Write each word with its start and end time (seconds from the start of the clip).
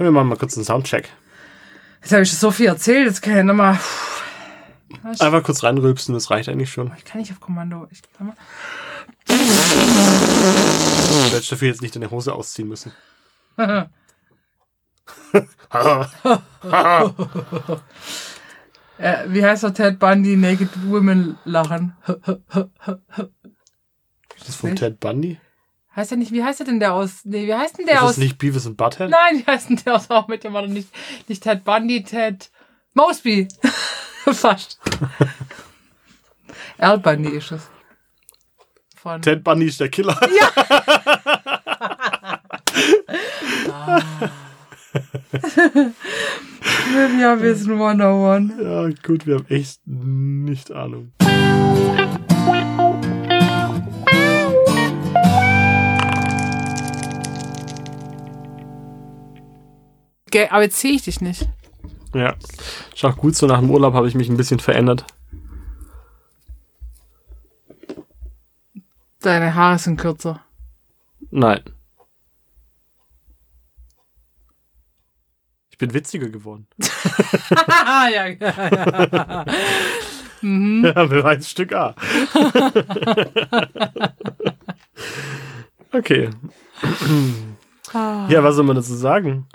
Komm, 0.00 0.06
wir 0.06 0.12
machen 0.12 0.28
mal 0.28 0.38
kurz 0.38 0.56
einen 0.56 0.64
Soundcheck. 0.64 1.10
Jetzt 2.00 2.12
habe 2.12 2.22
ich 2.22 2.30
schon 2.30 2.38
so 2.38 2.50
viel 2.50 2.68
erzählt, 2.68 3.06
jetzt 3.06 3.20
kann 3.20 3.36
ich 3.36 3.44
nochmal. 3.44 3.78
Einfach 5.18 5.42
kurz 5.42 5.62
reinrülpsen, 5.62 6.14
das 6.14 6.30
reicht 6.30 6.48
eigentlich 6.48 6.72
schon. 6.72 6.90
Ich 6.96 7.04
kann 7.04 7.20
nicht 7.20 7.30
auf 7.32 7.40
Kommando. 7.40 7.86
Ich 7.90 8.00
kann 8.16 8.28
mal. 8.28 8.36
Du 9.26 9.34
hättest 11.34 11.52
dafür 11.52 11.68
jetzt 11.68 11.82
nicht 11.82 11.94
deine 11.94 12.10
Hose 12.10 12.32
ausziehen 12.32 12.68
müssen. 12.68 12.92
Äh, 18.98 19.24
wie 19.28 19.42
heißt 19.42 19.62
der 19.62 19.72
Ted 19.72 19.98
Bundy? 19.98 20.36
Naked 20.36 20.68
Women 20.90 21.38
lachen. 21.46 21.96
Ist 24.36 24.48
das 24.48 24.56
von 24.56 24.76
Ted 24.76 25.00
Bundy? 25.00 25.38
Heißt 26.00 26.10
er 26.12 26.16
nicht, 26.16 26.32
wie 26.32 26.42
heißt 26.42 26.60
er 26.60 26.66
denn 26.66 26.80
der 26.80 26.94
aus? 26.94 27.20
Nee, 27.24 27.46
wie 27.46 27.54
heißt 27.54 27.78
denn 27.78 27.86
der 27.86 27.96
Ist 27.96 28.02
aus? 28.02 28.08
das 28.10 28.18
nicht 28.18 28.38
Beavis 28.38 28.66
und 28.66 28.76
Butthead? 28.76 29.10
Nein, 29.10 29.38
wie 29.38 29.46
heißt 29.46 29.68
denn 29.68 29.76
der 29.84 29.94
aus 29.94 30.10
auch 30.10 30.26
mit 30.28 30.42
dem 30.44 30.54
doch 30.54 30.66
nicht, 30.66 30.88
nicht 31.28 31.42
Ted 31.42 31.62
Bundy, 31.64 32.02
Ted 32.02 32.50
Mosby. 32.94 33.46
Fast. 34.24 34.78
Al 36.78 36.98
Bundy 36.98 37.30
ist 37.30 37.52
es. 37.52 37.62
Von. 38.96 39.22
Ted 39.22 39.44
Bundy 39.44 39.66
ist 39.66 39.80
der 39.80 39.88
Killer. 39.88 40.18
Ja, 47.20 47.40
Wissen 47.40 47.72
101. 47.72 48.52
Ja, 48.60 48.88
gut, 49.06 49.26
wir 49.26 49.36
haben 49.36 49.46
echt 49.48 49.80
nicht 49.86 50.72
Ahnung. 50.72 51.12
Aber 60.50 60.62
jetzt 60.62 60.80
sehe 60.80 60.92
ich 60.92 61.02
dich 61.02 61.20
nicht. 61.20 61.48
Ja. 62.14 62.34
Ist 62.94 63.04
auch 63.04 63.16
gut 63.16 63.36
so, 63.36 63.46
nach 63.46 63.60
dem 63.60 63.70
Urlaub 63.70 63.94
habe 63.94 64.08
ich 64.08 64.14
mich 64.14 64.28
ein 64.28 64.36
bisschen 64.36 64.60
verändert. 64.60 65.04
Deine 69.20 69.54
Haare 69.54 69.78
sind 69.78 70.00
kürzer. 70.00 70.42
Nein. 71.30 71.60
Ich 75.70 75.78
bin 75.78 75.94
witziger 75.94 76.28
geworden. 76.28 76.66
Ja, 78.12 78.26
ja. 78.26 79.44
Ja, 80.42 81.04
Beweis 81.04 81.50
Stück 81.50 81.74
A. 81.74 81.94
okay. 85.92 86.30
Ja, 87.92 88.44
was 88.44 88.54
soll 88.54 88.64
man 88.64 88.76
dazu 88.76 88.94
sagen? 88.94 89.48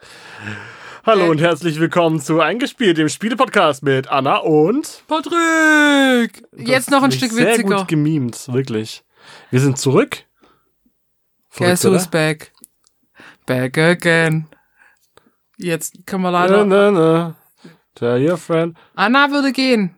Hallo 1.05 1.29
und 1.31 1.39
herzlich 1.39 1.79
willkommen 1.79 2.19
zu 2.19 2.41
Eingespielt, 2.41 2.97
dem 2.97 3.07
Spielepodcast 3.07 3.81
mit 3.81 4.09
Anna 4.09 4.37
und. 4.37 5.03
Patrick! 5.07 6.43
Jetzt 6.57 6.91
noch 6.91 7.01
ein 7.03 7.11
Das 7.11 7.17
Stück 7.17 7.31
Sehr 7.31 7.53
witziger. 7.53 7.77
gut 7.77 7.87
gemimt, 7.87 8.51
wirklich. 8.51 9.05
Wir 9.51 9.61
sind 9.61 9.77
zurück. 9.77 10.23
Guess 11.55 11.81
Verrückt, 11.81 12.01
who's 12.01 12.07
back? 12.07 12.51
Back 13.45 13.77
again. 13.77 14.47
Jetzt 15.57 16.05
können 16.05 16.23
wir 16.23 16.29
oder? 16.29 16.39
leider. 16.39 16.65
Na, 16.65 16.91
na, 16.91 16.99
na. 16.99 17.35
Tell 17.93 18.29
your 18.29 18.37
friend. 18.37 18.75
Anna 18.95 19.31
würde 19.31 19.53
gehen. 19.53 19.95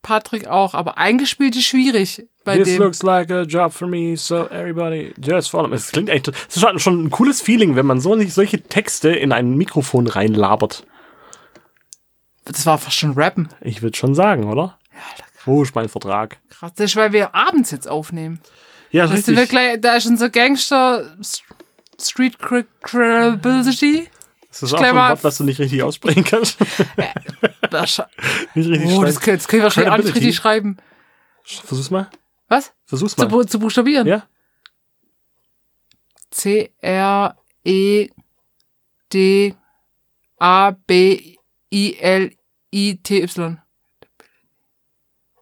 Patrick 0.00 0.46
auch, 0.46 0.72
aber 0.72 0.96
eingespielt 0.96 1.56
ist 1.56 1.64
schwierig 1.66 2.26
bei 2.48 2.58
This 2.58 2.68
dem. 2.68 2.82
looks 2.82 3.02
like 3.02 3.30
a 3.30 3.42
job 3.42 3.72
for 3.72 3.86
me, 3.88 4.16
so 4.16 4.46
everybody 4.48 5.14
just 5.20 5.50
follow 5.50 5.68
me. 5.68 5.76
Es 5.76 5.90
klingt 5.92 6.08
echt, 6.08 6.28
es 6.28 6.56
ist 6.56 6.80
schon- 6.82 7.04
ein 7.04 7.10
cooles 7.10 7.40
Feeling, 7.40 7.76
wenn 7.76 7.86
man 7.86 8.00
so 8.00 8.14
nicht 8.14 8.32
solche 8.34 8.60
Texte 8.62 9.10
in 9.10 9.32
ein 9.32 9.56
Mikrofon 9.56 10.06
reinlabert. 10.06 10.84
Das 12.44 12.64
war 12.66 12.78
fast 12.78 12.96
schon 12.96 13.12
Rappen. 13.12 13.48
Ich 13.60 13.82
würde 13.82 13.96
schon 13.96 14.14
sagen, 14.14 14.44
oder? 14.50 14.78
Wo 15.44 15.62
ist 15.62 15.74
mein 15.74 15.88
Vertrag? 15.88 16.38
Krass. 16.50 16.72
Das 16.76 16.90
ist, 16.90 16.96
weil 16.96 17.12
wir 17.12 17.34
abends 17.34 17.70
jetzt 17.70 17.88
aufnehmen. 17.88 18.40
Ja, 18.90 19.06
Das 19.06 19.24
sind 19.26 19.36
wir 19.36 19.42
richtig. 19.42 19.50
gleich, 19.50 19.80
da 19.80 19.96
ist 19.96 20.06
unser 20.06 20.30
Gangster 20.30 21.14
Street 22.00 22.38
Cre- 22.38 22.64
Credibility. 22.82 24.08
Das 24.50 24.62
ist 24.62 24.72
auch 24.72 24.80
ein 24.80 24.94
Wort, 24.96 25.22
was 25.22 25.36
du 25.36 25.44
nicht 25.44 25.58
richtig 25.58 25.82
aussprechen 25.82 26.24
kannst. 26.24 26.58
Das, 27.70 28.00
nicht 28.54 28.66
richtig 28.70 28.92
oh, 28.96 29.02
das, 29.04 29.16
schreiben. 29.16 29.20
können- 29.24 29.36
das 29.36 29.48
können 29.48 29.60
wir 29.60 29.64
wahrscheinlich 29.64 29.92
auch 29.92 29.98
nicht 29.98 30.14
richtig 30.14 30.36
schreiben. 30.36 30.78
Versuch's 31.44 31.90
mal. 31.90 32.08
Was? 32.48 32.72
Versuch's 32.86 33.14
Zu, 33.14 33.22
mal. 33.22 33.28
bu- 33.28 33.44
zu 33.44 33.58
buchstabieren? 33.58 34.06
Ja? 34.06 34.26
C 36.30 36.72
R 36.80 37.36
E 37.64 38.08
D 39.12 39.54
A 40.38 40.70
B 40.86 41.36
I 41.72 41.96
L 41.98 42.30
I 42.72 42.96
T 43.02 43.22
Y. 43.22 43.58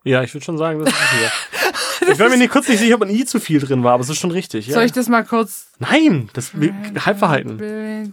Ja, 0.05 0.23
ich 0.23 0.33
würde 0.33 0.45
schon 0.45 0.59
sagen, 0.59 0.79
das 0.85 0.89
ist 0.93 1.23
ja. 1.23 1.33
Ich 2.13 2.19
war 2.21 2.29
mir 2.29 2.37
nicht 2.37 2.53
kurz 2.53 2.69
nicht 2.69 2.79
sicher, 2.79 2.95
ob 2.95 3.03
ein 3.03 3.11
I 3.11 3.25
zu 3.25 3.41
viel 3.41 3.59
drin 3.59 3.83
war, 3.83 3.95
aber 3.95 4.03
es 4.03 4.09
ist 4.09 4.19
schon 4.19 4.31
richtig. 4.31 4.69
Ja. 4.69 4.75
Soll 4.75 4.85
ich 4.85 4.93
das 4.93 5.09
mal 5.09 5.25
kurz 5.25 5.73
Nein, 5.81 6.31
das 6.35 6.53
Halbverhalten. 6.55 8.13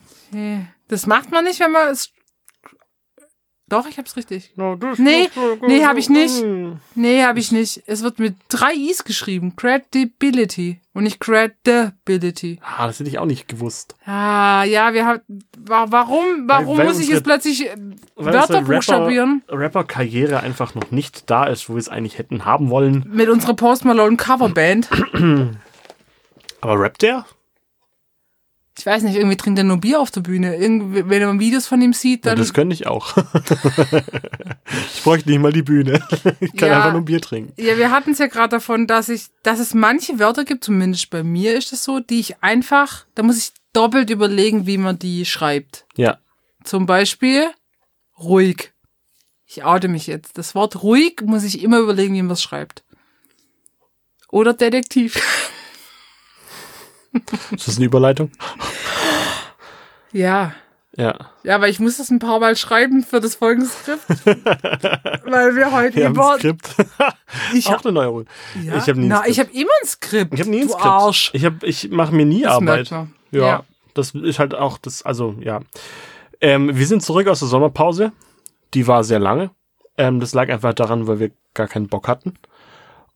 Das 0.88 1.06
macht 1.06 1.30
man 1.30 1.44
nicht, 1.44 1.60
wenn 1.60 1.72
man 1.72 1.90
es. 1.90 2.10
Doch, 3.70 3.88
ich 3.88 3.98
hab's 3.98 4.16
richtig. 4.18 4.52
No, 4.56 4.78
Nee, 4.98 5.30
nee, 5.66 5.86
hab 5.86 5.98
ich 5.98 6.10
nicht. 6.10 6.44
Nee, 6.96 7.24
habe 7.24 7.40
ich 7.40 7.52
nicht. 7.52 7.82
Es 7.88 8.04
wird 8.04 8.20
mit 8.20 8.36
drei 8.50 8.74
I's 8.74 9.04
geschrieben. 9.04 9.56
Credibility 9.56 10.82
und 10.94 11.04
nicht 11.04 11.20
Credibility. 11.20 12.60
Ah, 12.62 12.86
das 12.88 13.00
hätte 13.00 13.10
ich 13.10 13.18
auch 13.20 13.26
nicht 13.26 13.48
gewusst. 13.48 13.96
Ah, 14.06 14.64
ja, 14.66 14.94
wir 14.94 15.06
haben. 15.06 15.22
wa- 15.58 15.88
Warum, 15.90 16.48
warum 16.48 16.78
weil 16.78 16.86
muss 16.88 17.00
ich 17.00 17.08
jetzt 17.08 17.24
plötzlich 17.24 17.68
äh, 17.68 17.76
Wörter 18.16 18.62
buchstabieren? 18.62 19.44
Rapper-Karriere 19.50 20.42
einfach 20.42 20.76
noch 20.76 20.92
nicht 20.92 21.30
da 21.32 21.46
ist, 21.46 21.68
wo 21.70 21.74
wir 21.74 21.80
es 21.80 21.90
eigentlich 21.90 22.18
hätten 22.20 22.46
haben 22.46 22.70
wollen. 22.70 23.06
Mit 23.08 23.30
unserer 23.30 23.56
Post 23.56 23.86
Malone 23.86 24.18
Coverband. 24.18 24.90
Aber 26.62 26.80
rappt 26.80 27.02
der? 27.02 27.26
Ich 28.78 28.86
weiß 28.88 29.04
nicht, 29.04 29.16
irgendwie 29.16 29.38
trinkt 29.38 29.60
er 29.60 29.64
nur 29.66 29.78
Bier 29.78 30.00
auf 30.00 30.10
der 30.10 30.22
Bühne. 30.22 30.56
Irgendwie, 30.56 31.08
wenn 31.08 31.22
man 31.24 31.40
Videos 31.40 31.68
von 31.68 31.80
ihm 31.82 31.94
sieht, 31.94 32.26
Ja, 32.26 32.32
dann. 32.32 32.40
das 32.40 32.54
könnte 32.54 32.74
ich 32.74 32.88
auch. 32.88 33.16
ich 34.96 35.04
bräuchte 35.04 35.30
nicht 35.30 35.40
mal 35.40 35.54
die 35.54 35.62
Bühne. 35.62 36.02
Ich 36.40 36.54
kann 36.56 36.70
Ja. 36.70 36.78
einfach 36.78 36.92
nur 36.94 37.04
Bier 37.04 37.22
trinken. 37.22 37.54
Ja, 37.62 37.78
wir 37.78 37.92
hatten 37.92 38.12
es 38.12 38.18
ja 38.18 38.26
gerade 38.28 38.50
davon, 38.50 38.88
dass 38.88 39.10
ich, 39.10 39.28
dass 39.44 39.60
es 39.60 39.74
manche 39.76 40.18
Wörter 40.18 40.44
gibt, 40.44 40.64
zumindest 40.64 41.10
bei 41.12 41.24
mir 41.24 41.56
ist 41.56 41.72
es 41.72 41.84
so, 41.84 42.00
die 42.00 42.20
ich 42.20 42.42
einfach, 42.42 43.06
da 43.14 43.22
muss 43.22 43.38
ich 43.38 43.52
doppelt 43.74 44.10
überlegen, 44.10 44.66
wie 44.66 44.80
man 44.80 44.98
die 44.98 45.26
schreibt. 45.26 45.86
Ja. 45.96 46.18
Zum 46.64 46.86
Beispiel 46.88 47.48
ruhig. 48.20 48.72
Ich 49.46 49.64
oute 49.64 49.88
mich 49.88 50.08
jetzt. 50.08 50.38
Das 50.40 50.56
Wort 50.56 50.82
ruhig 50.82 51.22
muss 51.24 51.44
ich 51.44 51.62
immer 51.62 51.78
überlegen, 51.78 52.16
wie 52.16 52.22
man 52.24 52.32
es 52.32 52.42
schreibt. 52.42 52.84
Oder 54.30 54.54
Detektiv. 54.54 55.22
Ist 57.52 57.68
das 57.68 57.78
eine 57.78 57.86
Überleitung? 57.86 58.32
Ja. 60.12 60.54
Ja. 60.96 61.16
Ja, 61.44 61.56
aber 61.56 61.70
ich 61.70 61.80
muss 61.80 61.98
das 61.98 62.12
ein 62.12 62.20
paar 62.20 62.40
Mal 62.40 62.56
schreiben 62.56 63.04
für 63.04 63.20
das 63.20 63.36
folgende 63.36 63.68
Skript. 63.68 64.04
weil 65.26 65.56
wir 65.56 65.72
heute 65.72 65.96
Wir 65.96 66.06
haben 66.06 66.14
über. 66.14 66.34
ein 66.34 66.40
Skript. 66.40 66.76
Ich 67.54 67.68
auch 67.68 67.84
eine 67.84 67.94
Neuerung. 67.94 68.26
Ja? 68.64 68.78
Ich 68.78 68.88
habe 68.88 69.00
nie 69.00 69.08
Na, 69.08 69.18
Skript. 69.18 69.32
ich 69.32 69.40
habe 69.40 69.52
immer 69.54 69.72
ein 69.82 69.88
Skript. 69.88 70.34
Ich 70.36 70.40
habe 70.40 70.50
nie 70.52 70.62
ein 70.62 70.68
du 70.68 70.74
Skript. 70.74 70.86
Arsch. 70.86 71.32
Ich, 71.34 71.46
hab, 71.46 71.64
ich 71.64 71.90
mache 71.90 72.14
mir 72.14 72.26
nie 72.26 72.44
Das 72.44 72.54
Arbeit. 72.54 72.90
Ja, 72.92 73.08
Ja. 73.32 73.64
Das 73.96 74.12
ist 74.12 74.40
halt 74.40 74.56
auch 74.56 74.78
das, 74.80 75.04
also 75.04 75.36
ja. 75.40 75.62
Ähm, 76.42 76.76
wir 76.76 76.88
sind 76.88 77.02
zurück 77.04 77.28
aus 77.28 77.40
der 77.40 77.48
Sommerpause. 77.48 78.12
Die 78.74 78.88
war 78.88 79.04
sehr 79.04 79.20
lange. 79.20 79.52
Ähm, 79.98 80.20
das 80.20 80.34
lag 80.34 80.50
einfach 80.50 80.74
daran, 80.74 81.08
weil 81.08 81.20
wir 81.20 81.32
gar 81.54 81.68
keinen 81.68 81.88
Bock 81.88 82.08
hatten. 82.08 82.34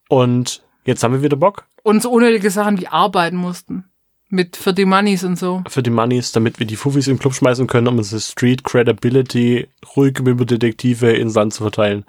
Und 0.10 0.64
jetzt 0.88 1.04
haben 1.04 1.14
wir 1.14 1.22
wieder 1.22 1.38
Bock 1.38 1.66
Und 1.84 2.02
so 2.02 2.10
unnötige 2.10 2.50
Sachen 2.50 2.80
wie 2.80 2.88
arbeiten 2.88 3.38
mussten. 3.38 3.84
Mit 4.30 4.58
für 4.58 4.74
die 4.74 4.84
Moneys 4.86 5.24
und 5.24 5.38
so. 5.38 5.64
für 5.70 5.84
die 5.84 5.90
Moneys, 5.90 6.34
damit 6.34 6.60
wir 6.60 6.66
die 6.68 6.76
Fufis 6.76 7.08
im 7.08 7.18
Club 7.18 7.34
schmeißen 7.34 7.66
können, 7.68 7.88
um 7.88 7.98
unsere 7.98 8.20
Street 8.20 8.64
Credibility 8.66 9.70
ruhig 9.96 10.20
über 10.20 10.44
Detektive 10.44 11.12
ins 11.14 11.36
Land 11.36 11.54
zu 11.54 11.64
verteilen. 11.64 12.04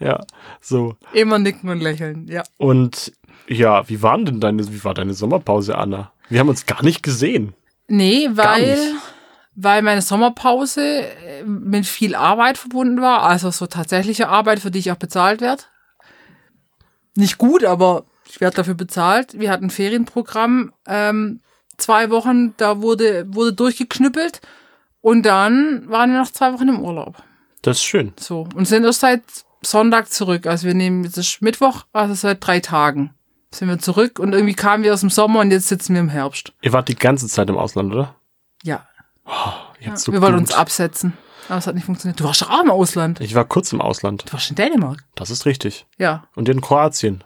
Ja, 0.00 0.24
so. 0.60 0.96
Immer 1.12 1.38
nicken 1.38 1.70
und 1.70 1.80
lächeln, 1.80 2.26
ja. 2.28 2.42
Und 2.56 3.12
ja, 3.46 3.88
wie 3.88 4.02
waren 4.02 4.24
denn 4.24 4.40
deine, 4.40 4.66
wie 4.72 4.82
war 4.82 4.94
deine 4.94 5.14
Sommerpause, 5.14 5.78
Anna? 5.78 6.10
Wir 6.28 6.40
haben 6.40 6.48
uns 6.48 6.66
gar 6.66 6.82
nicht 6.82 7.02
gesehen. 7.02 7.54
Nee, 7.86 8.28
weil. 8.32 8.78
Weil 9.56 9.82
meine 9.82 10.02
Sommerpause 10.02 10.82
äh, 10.82 11.44
mit 11.44 11.86
viel 11.86 12.14
Arbeit 12.14 12.58
verbunden 12.58 13.00
war. 13.00 13.22
Also 13.22 13.50
so 13.50 13.66
tatsächliche 13.66 14.28
Arbeit, 14.28 14.60
für 14.60 14.70
die 14.70 14.80
ich 14.80 14.90
auch 14.90 14.96
bezahlt 14.96 15.40
werde. 15.40 15.62
Nicht 17.14 17.38
gut, 17.38 17.64
aber 17.64 18.04
ich 18.28 18.40
werde 18.40 18.56
dafür 18.56 18.74
bezahlt. 18.74 19.38
Wir 19.38 19.50
hatten 19.50 19.66
ein 19.66 19.70
Ferienprogramm, 19.70 20.72
ähm, 20.86 21.40
zwei 21.76 22.10
Wochen, 22.10 22.56
da 22.56 22.82
wurde, 22.82 23.26
wurde 23.28 23.52
durchgeknüppelt. 23.52 24.40
Und 25.00 25.24
dann 25.24 25.88
waren 25.88 26.12
wir 26.12 26.18
noch 26.18 26.32
zwei 26.32 26.52
Wochen 26.52 26.68
im 26.68 26.80
Urlaub. 26.80 27.22
Das 27.62 27.76
ist 27.76 27.84
schön. 27.84 28.12
So. 28.18 28.48
Und 28.54 28.66
sind 28.66 28.84
erst 28.84 29.00
seit 29.00 29.22
Sonntag 29.62 30.10
zurück. 30.10 30.46
Also 30.46 30.66
wir 30.66 30.74
nehmen, 30.74 31.04
es 31.04 31.16
ist 31.16 31.42
Mittwoch, 31.42 31.84
also 31.92 32.14
seit 32.14 32.44
drei 32.44 32.60
Tagen 32.60 33.14
sind 33.54 33.68
wir 33.68 33.78
zurück 33.78 34.18
und 34.18 34.32
irgendwie 34.32 34.54
kamen 34.54 34.82
wir 34.82 34.92
aus 34.92 35.00
dem 35.00 35.10
Sommer 35.10 35.40
und 35.40 35.50
jetzt 35.50 35.68
sitzen 35.68 35.94
wir 35.94 36.00
im 36.00 36.08
Herbst. 36.08 36.52
Ihr 36.62 36.72
wart 36.72 36.88
die 36.88 36.96
ganze 36.96 37.28
Zeit 37.28 37.48
im 37.48 37.56
Ausland, 37.56 37.92
oder? 37.92 38.16
Ja. 38.62 38.86
Jetzt 39.80 39.86
ja 39.86 39.96
so 39.96 40.12
wir 40.12 40.20
wollten 40.22 40.38
gut. 40.38 40.48
uns 40.48 40.54
absetzen. 40.54 41.14
Aber 41.48 41.58
es 41.58 41.66
hat 41.66 41.74
nicht 41.74 41.84
funktioniert. 41.84 42.18
Du 42.20 42.24
warst 42.24 42.40
doch 42.42 42.50
auch 42.50 42.62
im 42.62 42.70
Ausland. 42.70 43.20
Ich 43.20 43.34
war 43.34 43.44
kurz 43.44 43.72
im 43.72 43.80
Ausland. 43.82 44.24
Du 44.26 44.32
warst 44.32 44.48
in 44.48 44.56
Dänemark. 44.56 45.04
Das 45.14 45.30
ist 45.30 45.44
richtig. 45.44 45.86
Ja. 45.98 46.24
Und 46.34 46.48
in 46.48 46.60
Kroatien. 46.62 47.22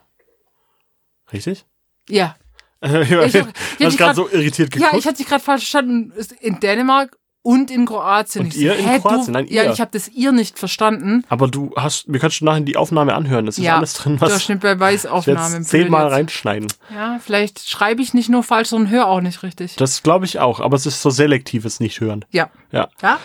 Richtig? 1.33 1.67
Ja. 2.09 2.37
ich 2.81 2.91
hab- 3.37 3.49
ich 3.79 3.97
gerade 3.97 4.15
so 4.15 4.29
irritiert 4.29 4.75
Ja, 4.75 4.79
geguckt. 4.87 5.00
ich 5.00 5.06
hatte 5.06 5.17
dich 5.19 5.27
gerade 5.27 5.43
falsch 5.43 5.62
verstanden. 5.71 6.12
In 6.41 6.59
Dänemark 6.61 7.17
und 7.49 7.71
in 7.71 7.87
Kroatien. 7.87 8.43
Und 8.45 8.49
Ich 8.49 8.55
so, 8.56 8.61
ihr 8.61 8.77
in 8.77 8.87
hä, 8.87 8.99
Kroatien? 9.00 9.33
Nein, 9.33 9.47
Ja, 9.49 9.62
ihr. 9.65 9.73
ich 9.73 9.81
habe 9.81 9.91
das 9.93 10.09
ihr 10.09 10.33
nicht 10.33 10.59
verstanden. 10.59 11.25
Aber 11.31 11.49
du 11.49 11.73
hast, 11.77 12.05
wir 12.12 12.21
können 12.21 12.31
schon 12.31 12.45
nachher 12.45 12.61
die 12.61 12.77
Aufnahme 12.77 13.15
anhören. 13.15 13.49
Es 13.49 13.56
ist 13.56 13.65
ja, 13.65 13.79
alles 13.79 13.95
drin, 13.95 14.21
was 14.21 14.31
Durchschnitt 14.31 14.61
bei 14.61 14.75
ich 14.75 14.81
Weißaufnahme. 14.81 15.62
zehnmal 15.62 16.09
reinschneiden. 16.09 16.69
Ja, 16.95 17.19
vielleicht 17.25 17.67
schreibe 17.67 18.03
ich 18.03 18.12
nicht 18.12 18.29
nur 18.29 18.43
falsch, 18.43 18.69
sondern 18.69 18.91
höre 18.91 19.06
auch 19.06 19.23
nicht 19.23 19.43
richtig. 19.43 19.77
Das 19.77 20.03
glaube 20.03 20.27
ich 20.27 20.39
auch, 20.41 20.61
aber 20.61 20.77
es 20.77 20.85
ist 20.85 21.00
so 21.00 21.09
selektives 21.09 21.81
Nicht-Hören. 21.81 22.25
Ja. 22.31 22.50
Ja, 22.71 22.89
Ja. 23.03 23.19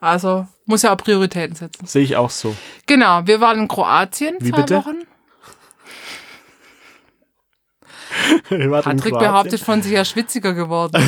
Also 0.00 0.46
muss 0.66 0.82
ja 0.82 0.92
auch 0.92 0.96
Prioritäten 0.98 1.54
setzen. 1.56 1.86
sehe 1.86 2.02
ich 2.02 2.16
auch 2.16 2.30
so. 2.30 2.54
Genau, 2.86 3.26
wir 3.26 3.40
waren 3.40 3.58
in 3.60 3.68
Kroatien 3.68 4.34
Wie 4.38 4.50
zwei 4.50 4.56
bitte? 4.62 4.76
Wochen. 4.76 4.96
Patrick 8.48 9.18
behauptet 9.18 9.60
von 9.60 9.82
sich 9.82 9.92
ja 9.92 10.04
schwitziger 10.04 10.54
geworden. 10.54 10.96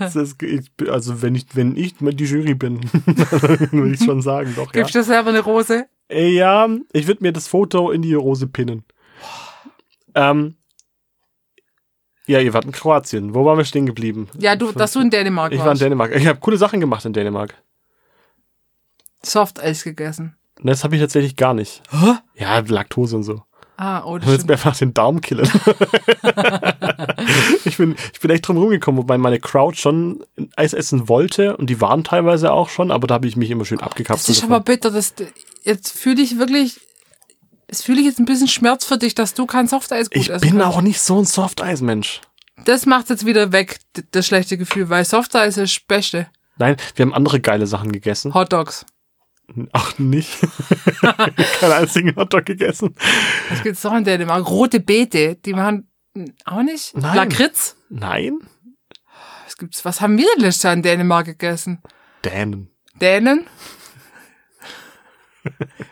Ist, 0.00 0.36
also 0.88 1.22
wenn 1.22 1.34
ich, 1.34 1.46
wenn 1.54 1.76
ich 1.76 1.94
die 1.98 2.24
Jury 2.24 2.54
bin, 2.54 2.80
würde 3.70 3.94
ich 3.94 4.04
schon 4.04 4.22
sagen, 4.22 4.52
doch, 4.56 4.66
ja. 4.74 4.80
Gibst 4.80 4.94
du 4.94 4.98
dir 5.00 5.04
selber 5.04 5.30
eine 5.30 5.40
Rose? 5.40 5.86
Äh, 6.08 6.34
Ja, 6.34 6.68
ich 6.92 7.06
würde 7.06 7.22
mir 7.22 7.32
das 7.32 7.48
Foto 7.48 7.90
in 7.90 8.02
die 8.02 8.14
Rose 8.14 8.46
pinnen. 8.46 8.84
Ähm, 10.14 10.56
ja, 12.26 12.40
ihr 12.40 12.54
wart 12.54 12.64
in 12.64 12.72
Kroatien. 12.72 13.34
Wo 13.34 13.44
waren 13.44 13.58
wir 13.58 13.64
stehen 13.64 13.86
geblieben? 13.86 14.28
Ja, 14.38 14.56
du, 14.56 14.72
dass 14.72 14.92
du 14.92 15.00
in 15.00 15.10
Dänemark 15.10 15.52
Ich 15.52 15.58
war 15.58 15.66
in 15.66 15.70
warst. 15.70 15.82
Dänemark. 15.82 16.14
Ich 16.16 16.26
habe 16.26 16.40
coole 16.40 16.56
Sachen 16.56 16.80
gemacht 16.80 17.04
in 17.04 17.12
Dänemark. 17.12 17.54
Softeis 19.22 19.84
gegessen. 19.84 20.36
Das 20.62 20.84
habe 20.84 20.94
ich 20.96 21.02
tatsächlich 21.02 21.36
gar 21.36 21.52
nicht. 21.54 21.82
Hä? 21.90 22.14
Ja, 22.34 22.60
Laktose 22.60 23.16
und 23.16 23.24
so. 23.24 23.42
Ah, 23.76 24.04
oh, 24.04 24.14
Du 24.14 24.20
das 24.20 24.28
willst 24.28 24.34
stimmt. 24.44 24.48
mir 24.48 24.54
einfach 24.54 24.76
den 24.76 24.94
Darm 24.94 25.20
killen. 25.20 25.48
ich, 27.64 27.76
bin, 27.76 27.96
ich 28.12 28.20
bin 28.20 28.30
echt 28.30 28.46
drum 28.46 28.56
rumgekommen, 28.56 28.98
wobei 29.00 29.18
meine 29.18 29.40
Crowd 29.40 29.76
schon 29.76 30.24
Eis 30.56 30.72
essen 30.72 31.08
wollte 31.08 31.56
und 31.56 31.68
die 31.70 31.80
waren 31.80 32.04
teilweise 32.04 32.52
auch 32.52 32.68
schon, 32.68 32.90
aber 32.90 33.06
da 33.06 33.14
habe 33.14 33.26
ich 33.26 33.36
mich 33.36 33.50
immer 33.50 33.64
schön 33.64 33.78
Das 33.78 33.86
abgekapselt. 33.88 34.38
ist 34.38 34.44
aber 34.44 34.60
bitter. 34.60 34.90
Das, 34.90 35.14
jetzt 35.62 35.96
fühle 35.98 36.22
ich 36.22 36.38
wirklich, 36.38 36.80
es 37.66 37.82
fühle 37.82 38.00
ich 38.00 38.06
jetzt 38.06 38.18
ein 38.20 38.24
bisschen 38.26 38.48
Schmerz 38.48 38.84
für 38.84 38.98
dich, 38.98 39.14
dass 39.14 39.34
du 39.34 39.46
kein 39.46 39.66
Softeis 39.66 40.10
gut 40.10 40.20
ich 40.20 40.28
bin 40.28 40.40
kannst. 40.58 40.66
auch 40.66 40.80
nicht 40.80 41.00
so 41.00 41.18
ein 41.18 41.24
Soft-Eis-Mensch. 41.24 42.20
Das 42.66 42.86
macht 42.86 43.10
jetzt 43.10 43.26
wieder 43.26 43.50
weg, 43.52 43.80
das 44.12 44.26
schlechte 44.26 44.56
Gefühl, 44.56 44.88
weil 44.88 45.04
Softeis 45.04 45.56
ist 45.56 45.76
das 45.78 45.84
Beste. 45.86 46.28
Nein, 46.56 46.76
wir 46.94 47.04
haben 47.04 47.14
andere 47.14 47.40
geile 47.40 47.66
Sachen 47.66 47.90
gegessen. 47.90 48.32
Hot 48.34 48.52
Dogs. 48.52 48.86
Ach, 49.72 49.98
nicht. 49.98 50.40
Keinen 51.00 51.72
einzigen 51.72 52.16
Hotdog 52.16 52.44
gegessen. 52.46 52.94
Was 53.50 53.62
gibt's 53.62 53.84
noch 53.84 53.94
in 53.94 54.04
Dänemark? 54.04 54.48
Rote 54.48 54.80
Beete, 54.80 55.36
die 55.36 55.52
machen 55.52 55.90
auch 56.44 56.62
nicht. 56.62 56.96
Nein. 56.96 57.16
Lakritz. 57.16 57.76
Nein? 57.88 58.38
Was 59.44 59.56
gibt's? 59.56 59.84
Was 59.84 60.00
haben 60.00 60.16
wir 60.18 60.26
denn 60.34 60.42
letztes 60.44 60.62
Jahr 60.62 60.72
in 60.72 60.82
Dänemark 60.82 61.26
gegessen? 61.26 61.82
Dänen. 62.24 62.70
Dänen? 63.00 63.46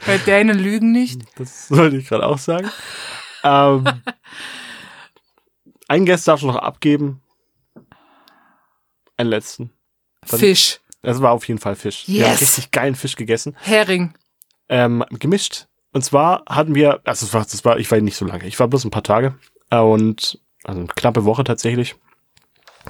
Weil 0.06 0.18
Dänen 0.20 0.58
lügen 0.58 0.92
nicht. 0.92 1.20
Das 1.38 1.68
sollte 1.68 1.98
ich 1.98 2.08
gerade 2.08 2.26
auch 2.26 2.38
sagen. 2.38 2.70
ähm, 3.44 3.84
einen 5.88 6.06
Gast 6.06 6.26
darfst 6.26 6.42
du 6.42 6.46
noch 6.46 6.56
abgeben. 6.56 7.22
Einen 9.18 9.28
letzten. 9.30 9.70
Dann- 10.28 10.40
Fisch. 10.40 10.80
Das 11.02 11.20
war 11.20 11.32
auf 11.32 11.46
jeden 11.48 11.60
Fall 11.60 11.74
Fisch. 11.74 12.04
Wir 12.06 12.24
haben 12.24 12.32
Yes. 12.32 12.40
richtig 12.42 12.70
geilen 12.70 12.94
Fisch 12.94 13.16
gegessen. 13.16 13.56
Hering. 13.60 14.14
Ähm, 14.68 15.04
gemischt. 15.18 15.66
Und 15.92 16.04
zwar 16.04 16.42
hatten 16.48 16.74
wir, 16.74 17.00
also 17.04 17.26
das 17.26 17.34
war, 17.34 17.42
das 17.42 17.64
war, 17.64 17.78
ich 17.78 17.90
war 17.90 18.00
nicht 18.00 18.16
so 18.16 18.24
lange. 18.24 18.46
Ich 18.46 18.58
war 18.58 18.68
bloß 18.68 18.84
ein 18.84 18.90
paar 18.90 19.02
Tage. 19.02 19.34
Äh, 19.70 19.78
und, 19.78 20.38
also 20.64 20.78
eine 20.80 20.88
knappe 20.88 21.24
Woche 21.24 21.44
tatsächlich. 21.44 21.96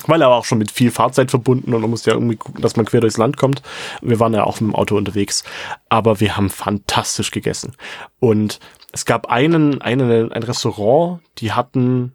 Weil 0.06 0.22
aber 0.22 0.36
auch 0.36 0.44
schon 0.44 0.58
mit 0.58 0.70
viel 0.70 0.90
Fahrzeit 0.90 1.30
verbunden 1.30 1.74
und 1.74 1.80
man 1.82 1.90
muss 1.90 2.06
ja 2.06 2.14
irgendwie 2.14 2.36
gucken, 2.36 2.62
dass 2.62 2.76
man 2.76 2.86
quer 2.86 3.00
durchs 3.00 3.18
Land 3.18 3.36
kommt. 3.36 3.62
Wir 4.00 4.18
waren 4.20 4.32
ja 4.32 4.44
auch 4.44 4.60
mit 4.60 4.70
dem 4.70 4.74
Auto 4.74 4.96
unterwegs. 4.96 5.44
Aber 5.90 6.20
wir 6.20 6.36
haben 6.36 6.48
fantastisch 6.48 7.30
gegessen. 7.30 7.76
Und 8.18 8.58
es 8.92 9.04
gab 9.04 9.26
einen, 9.26 9.82
einen, 9.82 10.32
ein 10.32 10.42
Restaurant, 10.42 11.20
die 11.38 11.52
hatten 11.52 12.14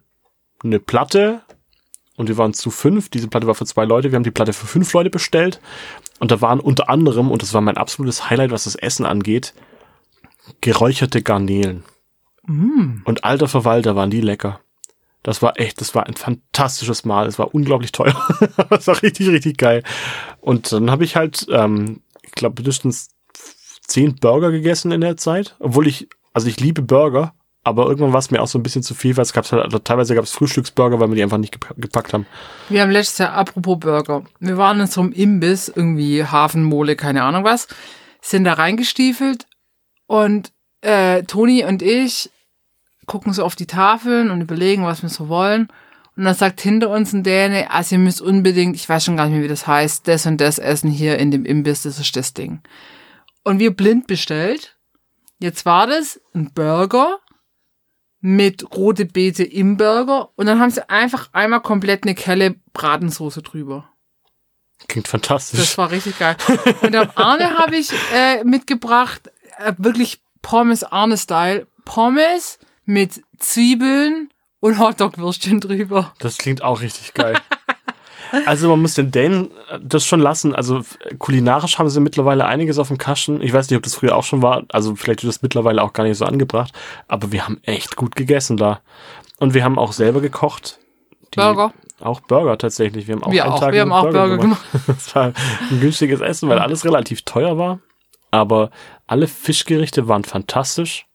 eine 0.64 0.80
Platte 0.80 1.42
und 2.18 2.28
wir 2.28 2.36
waren 2.36 2.52
zu 2.52 2.70
fünf. 2.70 3.08
Diese 3.08 3.28
Platte 3.28 3.46
war 3.46 3.54
für 3.54 3.64
zwei 3.64 3.84
Leute. 3.84 4.10
Wir 4.10 4.16
haben 4.16 4.24
die 4.24 4.32
Platte 4.32 4.52
für 4.52 4.66
fünf 4.66 4.92
Leute 4.92 5.08
bestellt. 5.08 5.60
Und 6.18 6.32
da 6.32 6.40
waren 6.40 6.58
unter 6.58 6.90
anderem, 6.90 7.30
und 7.30 7.42
das 7.42 7.54
war 7.54 7.60
mein 7.60 7.76
absolutes 7.76 8.28
Highlight, 8.28 8.50
was 8.50 8.64
das 8.64 8.74
Essen 8.74 9.06
angeht, 9.06 9.54
geräucherte 10.60 11.22
Garnelen. 11.22 11.84
Und 13.04 13.22
alter 13.22 13.46
Verwalter 13.46 13.94
waren 13.94 14.10
die 14.10 14.20
lecker. 14.20 14.60
Das 15.22 15.42
war 15.42 15.60
echt, 15.60 15.80
das 15.80 15.94
war 15.94 16.06
ein 16.06 16.14
fantastisches 16.14 17.04
Mahl. 17.04 17.28
Es 17.28 17.38
war 17.38 17.54
unglaublich 17.54 17.92
teuer. 17.92 18.20
das 18.70 18.88
war 18.88 19.00
richtig, 19.00 19.28
richtig 19.28 19.56
geil. 19.56 19.84
Und 20.40 20.72
dann 20.72 20.90
habe 20.90 21.04
ich 21.04 21.14
halt, 21.14 21.46
ähm, 21.52 22.02
ich 22.22 22.32
glaube, 22.32 22.56
mindestens 22.56 23.10
zehn 23.86 24.16
Burger 24.16 24.50
gegessen 24.50 24.90
in 24.90 25.02
der 25.02 25.16
Zeit. 25.16 25.54
Obwohl 25.60 25.86
ich, 25.86 26.08
also 26.32 26.48
ich 26.48 26.58
liebe 26.58 26.82
Burger, 26.82 27.34
aber 27.68 27.86
irgendwann 27.86 28.12
war 28.12 28.18
es 28.18 28.30
mir 28.30 28.42
auch 28.42 28.48
so 28.48 28.58
ein 28.58 28.62
bisschen 28.62 28.82
zu 28.82 28.94
viel, 28.94 29.16
weil 29.16 29.22
es 29.22 29.32
gab 29.32 29.50
halt, 29.50 29.62
also 29.62 29.78
teilweise 29.78 30.14
gab 30.14 30.24
es 30.24 30.32
Frühstücksburger, 30.32 30.98
weil 30.98 31.08
wir 31.08 31.14
die 31.14 31.22
einfach 31.22 31.38
nicht 31.38 31.54
gepa- 31.54 31.74
gepackt 31.76 32.12
haben. 32.12 32.26
Wir 32.68 32.82
haben 32.82 32.90
letztes 32.90 33.18
Jahr, 33.18 33.32
apropos 33.34 33.78
Burger, 33.78 34.24
wir 34.40 34.56
waren 34.56 34.80
in 34.80 34.86
so 34.86 35.00
einem 35.00 35.12
Imbiss, 35.12 35.68
irgendwie 35.74 36.24
Hafenmole, 36.24 36.96
keine 36.96 37.22
Ahnung 37.22 37.44
was, 37.44 37.68
sind 38.20 38.44
da 38.44 38.54
reingestiefelt 38.54 39.46
und 40.06 40.52
äh, 40.80 41.22
Toni 41.22 41.64
und 41.64 41.82
ich 41.82 42.30
gucken 43.06 43.32
so 43.32 43.44
auf 43.44 43.56
die 43.56 43.66
Tafeln 43.66 44.30
und 44.30 44.40
überlegen, 44.40 44.84
was 44.84 45.02
wir 45.02 45.08
so 45.08 45.28
wollen. 45.28 45.68
Und 46.16 46.24
dann 46.24 46.34
sagt 46.34 46.60
hinter 46.60 46.90
uns 46.90 47.12
ein 47.12 47.22
Däne, 47.22 47.70
also 47.70 47.94
ihr 47.94 48.00
müsst 48.00 48.20
unbedingt, 48.20 48.74
ich 48.74 48.88
weiß 48.88 49.04
schon 49.04 49.16
gar 49.16 49.26
nicht 49.26 49.34
mehr, 49.34 49.44
wie 49.44 49.48
das 49.48 49.68
heißt, 49.68 50.08
das 50.08 50.26
und 50.26 50.40
das 50.40 50.58
essen 50.58 50.90
hier 50.90 51.16
in 51.18 51.30
dem 51.30 51.44
Imbiss, 51.44 51.82
das 51.82 52.00
ist 52.00 52.16
das 52.16 52.34
Ding. 52.34 52.60
Und 53.44 53.60
wir 53.60 53.70
blind 53.70 54.08
bestellt. 54.08 54.76
Jetzt 55.38 55.64
war 55.64 55.86
das 55.86 56.20
ein 56.34 56.50
Burger 56.52 57.18
mit 58.28 58.76
rote 58.76 59.06
Beete 59.06 59.42
im 59.42 59.78
Burger 59.78 60.28
und 60.36 60.44
dann 60.44 60.60
haben 60.60 60.70
sie 60.70 60.86
einfach 60.90 61.30
einmal 61.32 61.62
komplett 61.62 62.02
eine 62.02 62.14
Kelle 62.14 62.56
Bratensoße 62.74 63.40
drüber. 63.40 63.88
Klingt 64.86 65.08
fantastisch. 65.08 65.58
Das 65.58 65.78
war 65.78 65.90
richtig 65.90 66.18
geil. 66.18 66.36
Und 66.82 66.94
am 66.94 67.10
Arne 67.16 67.58
habe 67.58 67.76
ich 67.76 67.90
äh, 68.14 68.44
mitgebracht, 68.44 69.28
äh, 69.58 69.72
wirklich 69.76 70.20
Pommes 70.40 70.84
Arne-Style. 70.84 71.66
Pommes 71.84 72.60
mit 72.84 73.22
Zwiebeln 73.38 74.28
und 74.60 74.78
Hotdog-Würstchen 74.78 75.60
drüber. 75.60 76.14
Das 76.20 76.38
klingt 76.38 76.62
auch 76.62 76.80
richtig 76.80 77.14
geil. 77.14 77.34
Also 78.46 78.68
man 78.68 78.80
muss 78.82 78.94
den 78.94 79.10
Dänen 79.10 79.50
das 79.82 80.04
schon 80.04 80.20
lassen. 80.20 80.54
Also 80.54 80.78
äh, 80.78 81.14
kulinarisch 81.18 81.78
haben 81.78 81.88
sie 81.88 82.00
mittlerweile 82.00 82.46
einiges 82.46 82.78
auf 82.78 82.88
dem 82.88 82.98
Kasten. 82.98 83.40
Ich 83.42 83.52
weiß 83.52 83.68
nicht, 83.70 83.76
ob 83.76 83.82
das 83.82 83.94
früher 83.94 84.16
auch 84.16 84.24
schon 84.24 84.42
war. 84.42 84.64
Also 84.68 84.94
vielleicht 84.96 85.22
wird 85.22 85.32
das 85.34 85.42
mittlerweile 85.42 85.82
auch 85.82 85.92
gar 85.92 86.04
nicht 86.04 86.16
so 86.18 86.24
angebracht. 86.24 86.72
Aber 87.06 87.32
wir 87.32 87.44
haben 87.44 87.60
echt 87.64 87.96
gut 87.96 88.16
gegessen 88.16 88.56
da. 88.56 88.80
Und 89.38 89.54
wir 89.54 89.64
haben 89.64 89.78
auch 89.78 89.92
selber 89.92 90.20
gekocht. 90.20 90.78
Die- 91.34 91.36
Burger. 91.40 91.72
Auch 92.00 92.20
Burger 92.20 92.56
tatsächlich. 92.58 93.08
Wir 93.08 93.16
haben 93.16 93.24
auch 93.24 93.32
Wir 93.32 93.44
einen 93.44 93.52
auch. 93.54 93.60
Tag 93.60 93.72
Wir 93.72 93.80
haben 93.80 93.92
auch 93.92 94.02
Burger 94.02 94.36
gemacht. 94.38 94.64
Das 94.86 95.14
war 95.16 95.32
ein 95.70 95.80
günstiges 95.80 96.20
Essen, 96.20 96.48
weil 96.48 96.58
alles 96.60 96.84
relativ 96.84 97.22
teuer 97.22 97.58
war. 97.58 97.80
Aber 98.30 98.70
alle 99.06 99.26
Fischgerichte 99.26 100.06
waren 100.06 100.22
fantastisch. 100.24 101.06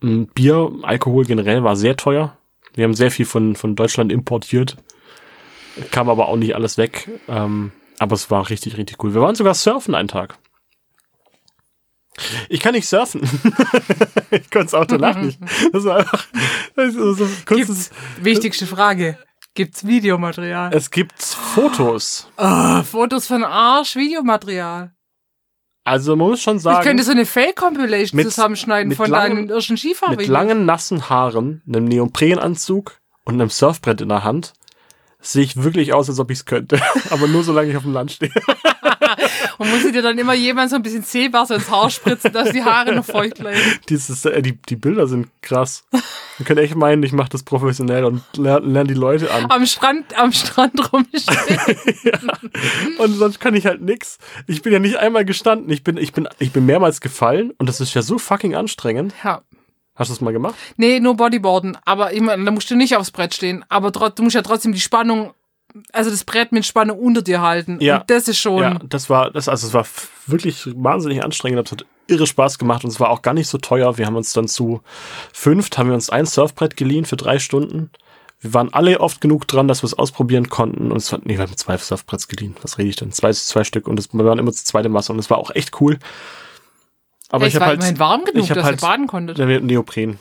Mm, 0.00 0.24
Bier, 0.34 0.72
Alkohol 0.82 1.24
generell 1.24 1.62
war 1.62 1.76
sehr 1.76 1.96
teuer. 1.96 2.36
Wir 2.74 2.84
haben 2.84 2.94
sehr 2.94 3.10
viel 3.10 3.26
von, 3.26 3.54
von 3.56 3.76
Deutschland 3.76 4.10
importiert. 4.12 4.76
Kam 5.90 6.08
aber 6.08 6.28
auch 6.28 6.36
nicht 6.36 6.54
alles 6.54 6.78
weg. 6.78 7.08
Ähm, 7.28 7.72
aber 7.98 8.14
es 8.14 8.30
war 8.30 8.48
richtig, 8.50 8.76
richtig 8.76 9.02
cool. 9.02 9.14
Wir 9.14 9.20
waren 9.20 9.34
sogar 9.34 9.54
surfen 9.54 9.94
einen 9.94 10.08
Tag. 10.08 10.38
Ich 12.48 12.60
kann 12.60 12.74
nicht 12.74 12.88
surfen. 12.88 13.22
ich 14.30 14.50
konnte 14.50 14.66
es 14.66 14.74
auch 14.74 14.86
danach 14.86 15.16
nicht. 15.18 15.38
Das 15.72 15.84
war 15.84 15.98
einfach 15.98 16.26
das 16.74 16.94
ist 16.94 17.18
so 17.18 17.28
kurzes, 17.44 17.90
wichtigste 18.20 18.66
Frage, 18.66 19.18
gibt's 19.54 19.86
Videomaterial? 19.86 20.70
Es 20.72 20.90
gibt 20.90 21.22
Fotos. 21.22 22.30
Ah, 22.36 22.82
Fotos 22.82 23.26
von 23.26 23.44
Arsch, 23.44 23.96
Videomaterial. 23.96 24.92
Also 25.84 26.16
man 26.16 26.30
muss 26.30 26.40
schon 26.40 26.58
sagen. 26.58 26.78
ich 26.80 26.84
könnte 26.86 27.04
so 27.04 27.12
eine 27.12 27.26
Fake-Compilation 27.26 28.16
Mit- 28.16 28.26
zusammenschneiden 28.30 28.88
mit 28.88 28.96
von 28.96 29.10
langen- 29.10 29.36
deinen 29.36 29.48
irrschen 29.50 29.76
Skifahrern. 29.76 30.16
mit 30.16 30.26
langen, 30.26 30.64
nassen 30.64 31.08
Haaren, 31.10 31.62
einem 31.68 31.84
Neoprenanzug 31.84 32.98
und 33.24 33.34
einem 33.34 33.50
Surfbrett 33.50 34.00
in 34.00 34.08
der 34.08 34.24
Hand 34.24 34.54
sehe 35.26 35.42
ich 35.42 35.62
wirklich 35.62 35.92
aus, 35.92 36.08
als 36.08 36.18
ob 36.18 36.30
ich 36.30 36.38
es 36.38 36.44
könnte. 36.44 36.80
Aber 37.10 37.26
nur 37.28 37.42
solange 37.42 37.70
ich 37.70 37.76
auf 37.76 37.82
dem 37.82 37.92
Land 37.92 38.12
stehe. 38.12 38.32
Und 39.58 39.70
muss 39.70 39.90
dir 39.90 40.02
dann 40.02 40.18
immer 40.18 40.34
jemand 40.34 40.70
so 40.70 40.76
ein 40.76 40.82
bisschen 40.82 41.02
Seewasser 41.02 41.56
ins 41.56 41.70
Haar 41.70 41.90
spritzen, 41.90 42.32
dass 42.32 42.52
die 42.52 42.62
Haare 42.62 42.94
noch 42.94 43.04
feucht 43.04 43.38
bleiben. 43.38 43.58
Dieses, 43.88 44.24
äh, 44.24 44.42
die, 44.42 44.52
die 44.52 44.76
Bilder 44.76 45.06
sind 45.06 45.28
krass. 45.40 45.84
Man 45.92 46.44
könnte 46.44 46.62
echt 46.62 46.74
meinen, 46.74 47.02
ich 47.02 47.12
mache 47.12 47.30
das 47.30 47.42
professionell 47.42 48.04
und 48.04 48.22
lerne 48.36 48.66
lern 48.66 48.86
die 48.86 48.94
Leute 48.94 49.32
an. 49.32 49.50
Am 49.50 49.66
Strand, 49.66 50.16
am 50.18 50.32
Strand 50.32 50.92
rumstehen. 50.92 51.60
Und 52.98 53.14
sonst 53.14 53.40
kann 53.40 53.54
ich 53.54 53.66
halt 53.66 53.80
nix. 53.80 54.18
Ich 54.46 54.62
bin 54.62 54.72
ja 54.72 54.78
nicht 54.78 54.96
einmal 54.96 55.24
gestanden. 55.24 55.70
Ich 55.70 55.82
bin, 55.82 55.96
ich 55.96 56.12
bin, 56.12 56.28
ich 56.38 56.52
bin 56.52 56.66
mehrmals 56.66 57.00
gefallen 57.00 57.52
und 57.58 57.68
das 57.68 57.80
ist 57.80 57.94
ja 57.94 58.02
so 58.02 58.18
fucking 58.18 58.54
anstrengend. 58.54 59.14
Ja. 59.24 59.42
Hast 59.96 60.10
du 60.10 60.14
das 60.14 60.20
mal 60.20 60.32
gemacht? 60.32 60.54
Nee, 60.76 61.00
nur 61.00 61.16
Bodyboarden. 61.16 61.78
Aber 61.84 62.12
ich 62.12 62.20
meine, 62.20 62.44
da 62.44 62.50
musst 62.50 62.70
du 62.70 62.76
nicht 62.76 62.96
aufs 62.96 63.10
Brett 63.10 63.34
stehen. 63.34 63.64
Aber 63.68 63.90
du 63.90 64.22
musst 64.22 64.34
ja 64.34 64.42
trotzdem 64.42 64.72
die 64.72 64.80
Spannung, 64.80 65.32
also 65.92 66.10
das 66.10 66.24
Brett 66.24 66.52
mit 66.52 66.66
Spannung 66.66 66.98
unter 66.98 67.22
dir 67.22 67.40
halten. 67.40 67.78
Ja. 67.80 68.00
Und 68.00 68.10
das 68.10 68.28
ist 68.28 68.38
schon. 68.38 68.62
Ja, 68.62 68.78
das 68.88 69.08
war, 69.08 69.30
das, 69.30 69.48
also 69.48 69.66
es 69.66 69.72
war 69.72 69.86
wirklich 70.26 70.66
wahnsinnig 70.76 71.24
anstrengend. 71.24 71.64
Das 71.64 71.72
hat 71.72 71.86
irre 72.08 72.26
Spaß 72.26 72.58
gemacht 72.58 72.84
und 72.84 72.90
es 72.90 73.00
war 73.00 73.10
auch 73.10 73.22
gar 73.22 73.34
nicht 73.34 73.48
so 73.48 73.58
teuer. 73.58 73.98
Wir 73.98 74.06
haben 74.06 74.16
uns 74.16 74.32
dann 74.32 74.48
zu 74.48 74.80
fünft, 75.32 75.78
haben 75.78 75.88
wir 75.88 75.94
uns 75.94 76.10
ein 76.10 76.26
Surfbrett 76.26 76.76
geliehen 76.76 77.04
für 77.04 77.16
drei 77.16 77.38
Stunden. 77.38 77.90
Wir 78.40 78.52
waren 78.52 78.72
alle 78.72 79.00
oft 79.00 79.22
genug 79.22 79.48
dran, 79.48 79.66
dass 79.66 79.82
wir 79.82 79.86
es 79.86 79.94
ausprobieren 79.94 80.50
konnten. 80.50 80.92
Und 80.92 80.98
es 80.98 81.10
war, 81.10 81.20
nee, 81.24 81.38
wir 81.38 81.42
haben 81.42 81.56
zwei 81.56 81.78
Surfbretts 81.78 82.28
geliehen. 82.28 82.54
Was 82.60 82.76
rede 82.76 82.90
ich 82.90 82.96
denn? 82.96 83.12
Zwei, 83.12 83.32
zwei 83.32 83.64
Stück. 83.64 83.88
Und 83.88 83.98
es, 83.98 84.12
wir 84.12 84.24
waren 84.24 84.38
immer 84.38 84.52
zu 84.52 84.64
zweite 84.64 84.90
Masse 84.90 85.12
und 85.12 85.18
es 85.18 85.30
war 85.30 85.38
auch 85.38 85.50
echt 85.54 85.80
cool. 85.80 85.98
Aber 87.30 87.46
es 87.46 87.50
ich 87.50 87.54
habe 87.56 87.60
war 87.62 87.68
halt, 87.68 87.78
immerhin 87.80 87.98
warm 87.98 88.24
genug, 88.24 88.42
ich 88.44 88.48
dass 88.48 88.64
halt- 88.64 88.80
ihr 88.80 88.86
baden 88.86 89.06
konntet. 89.06 89.38
der 89.38 89.60
Neopren. 89.60 90.18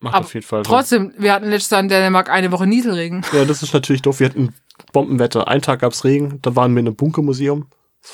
Macht 0.00 0.14
Aber 0.14 0.24
auf 0.26 0.34
jeden 0.34 0.46
Fall. 0.46 0.62
Trotzdem, 0.62 1.14
wir 1.16 1.32
hatten 1.32 1.48
letztes 1.48 1.70
Jahr 1.70 1.80
in 1.80 1.88
Dänemark 1.88 2.28
eine 2.30 2.52
Woche 2.52 2.66
Nieselregen. 2.66 3.24
Ja, 3.32 3.44
das 3.44 3.62
ist 3.62 3.72
natürlich 3.72 4.02
doof. 4.02 4.20
Wir 4.20 4.28
hatten 4.28 4.54
Bombenwetter. 4.92 5.48
Einen 5.48 5.62
Tag 5.62 5.80
gab's 5.80 6.04
Regen, 6.04 6.38
da 6.42 6.54
waren 6.54 6.74
wir 6.74 6.80
in 6.80 6.86
einem 6.86 6.96
Bunkermuseum. 6.96 7.66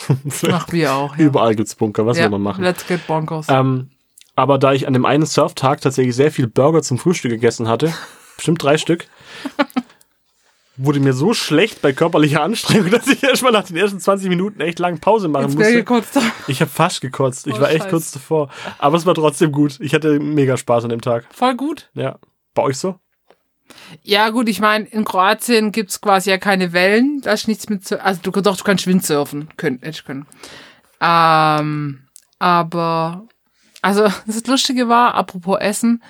Ach, 0.53 0.73
wir 0.73 0.93
auch. 0.95 1.17
Ja. 1.17 1.25
Überall 1.25 1.55
gibt's 1.55 1.75
Bunker, 1.75 2.07
was 2.07 2.17
ja. 2.17 2.25
soll 2.25 2.31
man 2.31 2.43
machen? 2.43 2.63
Let's 2.65 2.87
get 2.87 3.07
bonkers. 3.07 3.47
Ähm, 3.49 3.91
aber 4.37 4.59
da 4.59 4.73
ich 4.73 4.87
an 4.87 4.93
dem 4.93 5.05
einen 5.05 5.27
Surftag 5.27 5.81
tatsächlich 5.81 6.15
sehr 6.17 6.31
viel 6.31 6.47
Burger 6.47 6.83
zum 6.83 6.99
Frühstück 6.99 7.33
gegessen 7.33 7.69
hatte, 7.69 7.93
bestimmt 8.37 8.63
drei 8.63 8.79
Stück, 8.79 9.07
wurde 10.85 11.01
mir 11.01 11.12
so 11.12 11.35
schlecht 11.35 11.83
bei 11.83 11.93
körperlicher 11.93 12.43
Anstrengung, 12.43 12.91
dass 12.93 13.07
ich 13.09 13.23
erstmal 13.23 13.53
nach 13.53 13.65
den 13.65 13.77
ersten 13.77 14.01
20 14.01 14.29
Minuten 14.29 14.61
echt 14.61 14.79
lang 14.79 14.99
Pause 14.99 15.29
machen 15.29 15.49
Jetzt 15.49 15.57
musste. 15.59 15.73
gekotzt. 15.75 16.19
Ich 16.49 16.61
habe 16.61 16.71
fast 16.71 17.01
gekotzt. 17.01 17.47
Ich 17.47 17.55
Oh, 17.55 17.61
war 17.61 17.71
echt 17.71 17.83
Scheiß. 17.85 17.91
kurz 17.91 18.11
davor. 18.12 18.51
Aber 18.79 18.97
es 18.97 19.07
war 19.07 19.15
trotzdem 19.15 19.53
gut. 19.53 19.79
Ich 19.81 19.95
hatte 19.95 20.19
mega 20.21 20.57
Spaß 20.57 20.85
an 20.85 20.91
dem 20.91 21.01
Tag. 21.01 21.27
Voll 21.33 21.57
gut. 21.57 21.91
Ja. 21.95 22.19
Bei 22.55 22.62
euch 22.62 22.77
so? 22.79 22.97
Ja, 24.03 24.29
gut, 24.31 24.49
ich 24.49 24.61
meine, 24.61 24.85
in 24.87 25.05
Kroatien 25.05 25.73
gibt's 25.73 26.01
quasi 26.01 26.29
ja 26.31 26.37
keine 26.39 26.73
Wellen. 26.75 27.21
Da 27.23 27.33
ist 27.33 27.49
nichts 27.49 27.69
mit. 27.71 27.87
Sur- 27.87 28.05
Also, 28.05 28.21
du, 28.23 28.31
doch, 28.43 28.57
du 28.57 28.65
kannst 28.65 28.87
Windsurfen. 28.87 29.49
Können, 29.57 29.79
hätte 29.79 29.91
ich 29.91 30.05
können. 30.05 30.27
Ähm, 31.01 32.07
aber, 32.39 33.27
also, 33.81 34.09
das 34.27 34.47
Lustige 34.47 34.89
war, 34.89 35.15
apropos 35.15 35.59
Essen, 35.61 36.03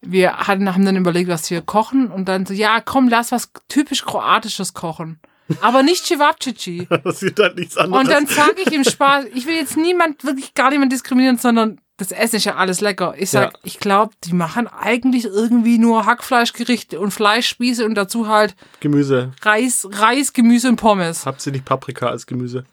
wir 0.00 0.36
hatten, 0.38 0.72
haben 0.74 0.84
dann 0.84 0.96
überlegt, 0.96 1.28
was 1.28 1.50
wir 1.50 1.60
kochen 1.62 2.10
und 2.10 2.26
dann 2.28 2.46
so, 2.46 2.54
ja, 2.54 2.80
komm, 2.80 3.08
lass 3.08 3.32
was 3.32 3.50
typisch 3.68 4.04
Kroatisches 4.04 4.74
kochen. 4.74 5.18
Aber 5.62 5.82
nicht 5.82 6.04
Cevapcici. 6.06 6.86
Das 7.04 7.20
sieht 7.20 7.38
halt 7.38 7.56
nichts 7.56 7.76
anderes. 7.76 8.04
Und 8.04 8.10
dann 8.10 8.26
sage 8.26 8.60
ich 8.64 8.72
im 8.72 8.84
Spaß, 8.84 9.26
ich 9.34 9.46
will 9.46 9.54
jetzt 9.56 9.76
niemand, 9.76 10.22
wirklich 10.24 10.54
gar 10.54 10.70
niemand 10.70 10.92
diskriminieren, 10.92 11.38
sondern 11.38 11.80
das 11.96 12.12
Essen 12.12 12.36
ist 12.36 12.44
ja 12.44 12.54
alles 12.56 12.80
lecker. 12.80 13.14
Ich 13.18 13.30
sag, 13.30 13.54
Ja. 13.54 13.58
ich 13.64 13.80
glaube, 13.80 14.12
die 14.24 14.34
machen 14.34 14.68
eigentlich 14.68 15.24
irgendwie 15.24 15.78
nur 15.78 16.06
Hackfleischgerichte 16.06 17.00
und 17.00 17.10
Fleischspieße 17.10 17.84
und 17.84 17.94
dazu 17.96 18.28
halt 18.28 18.54
Gemüse. 18.80 19.32
Reis, 19.42 19.88
Reis, 19.90 20.32
Gemüse 20.32 20.68
und 20.68 20.76
Pommes. 20.76 21.26
Habt 21.26 21.44
ihr 21.46 21.52
nicht 21.52 21.64
Paprika 21.64 22.06
als 22.08 22.26
Gemüse? 22.26 22.64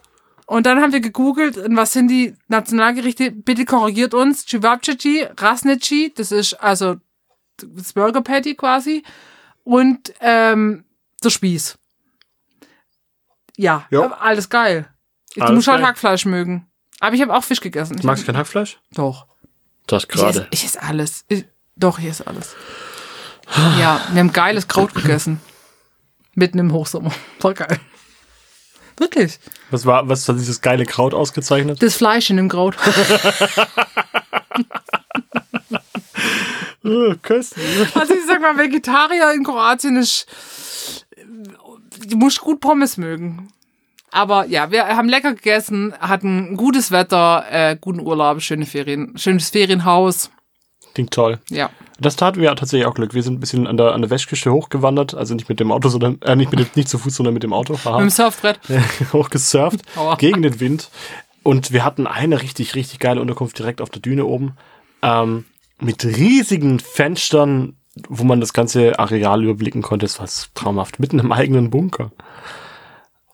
Und 0.48 0.67
dann 0.67 0.79
haben 0.79 0.94
wir 0.94 1.00
gegoogelt, 1.00 1.60
was 1.70 1.94
sind 1.94 2.08
die 2.10 2.36
Nationalgerichte? 2.50 3.32
Bitte 3.32 3.65
korrigiert 3.65 4.13
uns. 4.13 4.46
Cevapcici, 4.46 5.25
Rasnici, 5.38 6.13
das 6.15 6.32
ist 6.32 6.53
also 6.62 6.98
das 7.57 7.93
Burger 7.93 8.21
Patty 8.21 8.55
quasi. 8.55 9.03
Und 9.63 10.13
ähm, 10.21 10.85
der 11.24 11.29
Spieß. 11.29 11.77
Ja, 13.57 13.85
Jo. 13.89 14.03
alles 14.19 14.50
geil. 14.50 14.88
Du 15.35 15.41
Alles 15.41 15.55
musst 15.55 15.67
halt 15.67 15.79
geil. 15.79 15.88
Hackfleisch 15.89 16.25
mögen. 16.25 16.67
Aber 17.00 17.15
ich 17.15 17.21
habe 17.21 17.33
auch 17.33 17.43
Fisch 17.43 17.62
gegessen. 17.62 18.00
Magst 18.03 18.24
du 18.24 18.27
kein 18.27 18.38
Hackfleisch? 18.38 18.79
Doch. 18.93 19.27
Das 19.88 20.05
Ich 20.12 20.24
esse, 20.24 20.47
ich 20.51 20.63
esse 20.65 20.81
alles. 20.81 21.25
Ich, 21.27 21.45
doch, 21.75 22.00
ich 22.00 22.05
esse 22.05 22.25
alles. 22.27 22.55
Ja, 23.79 24.01
wir 24.12 24.19
haben 24.19 24.33
geiles 24.33 24.67
Kraut 24.67 24.93
gegessen. 24.95 25.39
Mitten 26.33 26.57
im 26.57 26.74
Hochsommer. 26.74 27.12
Voll 27.39 27.53
geil. 27.53 27.79
Wirklich. 28.97 29.39
Was 29.71 29.85
war, 29.85 30.07
was 30.09 30.27
hat 30.27 30.38
dieses 30.38 30.62
geile 30.62 30.85
Kraut 30.85 31.13
ausgezeichnet? 31.13 31.81
Das 31.83 31.95
Fleisch 31.95 32.29
in 32.29 32.38
dem 32.38 32.50
Kraut. 32.50 32.77
Köstlich. 37.22 37.96
Also 37.96 38.13
ich 38.13 38.25
sag 38.27 38.42
mal, 38.42 38.58
Vegetarier 38.58 39.34
in 39.34 39.44
Kroatien 39.44 39.98
ist, 39.98 40.27
du 42.08 42.18
musst 42.18 42.42
gut 42.42 42.60
Pommes 42.60 42.98
mögen. 42.98 43.50
Aber 44.12 44.46
ja, 44.46 44.72
wir 44.72 44.88
haben 44.88 45.10
lecker 45.10 45.34
gegessen, 45.34 45.94
hatten 46.00 46.56
gutes 46.56 46.92
Wetter, 46.92 47.46
äh, 47.50 47.77
guten 47.80 48.00
Urlaub, 48.00 48.42
schöne 48.42 48.65
Ferien, 48.65 49.18
schönes 49.18 49.50
Ferienhaus. 49.50 50.30
Klingt 50.94 51.12
toll. 51.12 51.39
Ja. 51.50 51.70
Das 52.00 52.15
taten 52.15 52.39
wir 52.39 52.56
tatsächlich 52.56 52.88
auch 52.88 52.94
Glück. 52.94 53.13
Wir 53.13 53.24
sind 53.24 53.34
ein 53.34 53.39
bisschen 53.42 53.68
an 53.68 53.75
der, 53.75 53.94
an 53.94 54.01
der 54.01 54.10
Westküste 54.10 54.54
hochgewandert, 54.54 55.13
also 55.13 55.36
nicht 55.36 55.50
mit 55.50 55.60
dem 55.60 55.72
Auto, 55.72 55.89
sondern, 55.89 56.22
äh, 56.22 56.38
nicht 56.38 56.51
mit 56.51 56.62
dem, 56.62 56.68
nicht 56.75 56.88
zu 56.88 56.98
Fuß, 56.98 57.15
sondern 57.15 57.34
mit 57.34 57.44
dem 57.44 57.51
Auto. 57.51 57.77
Haha. 57.84 58.00
Mit 58.00 58.04
dem 58.04 58.10
Surfbrett. 58.10 58.60
hochgesurft 59.13 59.82
Aua. 59.98 60.15
gegen 60.15 60.42
den 60.42 60.62
Wind. 60.62 60.89
Und 61.44 61.74
wir 61.74 61.84
hatten 61.84 62.08
eine 62.08 62.42
richtig, 62.42 62.75
richtig 62.75 63.00
geile 63.00 63.20
Unterkunft 63.20 63.60
direkt 63.60 63.82
auf 63.82 63.89
der 63.89 64.01
Düne 64.01 64.25
oben. 64.25 64.56
Ähm, 65.01 65.44
mit 65.79 66.03
riesigen 66.05 66.79
Fenstern, 66.79 67.75
wo 68.10 68.24
man 68.24 68.39
das 68.39 68.53
ganze 68.53 68.98
Areal 69.00 69.44
überblicken 69.44 69.82
konnte. 69.82 70.05
Es 70.05 70.20
war 70.20 70.27
traumhaft. 70.53 71.00
Mitten 71.00 71.20
im 71.20 71.32
eigenen 71.32 71.70
Bunker. 71.70 72.12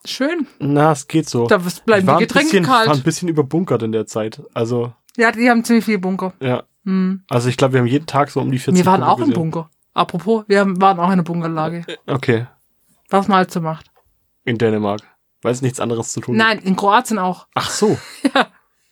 Schön. 0.04 0.46
Na, 0.58 0.92
es 0.92 1.06
geht 1.06 1.28
so. 1.28 1.46
Da 1.46 1.58
bleiben 1.86 2.06
die 2.06 2.12
ein 2.12 2.18
Getränke 2.18 2.50
bisschen, 2.58 2.66
war 2.68 2.80
ein 2.80 2.86
kalt. 2.86 3.04
bisschen 3.04 3.28
überbunkert 3.28 3.82
in 3.84 3.92
der 3.92 4.06
Zeit. 4.06 4.42
Also, 4.52 4.92
Ja, 5.16 5.30
die 5.30 5.48
haben 5.48 5.64
ziemlich 5.64 5.84
viel 5.84 5.98
Bunker. 5.98 6.32
ja. 6.40 6.64
Also 7.30 7.48
ich 7.48 7.56
glaube, 7.56 7.74
wir 7.74 7.80
haben 7.80 7.86
jeden 7.86 8.06
Tag 8.06 8.28
so 8.32 8.40
um 8.40 8.50
die 8.50 8.58
40 8.58 8.80
Wir 8.80 8.86
waren 8.90 9.00
Bunker 9.02 9.12
auch 9.12 9.18
im 9.18 9.24
gesehen. 9.26 9.34
Bunker. 9.34 9.70
Apropos, 9.94 10.42
wir 10.48 10.58
haben- 10.58 10.80
waren 10.80 10.98
auch 10.98 11.06
in 11.06 11.12
einer 11.12 11.22
Bunkerlage. 11.22 11.84
Okay, 12.08 12.48
Was 13.08 13.28
man 13.28 13.36
halt 13.36 13.52
so 13.52 13.60
macht. 13.60 13.86
in 14.44 14.58
Dänemark. 14.58 15.00
Weil 15.42 15.52
es 15.52 15.62
nichts 15.62 15.78
anderes 15.78 16.10
zu 16.10 16.20
tun 16.20 16.36
Nein, 16.36 16.58
in 16.58 16.74
Kroatien 16.74 17.20
auch. 17.20 17.46
Ach 17.54 17.70
so. 17.70 17.96
Ja. 18.34 18.48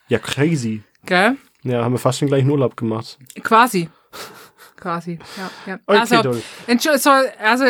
Ja, 0.07 0.19
crazy. 0.21 0.85
Gell? 1.05 1.37
Ja, 1.63 1.85
haben 1.85 1.93
wir 1.93 1.99
fast 1.99 2.21
den 2.21 2.29
gleichen 2.29 2.51
Urlaub 2.51 2.77
gemacht. 2.77 3.19
Quasi. 3.43 3.89
Quasi, 4.77 5.19
ja. 5.37 5.51
ja. 5.67 5.79
Okay, 5.87 5.99
also. 5.99 6.41
Entschuldigung, 6.67 7.13
also, 7.39 7.65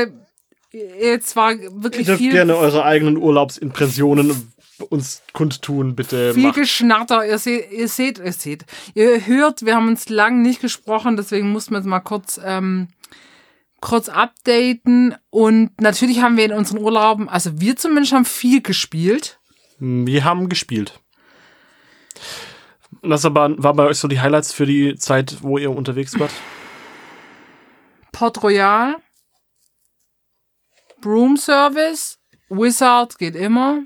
jetzt 0.73 1.35
war 1.35 1.57
wirklich 1.59 2.03
Ihr 2.03 2.05
dürft 2.05 2.19
viel, 2.19 2.33
gerne 2.33 2.57
eure 2.57 2.85
eigenen 2.85 3.17
Urlaubsimpressionen 3.17 4.53
uns 4.89 5.23
kundtun, 5.33 5.95
bitte. 5.95 6.35
viel 6.35 6.45
Macht. 6.45 6.57
Geschnatter. 6.57 7.27
Ihr 7.27 7.39
seht, 7.39 7.71
ihr 7.71 7.89
seht, 7.89 8.19
ihr 8.19 8.33
seht, 8.33 8.65
ihr 8.95 9.27
hört, 9.27 9.65
wir 9.65 9.77
haben 9.77 9.89
uns 9.89 10.09
lang 10.09 10.43
nicht 10.43 10.61
gesprochen, 10.61 11.17
deswegen 11.17 11.51
mussten 11.51 11.73
wir 11.73 11.79
jetzt 11.79 11.87
mal 11.87 12.01
kurz, 12.01 12.41
ähm, 12.43 12.89
kurz 13.81 14.09
updaten. 14.09 15.17
Und 15.31 15.81
natürlich 15.81 16.23
haben 16.23 16.37
wir 16.37 16.45
in 16.45 16.53
unseren 16.53 16.79
Urlauben, 16.79 17.29
also 17.29 17.61
wir 17.61 17.77
zumindest 17.77 18.13
haben 18.13 18.25
viel 18.25 18.63
gespielt. 18.63 19.39
Wir 19.79 20.25
haben 20.25 20.49
gespielt. 20.49 21.01
Was 23.03 23.25
aber 23.25 23.55
war 23.63 23.75
bei 23.75 23.87
euch 23.87 23.99
so 23.99 24.09
die 24.09 24.21
Highlights 24.21 24.53
für 24.53 24.67
die 24.67 24.95
Zeit, 24.97 25.39
wo 25.43 25.57
ihr 25.59 25.71
unterwegs 25.75 26.19
wart? 26.19 26.33
Port 28.13 28.43
Royal, 28.43 28.97
Broom 31.01 31.37
Service, 31.39 32.19
Wizard 32.51 33.19
geht 33.19 33.35
immer. 33.37 33.83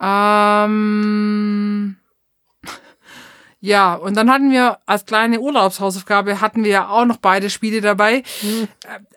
Ähm, 0.00 1.96
ja, 3.60 3.94
und 3.94 4.16
dann 4.16 4.30
hatten 4.30 4.52
wir 4.52 4.78
als 4.86 5.06
kleine 5.06 5.40
Urlaubshausaufgabe 5.40 6.40
hatten 6.40 6.62
wir 6.62 6.70
ja 6.70 6.88
auch 6.88 7.06
noch 7.06 7.16
beide 7.16 7.50
Spiele 7.50 7.80
dabei. 7.80 8.18
Äh, 8.42 8.66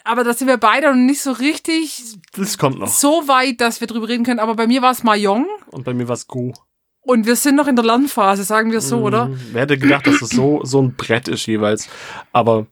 Aber 0.04 0.24
da 0.24 0.34
sind 0.34 0.48
wir 0.48 0.58
beide 0.58 0.88
noch 0.88 0.96
nicht 0.96 1.22
so 1.22 1.34
richtig 1.34 2.18
Das 2.34 2.58
kommt 2.58 2.80
noch. 2.80 2.88
so 2.88 3.28
weit, 3.28 3.62
dass 3.62 3.80
wir 3.82 3.88
drüber 3.88 4.08
reden 4.08 4.24
können. 4.26 4.40
Aber 4.40 4.56
bei 4.56 4.66
mir 4.66 4.82
war 4.82 4.92
es 4.92 5.04
Mahjong 5.04 5.46
Und 5.70 5.84
bei 5.84 5.94
mir 5.94 6.08
war 6.08 6.16
es 6.16 6.26
Go. 6.26 6.54
Und 7.08 7.26
wir 7.26 7.38
sind 7.38 7.56
noch 7.56 7.68
in 7.68 7.76
der 7.76 7.86
Lernphase, 7.86 8.44
sagen 8.44 8.72
wir 8.72 8.82
so, 8.82 9.00
oder? 9.00 9.28
Mhm. 9.28 9.40
Wer 9.54 9.62
hätte 9.62 9.78
gedacht, 9.78 10.06
dass 10.08 10.22
es 10.22 10.30
so, 10.30 10.62
so 10.64 10.82
ein 10.82 10.94
Brett 10.96 11.28
ist 11.30 11.46
jeweils. 11.46 11.90
Aber 12.34 12.68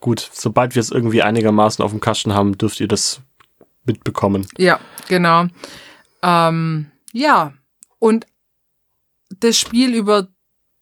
gut, 0.00 0.30
sobald 0.32 0.76
wir 0.76 0.80
es 0.80 0.92
irgendwie 0.92 1.22
einigermaßen 1.22 1.84
auf 1.84 1.90
dem 1.90 2.00
Kasten 2.00 2.32
haben, 2.32 2.56
dürft 2.56 2.78
ihr 2.80 2.86
das 2.86 3.20
mitbekommen. 3.84 4.46
Ja, 4.56 4.78
genau. 5.08 5.46
Ähm, 6.22 6.86
ja, 7.12 7.54
und 7.98 8.26
das 9.40 9.58
Spiel, 9.58 9.94
über 9.94 10.28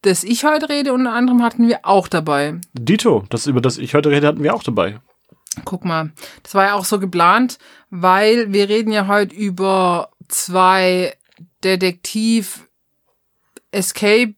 das 0.03 0.23
ich 0.23 0.45
heute 0.45 0.69
rede, 0.69 0.93
unter 0.93 1.13
anderem 1.15 1.43
hatten 1.43 1.67
wir 1.67 1.81
auch 1.85 2.07
dabei. 2.07 2.61
Dito, 2.75 3.25
das 3.31 3.47
über 3.47 3.63
das 3.63 3.79
ich 3.79 3.95
heute 3.95 4.11
rede, 4.11 4.27
hatten 4.27 4.43
wir 4.43 4.55
auch 4.55 4.63
dabei. 4.63 5.01
Guck 5.65 5.87
mal, 5.87 6.13
das 6.43 6.55
war 6.55 6.65
ja 6.65 6.75
auch 6.75 6.85
so 6.85 6.99
geplant, 7.01 7.59
weil 7.89 8.53
wir 8.53 8.69
reden 8.69 8.93
ja 8.93 9.07
heute 9.07 9.35
über 9.35 10.11
zwei 10.29 11.15
Detektiv 11.63 12.69
Escape 13.75 14.35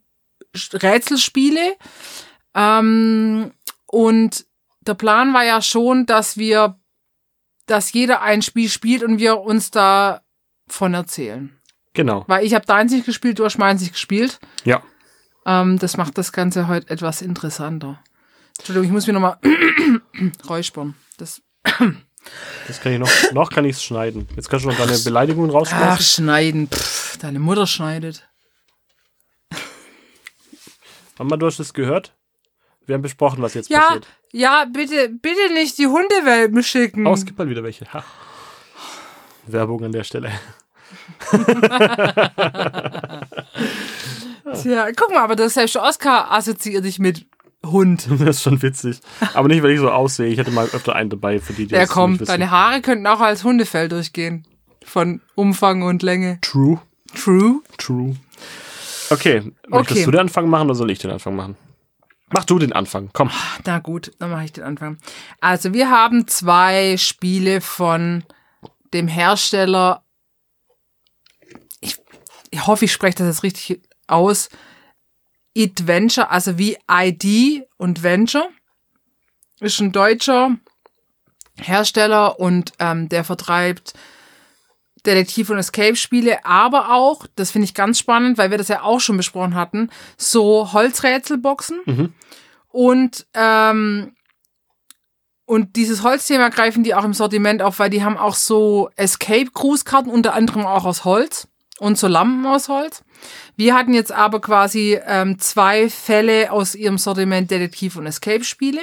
Rätselspiele. 0.72 1.76
Ähm, 2.54 3.52
und 3.86 4.46
der 4.80 4.94
Plan 4.94 5.34
war 5.34 5.44
ja 5.44 5.60
schon, 5.62 6.06
dass 6.06 6.36
wir, 6.36 6.78
dass 7.66 7.92
jeder 7.92 8.22
ein 8.22 8.42
Spiel 8.42 8.68
spielt 8.68 9.02
und 9.02 9.18
wir 9.18 9.38
uns 9.40 9.70
da 9.70 10.22
von 10.68 10.94
erzählen. 10.94 11.56
Genau. 11.92 12.24
Weil 12.26 12.44
ich 12.44 12.54
habe 12.54 12.66
deins 12.66 12.92
nicht 12.92 13.06
gespielt, 13.06 13.38
du 13.38 13.44
hast 13.44 13.58
meins 13.58 13.80
nicht 13.80 13.92
gespielt. 13.92 14.38
Ja. 14.64 14.82
Ähm, 15.46 15.78
das 15.78 15.96
macht 15.96 16.18
das 16.18 16.32
Ganze 16.32 16.68
heute 16.68 16.90
etwas 16.90 17.22
interessanter. 17.22 18.02
Entschuldigung, 18.58 18.86
ich 18.86 18.92
muss 18.92 19.06
mir 19.06 19.12
nochmal 19.12 19.38
räuspern. 20.48 20.94
Das 21.18 21.42
Das 22.66 22.80
kann 22.80 22.92
ich 22.92 22.98
noch, 22.98 23.10
noch 23.32 23.50
kann 23.50 23.64
ich 23.64 23.76
es 23.76 23.84
schneiden. 23.84 24.28
Jetzt 24.36 24.48
kannst 24.50 24.64
du 24.64 24.70
noch 24.70 24.76
deine 24.76 24.98
Beleidigungen 24.98 25.50
Ach, 25.50 25.54
rausschmeißen. 25.54 26.24
schneiden. 26.24 26.68
Pff, 26.68 27.18
deine 27.18 27.38
Mutter 27.38 27.66
schneidet. 27.66 28.28
Mama, 31.18 31.36
du 31.36 31.46
hast 31.46 31.58
es 31.60 31.72
gehört? 31.74 32.14
Wir 32.86 32.94
haben 32.94 33.02
besprochen, 33.02 33.42
was 33.42 33.54
jetzt 33.54 33.68
Ja, 33.70 33.80
passiert. 33.80 34.06
ja, 34.32 34.64
bitte, 34.72 35.08
bitte 35.08 35.52
nicht 35.54 35.76
die 35.78 35.86
Hundewelpen 35.86 36.62
schicken. 36.62 37.06
Oh, 37.06 37.14
es 37.14 37.24
gibt 37.26 37.38
mal 37.38 37.48
wieder 37.48 37.62
welche. 37.64 37.92
Ha. 37.92 38.04
Werbung 39.46 39.84
an 39.84 39.92
der 39.92 40.04
Stelle. 40.04 40.30
Tja, 44.62 44.86
guck 44.96 45.10
mal, 45.10 45.22
aber 45.24 45.36
der 45.36 45.50
selbst 45.50 45.76
Oscar 45.76 46.30
assoziiert 46.32 46.84
dich 46.84 46.98
mit 46.98 47.26
Hund. 47.64 48.06
Das 48.18 48.36
ist 48.36 48.42
schon 48.42 48.62
witzig. 48.62 49.00
Aber 49.34 49.48
nicht, 49.48 49.62
weil 49.62 49.72
ich 49.72 49.80
so 49.80 49.90
aussehe. 49.90 50.28
Ich 50.28 50.38
hätte 50.38 50.50
mal 50.52 50.66
öfter 50.66 50.94
einen 50.94 51.10
dabei, 51.10 51.40
für 51.40 51.52
die, 51.52 51.66
die 51.66 51.74
Ja, 51.74 51.80
das 51.80 51.90
komm, 51.90 52.18
deine 52.18 52.50
Haare 52.50 52.80
könnten 52.80 53.06
auch 53.06 53.20
als 53.20 53.44
Hundefell 53.44 53.88
durchgehen. 53.88 54.46
Von 54.84 55.20
Umfang 55.34 55.82
und 55.82 56.02
Länge. 56.02 56.38
True. 56.42 56.80
True. 57.14 57.60
True. 57.78 58.16
Okay, 59.10 59.52
möchtest 59.68 59.96
Okay. 59.98 60.04
du 60.04 60.10
den 60.12 60.20
Anfang 60.20 60.48
machen 60.48 60.66
oder 60.66 60.74
soll 60.74 60.90
ich 60.90 60.98
den 60.98 61.10
Anfang 61.10 61.36
machen? 61.36 61.56
Mach 62.28 62.44
du 62.44 62.58
den 62.58 62.72
Anfang, 62.72 63.10
komm. 63.12 63.30
Na 63.64 63.78
gut, 63.78 64.10
dann 64.18 64.30
mache 64.30 64.44
ich 64.44 64.52
den 64.52 64.64
Anfang. 64.64 64.98
Also 65.40 65.72
wir 65.72 65.90
haben 65.90 66.26
zwei 66.26 66.96
Spiele 66.96 67.60
von 67.60 68.24
dem 68.92 69.06
Hersteller. 69.06 70.02
Ich, 71.80 71.96
ich 72.50 72.66
hoffe, 72.66 72.86
ich 72.86 72.92
spreche 72.92 73.18
das 73.18 73.28
jetzt 73.28 73.42
richtig 73.44 73.80
aus. 74.08 74.48
Adventure, 75.56 76.30
also 76.30 76.58
wie 76.58 76.76
ID 76.90 77.64
und 77.76 78.02
Venture. 78.02 78.48
Ist 79.60 79.80
ein 79.80 79.92
deutscher 79.92 80.56
Hersteller 81.58 82.38
und 82.40 82.72
ähm, 82.78 83.08
der 83.08 83.24
vertreibt 83.24 83.94
Detektiv- 85.06 85.50
und 85.50 85.58
Escape-Spiele, 85.58 86.44
aber 86.44 86.92
auch, 86.92 87.26
das 87.36 87.50
finde 87.50 87.64
ich 87.64 87.74
ganz 87.74 87.98
spannend, 87.98 88.36
weil 88.38 88.50
wir 88.50 88.58
das 88.58 88.68
ja 88.68 88.82
auch 88.82 89.00
schon 89.00 89.16
besprochen 89.16 89.54
hatten, 89.54 89.90
so 90.16 90.72
Holzrätselboxen. 90.72 91.80
Und, 92.68 93.26
ähm, 93.34 94.14
und 95.46 95.76
dieses 95.76 96.02
Holzthema 96.02 96.48
greifen 96.48 96.82
die 96.82 96.94
auch 96.94 97.04
im 97.04 97.14
Sortiment 97.14 97.62
auf, 97.62 97.78
weil 97.78 97.88
die 97.88 98.04
haben 98.04 98.18
auch 98.18 98.34
so 98.34 98.90
Escape-Grußkarten, 98.96 100.10
unter 100.10 100.34
anderem 100.34 100.66
auch 100.66 100.84
aus 100.84 101.04
Holz 101.04 101.48
und 101.78 101.96
so 101.98 102.08
Lampen 102.08 102.44
aus 102.46 102.68
Holz. 102.68 103.04
Wir 103.56 103.74
hatten 103.74 103.94
jetzt 103.94 104.12
aber 104.12 104.40
quasi 104.40 104.98
ähm, 105.06 105.38
zwei 105.38 105.88
Fälle 105.88 106.50
aus 106.52 106.74
ihrem 106.74 106.98
Sortiment 106.98 107.50
Detektiv- 107.50 107.96
und 107.96 108.06
Escape-Spiele. 108.06 108.80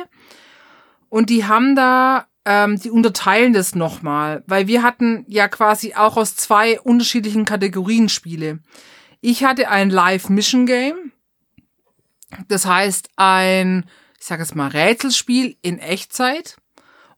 Und 1.09 1.29
die 1.29 1.45
haben 1.45 1.75
da, 1.75 2.25
ähm, 2.45 2.79
die 2.79 2.91
unterteilen 2.91 3.53
das 3.53 3.75
nochmal, 3.75 4.43
weil 4.47 4.67
wir 4.67 4.83
hatten 4.83 5.25
ja 5.27 5.47
quasi 5.47 5.93
auch 5.93 6.17
aus 6.17 6.35
zwei 6.35 6.79
unterschiedlichen 6.79 7.45
Kategorien 7.45 8.09
Spiele. 8.09 8.59
Ich 9.21 9.43
hatte 9.43 9.69
ein 9.69 9.89
Live-Mission-Game. 9.89 11.11
Das 12.47 12.65
heißt, 12.65 13.09
ein, 13.15 13.85
ich 14.19 14.25
sage 14.25 14.41
jetzt 14.41 14.55
mal, 14.55 14.67
Rätselspiel 14.67 15.55
in 15.61 15.79
Echtzeit. 15.79 16.57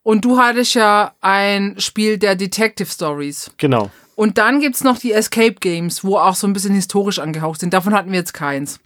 Und 0.03 0.23
du 0.23 0.37
hattest 0.37 0.75
ja 0.75 1.15
ein 1.21 1.75
Spiel 1.79 2.19
der 2.19 2.35
Detective 2.35 2.87
Stories. 2.87 3.49
Genau. 3.57 3.89
Und 4.15 4.37
dann 4.37 4.61
gibt's 4.61 4.83
noch 4.83 4.99
die 4.99 5.13
Escape 5.13 5.55
Games, 5.55 6.03
wo 6.03 6.17
auch 6.17 6.35
so 6.35 6.45
ein 6.45 6.53
bisschen 6.53 6.75
historisch 6.75 7.17
angehaucht 7.17 7.59
sind. 7.59 7.73
Davon 7.73 7.93
hatten 7.93 8.11
wir 8.11 8.19
jetzt 8.19 8.33
keins. 8.33 8.79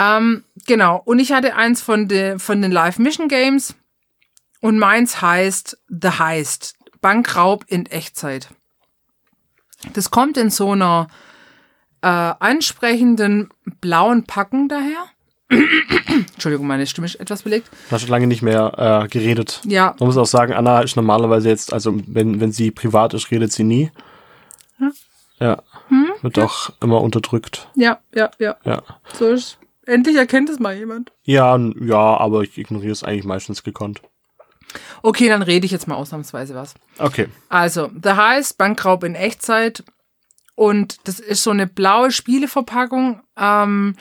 Ähm, 0.00 0.44
genau. 0.66 1.00
Und 1.04 1.20
ich 1.20 1.30
hatte 1.32 1.54
eins 1.54 1.80
von, 1.80 2.08
de, 2.08 2.38
von 2.38 2.60
den 2.60 2.72
Live 2.72 2.98
Mission 2.98 3.28
Games. 3.28 3.74
Und 4.60 4.78
meins 4.78 5.20
heißt 5.22 5.78
The 5.88 6.10
Heist. 6.18 6.74
Bankraub 7.00 7.64
in 7.68 7.86
Echtzeit. 7.86 8.48
Das 9.94 10.10
kommt 10.10 10.36
in 10.36 10.50
so 10.50 10.72
einer 10.72 11.06
äh, 12.02 12.06
ansprechenden 12.08 13.50
blauen 13.80 14.24
Packung 14.24 14.68
daher. 14.68 15.04
Entschuldigung, 16.34 16.66
meine 16.66 16.86
Stimme 16.86 17.06
ist 17.06 17.14
etwas 17.14 17.42
belegt. 17.42 17.70
Du 17.88 17.92
hast 17.92 18.02
schon 18.02 18.10
lange 18.10 18.26
nicht 18.26 18.42
mehr 18.42 19.04
äh, 19.04 19.08
geredet. 19.08 19.60
Ja, 19.64 19.94
Man 19.98 20.08
muss 20.08 20.16
auch 20.16 20.26
sagen, 20.26 20.52
Anna 20.52 20.80
ist 20.80 20.96
normalerweise 20.96 21.48
jetzt, 21.48 21.72
also 21.72 21.96
wenn, 22.06 22.40
wenn 22.40 22.52
sie 22.52 22.70
privat 22.70 23.14
ist, 23.14 23.30
redet 23.30 23.52
sie 23.52 23.64
nie. 23.64 23.90
Ja. 25.40 25.62
Hm? 25.88 26.08
Wird 26.20 26.38
auch 26.40 26.70
immer 26.82 27.00
unterdrückt. 27.00 27.68
ja, 27.76 28.00
ja, 28.14 28.30
ja. 28.38 28.56
Ja. 28.64 28.82
So 29.14 29.28
ist. 29.28 29.58
Endlich 29.86 30.16
erkennt 30.16 30.50
es 30.50 30.58
mal 30.58 30.76
jemand. 30.76 31.12
Ja, 31.22 31.56
ja, 31.56 31.96
aber 32.18 32.42
ich 32.42 32.58
ignoriere 32.58 32.92
es 32.92 33.04
eigentlich 33.04 33.24
meistens 33.24 33.62
gekonnt. 33.62 34.02
Okay, 35.02 35.28
dann 35.28 35.42
rede 35.42 35.66
ich 35.66 35.72
jetzt 35.72 35.88
mal 35.88 35.94
ausnahmsweise 35.94 36.54
was. 36.54 36.74
Okay. 36.98 37.28
Also, 37.48 37.90
The 38.02 38.10
Heist, 38.10 38.58
Bankraub 38.58 39.04
in 39.04 39.14
Echtzeit. 39.14 39.84
Und 40.54 41.06
das 41.06 41.20
ist 41.20 41.42
so 41.42 41.50
eine 41.50 41.66
blaue 41.66 42.10
Spieleverpackung. 42.10 43.22
Ähm, 43.36 43.94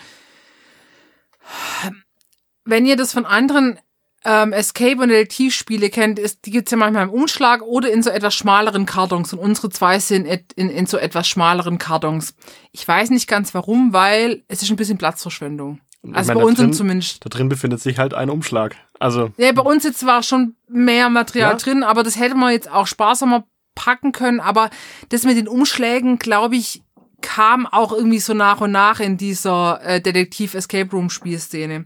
wenn 2.66 2.86
ihr 2.86 2.98
das 2.98 3.14
von 3.14 3.26
anderen 3.26 3.80
ähm, 4.26 4.52
Escape- 4.52 5.02
und 5.02 5.10
Detektivspiele 5.10 5.90
kennt, 5.90 6.20
ist, 6.20 6.46
die 6.46 6.52
gibt's 6.52 6.72
ja 6.72 6.78
manchmal 6.78 7.04
im 7.04 7.14
Umschlag 7.14 7.62
oder 7.62 7.92
in 7.92 8.04
so 8.04 8.10
etwas 8.10 8.36
schmaleren 8.36 8.86
Kartons. 8.86 9.34
Und 9.34 9.40
unsere 9.40 9.70
zwei 9.70 10.00
sind 10.00 10.26
in, 10.56 10.70
in 10.70 10.86
so 10.86 10.98
etwas 10.98 11.28
schmaleren 11.28 11.78
Kartons. 11.78 12.36
Ich 12.72 12.86
weiß 12.86 13.10
nicht 13.12 13.28
ganz 13.28 13.54
warum, 13.54 13.94
weil 13.94 14.44
es 14.48 14.62
ist 14.62 14.70
ein 14.70 14.76
bisschen 14.76 14.98
Platzverschwendung. 14.98 15.80
Also 16.15 16.30
meine, 16.30 16.39
bei 16.41 16.46
uns 16.48 16.60
drin- 16.60 16.74
zumindest. 16.74 17.24
Da 17.26 17.30
drin 17.30 17.50
befindet 17.50 17.82
sich 17.82 17.98
halt 18.00 18.13
ein 18.13 18.30
Umschlag. 18.30 18.76
Also, 19.00 19.32
Ja, 19.38 19.52
bei 19.52 19.62
uns 19.62 19.84
jetzt 19.84 20.06
war 20.06 20.24
schon 20.24 20.56
mehr 20.67 21.10
Material 21.10 21.52
Ja. 21.52 21.58
drin, 21.58 21.84
aber 21.84 22.04
das 22.04 22.20
hätte 22.20 22.36
man 22.36 22.52
jetzt 22.52 22.70
auch 22.72 22.88
sparsamer 22.88 23.46
packen 23.76 24.12
können. 24.12 24.39
Aber 24.39 24.70
das 25.10 25.24
mit 25.24 25.38
den 25.38 25.48
Umschlägen, 25.48 26.17
glaube 26.20 26.56
ich, 26.56 26.82
kam 27.22 27.65
auch 27.65 27.91
irgendwie 27.93 28.20
so 28.20 28.34
nach 28.34 28.62
und 28.62 28.72
nach 28.72 29.00
in 29.00 29.17
dieser 29.17 29.82
äh, 29.84 30.02
Detektiv-Escape 30.02 30.91
Room-Spielszene. 30.91 31.86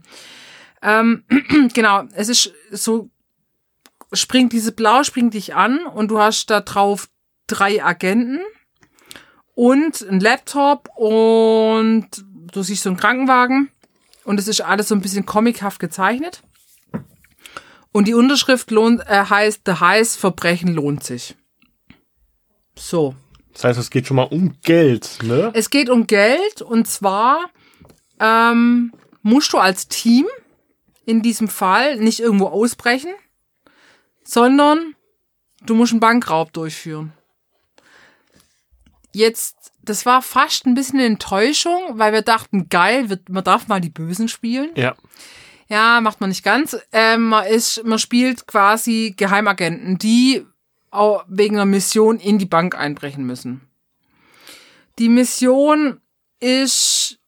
Ähm, 0.82 1.24
genau, 1.74 2.04
es 2.14 2.28
ist 2.28 2.52
so, 2.70 3.10
springt 4.12 4.52
diese 4.52 4.72
Blau 4.72 5.04
springt 5.04 5.34
dich 5.34 5.54
an 5.54 5.86
und 5.86 6.10
du 6.10 6.18
hast 6.18 6.46
da 6.50 6.60
drauf 6.60 7.08
drei 7.46 7.82
Agenten 7.84 8.40
und 9.54 10.02
ein 10.02 10.20
Laptop 10.20 10.88
und 10.96 12.06
du 12.52 12.62
siehst 12.62 12.82
so 12.82 12.90
einen 12.90 12.96
Krankenwagen 12.98 13.70
und 14.24 14.38
es 14.38 14.48
ist 14.48 14.60
alles 14.60 14.88
so 14.88 14.94
ein 14.94 15.00
bisschen 15.00 15.26
comichaft 15.26 15.80
gezeichnet. 15.80 16.42
Und 17.92 18.08
die 18.08 18.14
Unterschrift 18.14 18.70
lohnt, 18.70 19.02
äh, 19.06 19.24
heißt, 19.24 19.62
The 19.66 19.74
Heiß 19.74 20.16
Verbrechen 20.16 20.72
lohnt 20.72 21.04
sich. 21.04 21.36
So. 22.76 23.14
das 23.52 23.64
heißt, 23.64 23.78
es 23.78 23.90
geht 23.90 24.06
schon 24.06 24.16
mal 24.16 24.22
um 24.22 24.56
Geld, 24.62 25.18
ne? 25.22 25.50
Es 25.54 25.68
geht 25.68 25.90
um 25.90 26.06
Geld 26.06 26.62
und 26.62 26.88
zwar 26.88 27.50
ähm, 28.18 28.92
musst 29.20 29.52
du 29.52 29.58
als 29.58 29.88
Team 29.88 30.26
in 31.04 31.20
diesem 31.20 31.48
Fall 31.48 31.96
nicht 31.96 32.20
irgendwo 32.20 32.46
ausbrechen, 32.46 33.12
sondern 34.24 34.94
du 35.66 35.74
musst 35.74 35.92
einen 35.92 36.00
Bankraub 36.00 36.52
durchführen. 36.52 37.12
Jetzt, 39.12 39.72
das 39.82 40.06
war 40.06 40.22
fast 40.22 40.66
ein 40.66 40.74
bisschen 40.74 40.98
eine 40.98 41.06
Enttäuschung, 41.06 41.80
weil 41.92 42.12
wir 42.12 42.22
dachten, 42.22 42.68
geil, 42.68 43.08
wird, 43.08 43.28
man 43.28 43.44
darf 43.44 43.68
mal 43.68 43.80
die 43.80 43.90
Bösen 43.90 44.28
spielen. 44.28 44.70
Ja. 44.76 44.94
Ja, 45.68 46.00
macht 46.02 46.20
man 46.20 46.28
nicht 46.28 46.44
ganz. 46.44 46.76
Ähm, 46.92 47.28
man, 47.28 47.46
ist, 47.46 47.82
man 47.84 47.98
spielt 47.98 48.46
quasi 48.46 49.14
Geheimagenten, 49.16 49.96
die 49.96 50.44
auch 50.90 51.24
wegen 51.28 51.56
einer 51.56 51.64
Mission 51.64 52.18
in 52.18 52.38
die 52.38 52.46
Bank 52.46 52.76
einbrechen 52.76 53.24
müssen. 53.24 53.62
Die 54.98 55.08
Mission 55.08 56.00
ist 56.40 57.18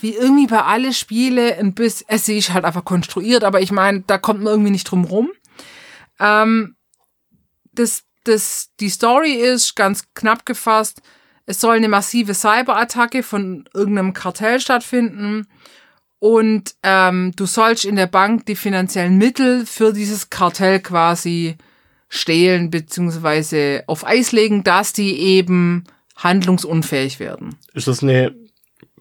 wie 0.00 0.14
irgendwie 0.14 0.46
bei 0.46 0.62
alle 0.62 0.92
Spiele 0.92 1.56
ein 1.56 1.74
bisschen, 1.74 2.06
es 2.08 2.28
ist 2.28 2.52
halt 2.52 2.64
einfach 2.64 2.84
konstruiert, 2.84 3.44
aber 3.44 3.60
ich 3.60 3.70
meine, 3.70 4.02
da 4.06 4.18
kommt 4.18 4.42
man 4.42 4.52
irgendwie 4.52 4.70
nicht 4.70 4.90
drum 4.90 5.04
rum. 5.04 5.30
Ähm, 6.18 6.76
das, 7.72 8.04
das, 8.24 8.70
die 8.80 8.90
Story 8.90 9.32
ist 9.32 9.74
ganz 9.76 10.04
knapp 10.14 10.44
gefasst. 10.46 11.00
Es 11.46 11.60
soll 11.60 11.76
eine 11.76 11.88
massive 11.88 12.34
Cyberattacke 12.34 13.22
von 13.22 13.68
irgendeinem 13.74 14.12
Kartell 14.12 14.60
stattfinden 14.60 15.46
und 16.18 16.74
ähm, 16.82 17.32
du 17.36 17.46
sollst 17.46 17.84
in 17.84 17.96
der 17.96 18.06
Bank 18.06 18.46
die 18.46 18.56
finanziellen 18.56 19.18
Mittel 19.18 19.64
für 19.66 19.92
dieses 19.92 20.30
Kartell 20.30 20.80
quasi 20.80 21.56
stehlen 22.08 22.70
beziehungsweise 22.70 23.84
auf 23.86 24.06
Eis 24.06 24.32
legen, 24.32 24.64
dass 24.64 24.92
die 24.92 25.18
eben 25.18 25.84
handlungsunfähig 26.16 27.20
werden. 27.20 27.56
Ist 27.74 27.86
das 27.86 28.02
eine, 28.02 28.34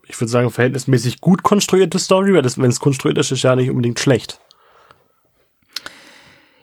ich 0.07 0.19
würde 0.19 0.29
sagen, 0.29 0.51
verhältnismäßig 0.51 1.21
gut 1.21 1.41
konstruierte 1.41 1.97
Story? 1.99 2.33
Weil 2.33 2.43
wenn 2.57 2.69
es 2.69 2.79
konstruiert 2.79 3.17
ist, 3.17 3.31
ist 3.31 3.43
ja 3.43 3.55
nicht 3.55 3.69
unbedingt 3.69 3.99
schlecht. 3.99 4.39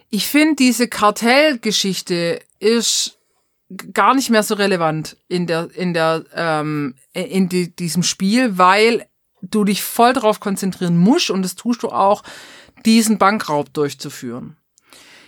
Ich 0.09 0.27
finde, 0.27 0.55
diese 0.55 0.87
Kartellgeschichte 0.87 2.41
ist 2.59 3.17
gar 3.93 4.13
nicht 4.13 4.29
mehr 4.29 4.43
so 4.43 4.55
relevant 4.55 5.17
in 5.27 5.47
der 5.47 5.69
in 5.75 5.93
der 5.93 6.23
ähm, 6.33 6.95
in 7.13 7.49
die, 7.49 7.75
diesem 7.75 8.03
Spiel, 8.03 8.57
weil 8.57 9.07
du 9.41 9.63
dich 9.63 9.83
voll 9.83 10.13
darauf 10.13 10.39
konzentrieren 10.39 10.97
musst 10.97 11.29
und 11.29 11.41
das 11.41 11.55
tust 11.55 11.83
du 11.83 11.89
auch, 11.89 12.23
diesen 12.85 13.17
Bankraub 13.17 13.73
durchzuführen. 13.73 14.57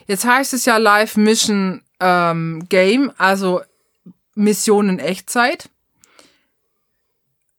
Jetzt 0.08 0.26
heißt 0.26 0.54
es 0.54 0.66
ja 0.66 0.78
Live 0.78 1.18
Mission 1.18 1.84
ähm, 2.00 2.68
Game, 2.70 3.12
also 3.18 3.62
Mission 4.36 4.90
in 4.90 5.00
Echtzeit. 5.00 5.70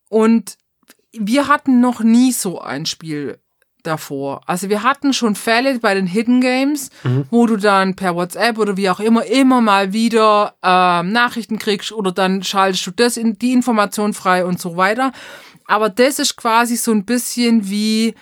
Und 0.08 0.56
wir 1.12 1.48
hatten 1.48 1.80
noch 1.80 2.00
nie 2.00 2.32
so 2.32 2.60
ein 2.60 2.86
Spiel 2.86 3.38
davor. 3.88 4.42
Also 4.46 4.68
wir 4.68 4.82
hatten 4.82 5.12
schon 5.12 5.34
Fälle 5.34 5.78
bei 5.80 5.94
den 5.94 6.06
Hidden 6.06 6.40
Games, 6.40 6.90
mhm. 7.02 7.26
wo 7.30 7.46
du 7.46 7.56
dann 7.56 7.96
per 7.96 8.14
WhatsApp 8.14 8.58
oder 8.58 8.76
wie 8.76 8.90
auch 8.90 9.00
immer 9.00 9.24
immer 9.24 9.60
mal 9.60 9.92
wieder 9.92 10.54
ähm, 10.62 11.10
Nachrichten 11.12 11.58
kriegst 11.58 11.90
oder 11.90 12.12
dann 12.12 12.44
schaltest 12.44 12.86
du 12.86 12.90
das 12.92 13.16
in 13.16 13.38
die 13.38 13.52
Information 13.52 14.14
frei 14.14 14.44
und 14.44 14.60
so 14.60 14.76
weiter. 14.76 15.12
Aber 15.66 15.88
das 15.88 16.18
ist 16.18 16.36
quasi 16.36 16.76
so 16.76 16.92
ein 16.92 17.04
bisschen 17.04 17.68
wie 17.68 18.14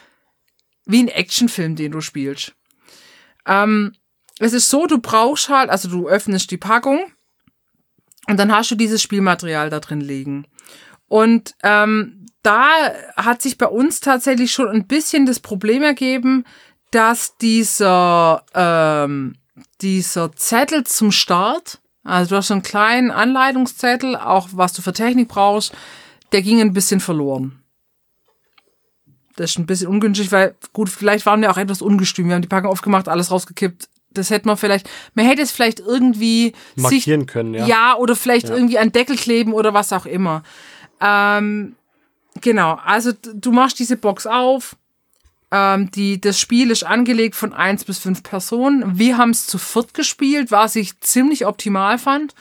wie 0.87 1.03
ein 1.03 1.09
Actionfilm, 1.09 1.77
den 1.77 1.93
du 1.93 2.01
spielst. 2.01 2.55
Ähm, 3.45 3.93
es 4.39 4.53
ist 4.53 4.71
so, 4.71 4.87
du 4.87 4.99
brauchst 4.99 5.49
halt, 5.49 5.71
also 5.71 5.89
du 5.89 6.09
öffnest 6.09 6.51
die 6.51 6.57
Packung 6.57 7.01
und 8.29 8.39
dann 8.39 8.53
hast 8.53 8.71
du 8.71 8.75
dieses 8.75 9.03
Spielmaterial 9.03 9.71
da 9.71 9.81
drin 9.81 10.01
liegen. 10.01 10.47
Und 11.09 11.55
ähm, 11.63 12.26
da 12.47 12.93
hat 13.17 13.43
sich 13.43 13.59
bei 13.59 13.67
uns 13.67 14.01
tatsächlich 14.01 14.53
schon 14.53 14.69
ein 14.69 14.87
bisschen 14.87 15.27
das 15.27 15.41
Problem 15.41 15.83
ergeben, 15.83 16.45
dass 16.93 17.37
dieser, 17.39 18.45
ähm, 18.55 19.35
dieser 19.81 20.33
Zettel 20.33 20.85
zum 20.85 21.11
Start, 21.11 21.81
also 22.05 22.31
du 22.31 22.37
hast 22.37 22.49
so 22.49 22.55
einen 22.55 22.63
kleinen 22.63 23.11
Anleitungszettel, 23.11 24.15
auch 24.15 24.49
was 24.53 24.73
du 24.73 24.83
für 24.83 24.93
Technik 24.93 25.29
brauchst, 25.29 25.75
der 26.31 26.43
ging 26.43 26.61
ein 26.61 26.73
bisschen 26.73 27.01
verloren. 27.01 27.61
Das 29.35 29.51
ist 29.51 29.59
ein 29.59 29.67
bisschen 29.67 29.89
ungünstig, 29.89 30.31
weil, 30.31 30.55
gut, 30.73 30.89
vielleicht 30.89 31.27
waren 31.27 31.43
wir 31.43 31.51
auch 31.51 31.59
etwas 31.59 31.83
ungestüm. 31.83 32.29
Wir 32.29 32.37
haben 32.37 32.43
die 32.43 32.49
Packung 32.49 32.71
aufgemacht, 32.71 33.09
alles 33.09 33.31
rausgekippt, 33.31 33.89
das 34.11 34.31
hätte 34.31 34.47
man 34.47 34.57
vielleicht, 34.57 34.89
man 35.15 35.27
hätte 35.27 35.43
es 35.43 35.51
vielleicht 35.51 35.81
irgendwie 35.81 36.55
markieren 36.77 37.23
sich, 37.23 37.27
können, 37.27 37.55
ja. 37.55 37.67
Ja, 37.67 37.97
oder 37.97 38.17
vielleicht 38.17 38.49
ja. 38.49 38.55
irgendwie 38.55 38.79
an 38.79 38.93
Deckel 38.93 39.17
kleben 39.17 39.53
oder 39.53 39.75
was 39.75 39.93
auch 39.93 40.07
immer. 40.07 40.43
Ähm, 41.01 41.76
genau, 42.40 42.79
also 42.85 43.12
du 43.12 43.53
machst 43.53 43.79
diese 43.79 43.96
Box 43.96 44.27
auf. 44.27 44.77
Ähm, 45.51 45.90
die, 45.92 46.20
das 46.20 46.40
Spiel 46.40 46.70
ist 46.70 46.85
angelegt 46.85 47.37
von 47.37 47.53
eins 47.53 47.85
bis 47.85 47.99
fünf 47.99 48.22
Personen. 48.22 48.99
Wir 48.99 49.16
haben 49.16 49.31
es 49.31 49.46
zu 49.46 49.59
viert 49.59 49.94
gespielt, 49.94 50.51
was 50.51 50.77
ich 50.77 51.01
ziemlich 51.01 51.46
optimal 51.46 51.99
fand. 51.99 52.35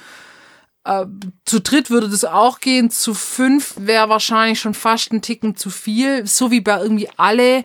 Äh, 0.85 1.05
zu 1.45 1.61
dritt 1.61 1.89
würde 1.89 2.09
das 2.09 2.25
auch 2.25 2.59
gehen. 2.59 2.89
Zu 2.89 3.13
fünf 3.13 3.75
wäre 3.77 4.09
wahrscheinlich 4.09 4.59
schon 4.59 4.73
fast 4.73 5.11
ein 5.11 5.21
Ticken 5.21 5.55
zu 5.55 5.69
viel. 5.69 6.25
So 6.25 6.51
wie 6.51 6.61
bei 6.61 6.79
irgendwie 6.81 7.09
alle 7.17 7.63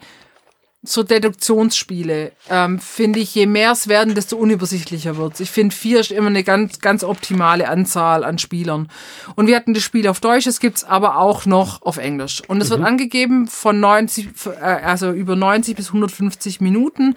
so 0.82 1.02
Deduktionsspiele, 1.02 2.32
ähm, 2.48 2.78
finde 2.78 3.18
ich, 3.18 3.34
je 3.34 3.44
mehr 3.44 3.72
es 3.72 3.86
werden, 3.88 4.14
desto 4.14 4.36
unübersichtlicher 4.36 5.18
wird 5.18 5.38
Ich 5.38 5.50
finde, 5.50 5.74
vier 5.74 6.00
ist 6.00 6.10
immer 6.10 6.28
eine 6.28 6.42
ganz, 6.42 6.78
ganz 6.78 7.04
optimale 7.04 7.68
Anzahl 7.68 8.24
an 8.24 8.38
Spielern. 8.38 8.88
Und 9.36 9.46
wir 9.46 9.56
hatten 9.56 9.74
das 9.74 9.82
Spiel 9.82 10.08
auf 10.08 10.20
Deutsch, 10.20 10.46
es 10.46 10.58
gibt's 10.58 10.82
aber 10.82 11.18
auch 11.18 11.44
noch 11.44 11.82
auf 11.82 11.98
Englisch. 11.98 12.42
Und 12.48 12.62
es 12.62 12.68
mhm. 12.68 12.72
wird 12.72 12.84
angegeben 12.84 13.46
von 13.46 13.78
90, 13.78 14.28
äh, 14.46 14.64
also 14.64 15.12
über 15.12 15.36
90 15.36 15.76
bis 15.76 15.88
150 15.88 16.62
Minuten. 16.62 17.14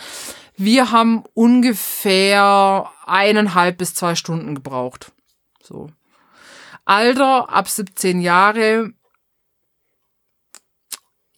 Wir 0.57 0.91
haben 0.91 1.23
ungefähr 1.33 2.89
eineinhalb 3.05 3.77
bis 3.77 3.93
zwei 3.93 4.15
Stunden 4.15 4.55
gebraucht. 4.55 5.13
So. 5.63 5.89
Alter 6.83 7.49
ab 7.49 7.69
17 7.69 8.19
Jahre 8.19 8.91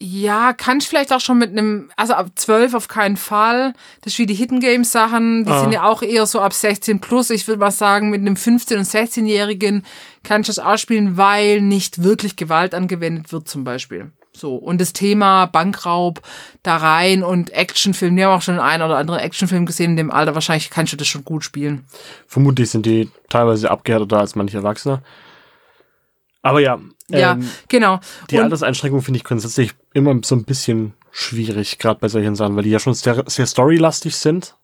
ja, 0.06 0.52
kann 0.52 0.78
ich 0.78 0.88
vielleicht 0.88 1.12
auch 1.12 1.20
schon 1.20 1.38
mit 1.38 1.50
einem, 1.50 1.90
also 1.96 2.14
ab 2.14 2.30
12 2.36 2.74
auf 2.74 2.86
keinen 2.86 3.16
Fall. 3.16 3.72
Das 4.02 4.12
ist 4.12 4.18
wie 4.20 4.26
die 4.26 4.34
Hidden 4.34 4.60
Games 4.60 4.92
Sachen, 4.92 5.44
die 5.44 5.50
ah. 5.50 5.60
sind 5.60 5.72
ja 5.72 5.82
auch 5.82 6.02
eher 6.02 6.26
so 6.26 6.40
ab 6.40 6.52
16 6.52 7.00
plus. 7.00 7.30
Ich 7.30 7.48
würde 7.48 7.58
mal 7.58 7.72
sagen, 7.72 8.10
mit 8.10 8.20
einem 8.20 8.34
15- 8.34 8.76
und 8.76 8.84
16-Jährigen 8.84 9.84
kann 10.22 10.42
ich 10.42 10.46
das 10.46 10.60
ausspielen, 10.60 11.16
weil 11.16 11.60
nicht 11.60 12.04
wirklich 12.04 12.36
Gewalt 12.36 12.74
angewendet 12.74 13.32
wird 13.32 13.48
zum 13.48 13.64
Beispiel. 13.64 14.12
So. 14.32 14.54
Und 14.54 14.80
das 14.80 14.92
Thema 14.92 15.46
Bankraub 15.46 16.22
da 16.62 16.76
rein 16.76 17.24
und 17.24 17.50
Actionfilm, 17.50 18.14
wir 18.16 18.26
haben 18.26 18.38
auch 18.38 18.42
schon 18.42 18.60
einen 18.60 18.82
oder 18.84 18.98
anderen 18.98 19.18
Actionfilm 19.18 19.66
gesehen 19.66 19.92
in 19.92 19.96
dem 19.96 20.10
Alter. 20.12 20.34
Wahrscheinlich 20.34 20.70
kannst 20.70 20.92
du 20.92 20.96
das 20.96 21.08
schon 21.08 21.24
gut 21.24 21.42
spielen. 21.42 21.84
Vermutlich 22.28 22.70
sind 22.70 22.86
die 22.86 23.10
teilweise 23.28 23.70
abgehärteter 23.70 24.18
als 24.18 24.36
manche 24.36 24.58
Erwachsene. 24.58 25.02
Aber 26.46 26.60
ja. 26.60 26.78
Ja, 27.08 27.32
ähm, 27.32 27.48
genau. 27.68 28.00
Die 28.30 28.36
und 28.36 28.44
Alterseinschränkung 28.44 29.02
finde 29.02 29.18
ich 29.18 29.24
grundsätzlich 29.24 29.72
immer 29.94 30.18
so 30.24 30.34
ein 30.34 30.44
bisschen 30.44 30.94
schwierig, 31.12 31.78
gerade 31.78 32.00
bei 32.00 32.08
solchen 32.08 32.34
Sachen, 32.34 32.56
weil 32.56 32.64
die 32.64 32.70
ja 32.70 32.78
schon 32.78 32.94
sehr, 32.94 33.24
sehr 33.26 33.46
storylastig 33.46 34.16
sind. 34.16 34.56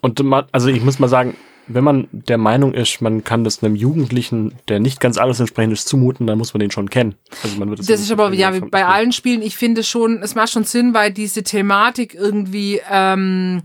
Und 0.00 0.22
man, 0.22 0.44
also 0.52 0.68
ich 0.68 0.82
muss 0.82 0.98
mal 0.98 1.08
sagen, 1.08 1.36
wenn 1.66 1.84
man 1.84 2.08
der 2.12 2.36
Meinung 2.36 2.74
ist, 2.74 3.00
man 3.00 3.24
kann 3.24 3.42
das 3.42 3.62
einem 3.62 3.74
Jugendlichen, 3.74 4.54
der 4.68 4.80
nicht 4.80 5.00
ganz 5.00 5.18
alles 5.18 5.40
entsprechend 5.40 5.72
ist, 5.72 5.88
zumuten, 5.88 6.26
dann 6.26 6.36
muss 6.36 6.52
man 6.52 6.60
den 6.60 6.70
schon 6.70 6.90
kennen. 6.90 7.14
Also 7.42 7.58
man 7.58 7.70
wird 7.70 7.78
das, 7.78 7.86
das 7.86 8.00
ist 8.00 8.12
aber 8.12 8.32
ja 8.32 8.52
wie 8.54 8.60
bei 8.60 8.84
allen 8.84 9.12
Spielen. 9.12 9.40
Ich 9.40 9.56
finde 9.56 9.82
schon, 9.82 10.22
es 10.22 10.34
macht 10.34 10.50
schon 10.50 10.64
Sinn, 10.64 10.94
weil 10.94 11.12
diese 11.12 11.42
Thematik 11.42 12.14
irgendwie 12.14 12.80
ähm, 12.90 13.62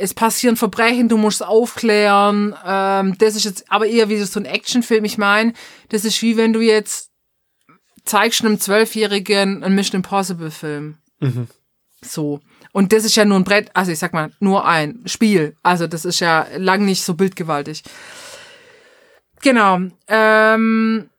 es 0.00 0.14
passieren 0.14 0.56
Verbrechen, 0.56 1.08
du 1.08 1.16
musst 1.16 1.44
aufklären. 1.44 2.54
Ähm, 2.64 3.16
das 3.18 3.36
ist 3.36 3.44
jetzt 3.44 3.70
aber 3.70 3.86
eher 3.86 4.08
wie 4.08 4.18
so 4.18 4.40
ein 4.40 4.46
Actionfilm. 4.46 5.04
Ich 5.04 5.18
meine, 5.18 5.52
das 5.90 6.04
ist 6.04 6.22
wie 6.22 6.36
wenn 6.36 6.52
du 6.52 6.60
jetzt 6.60 7.10
zeigst 8.04 8.44
einem 8.44 8.58
Zwölfjährigen 8.58 9.62
einen 9.62 9.74
Mission 9.74 9.96
Impossible 9.96 10.50
Film. 10.50 10.96
Mhm. 11.20 11.48
So. 12.02 12.40
Und 12.72 12.92
das 12.92 13.04
ist 13.04 13.16
ja 13.16 13.24
nur 13.24 13.38
ein 13.38 13.44
Brett, 13.44 13.70
also 13.74 13.92
ich 13.92 13.98
sag 13.98 14.12
mal, 14.12 14.30
nur 14.40 14.66
ein 14.66 15.02
Spiel. 15.06 15.56
Also 15.62 15.86
das 15.86 16.04
ist 16.04 16.20
ja 16.20 16.46
lang 16.56 16.84
nicht 16.84 17.02
so 17.02 17.14
bildgewaltig. 17.14 17.82
Genau. 19.42 19.80
Ähm, 20.08 21.10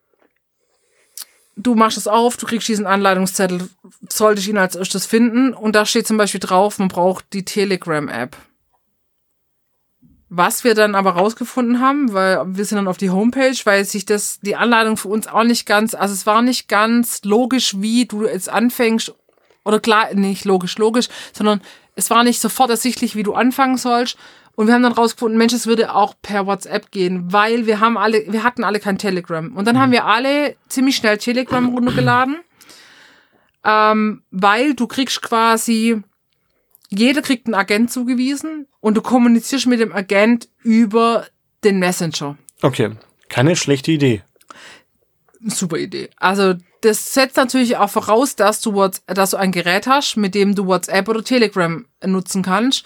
du 1.56 1.74
machst 1.74 1.98
es 1.98 2.08
auf, 2.08 2.36
du 2.36 2.46
kriegst 2.46 2.68
diesen 2.68 2.86
Anleitungszettel, 2.86 3.68
sollte 4.08 4.40
ich 4.40 4.48
ihn 4.48 4.58
als 4.58 4.76
erstes 4.76 5.06
finden. 5.06 5.52
Und 5.54 5.76
da 5.76 5.86
steht 5.86 6.06
zum 6.06 6.16
Beispiel 6.16 6.40
drauf, 6.40 6.78
man 6.78 6.88
braucht 6.88 7.26
die 7.32 7.44
Telegram-App. 7.44 8.36
Was 10.34 10.64
wir 10.64 10.74
dann 10.74 10.94
aber 10.94 11.10
rausgefunden 11.10 11.78
haben, 11.80 12.14
weil 12.14 12.40
wir 12.46 12.64
sind 12.64 12.76
dann 12.76 12.88
auf 12.88 12.96
die 12.96 13.10
Homepage, 13.10 13.54
weil 13.64 13.84
sich 13.84 14.06
das, 14.06 14.40
die 14.40 14.56
Anleitung 14.56 14.96
für 14.96 15.08
uns 15.08 15.26
auch 15.26 15.44
nicht 15.44 15.66
ganz, 15.66 15.94
also 15.94 16.14
es 16.14 16.24
war 16.24 16.40
nicht 16.40 16.70
ganz 16.70 17.20
logisch, 17.22 17.74
wie 17.82 18.06
du 18.06 18.24
jetzt 18.24 18.48
anfängst, 18.48 19.14
oder 19.62 19.78
klar, 19.78 20.14
nicht 20.14 20.46
logisch, 20.46 20.78
logisch, 20.78 21.08
sondern 21.34 21.60
es 21.96 22.08
war 22.08 22.24
nicht 22.24 22.40
sofort 22.40 22.70
ersichtlich, 22.70 23.14
wie 23.14 23.24
du 23.24 23.34
anfangen 23.34 23.76
sollst. 23.76 24.16
Und 24.54 24.68
wir 24.68 24.74
haben 24.74 24.82
dann 24.82 24.92
rausgefunden, 24.92 25.36
Mensch, 25.36 25.52
es 25.52 25.66
würde 25.66 25.94
auch 25.94 26.14
per 26.22 26.46
WhatsApp 26.46 26.90
gehen, 26.90 27.30
weil 27.30 27.66
wir 27.66 27.80
haben 27.80 27.98
alle, 27.98 28.24
wir 28.26 28.42
hatten 28.42 28.64
alle 28.64 28.80
kein 28.80 28.96
Telegram. 28.96 29.54
Und 29.54 29.66
dann 29.66 29.76
mhm. 29.76 29.80
haben 29.80 29.92
wir 29.92 30.06
alle 30.06 30.56
ziemlich 30.66 30.96
schnell 30.96 31.18
Telegram 31.18 31.68
runtergeladen, 31.68 32.38
ähm, 33.64 34.22
weil 34.30 34.72
du 34.72 34.86
kriegst 34.86 35.20
quasi 35.20 36.02
jeder 36.98 37.22
kriegt 37.22 37.46
einen 37.46 37.54
Agent 37.54 37.90
zugewiesen 37.90 38.66
und 38.80 38.96
du 38.96 39.02
kommunizierst 39.02 39.66
mit 39.66 39.80
dem 39.80 39.92
Agent 39.92 40.48
über 40.62 41.26
den 41.64 41.78
Messenger. 41.78 42.36
Okay, 42.60 42.90
keine 43.28 43.56
schlechte 43.56 43.92
Idee. 43.92 44.22
Super 45.44 45.78
Idee. 45.78 46.10
Also 46.16 46.54
das 46.82 47.14
setzt 47.14 47.36
natürlich 47.36 47.76
auch 47.76 47.90
voraus, 47.90 48.36
dass 48.36 48.60
du, 48.60 48.74
WhatsApp, 48.74 49.14
dass 49.14 49.30
du 49.30 49.36
ein 49.36 49.52
Gerät 49.52 49.86
hast, 49.86 50.16
mit 50.16 50.34
dem 50.34 50.54
du 50.54 50.66
WhatsApp 50.66 51.08
oder 51.08 51.24
Telegram 51.24 51.84
nutzen 52.04 52.42
kannst. 52.42 52.84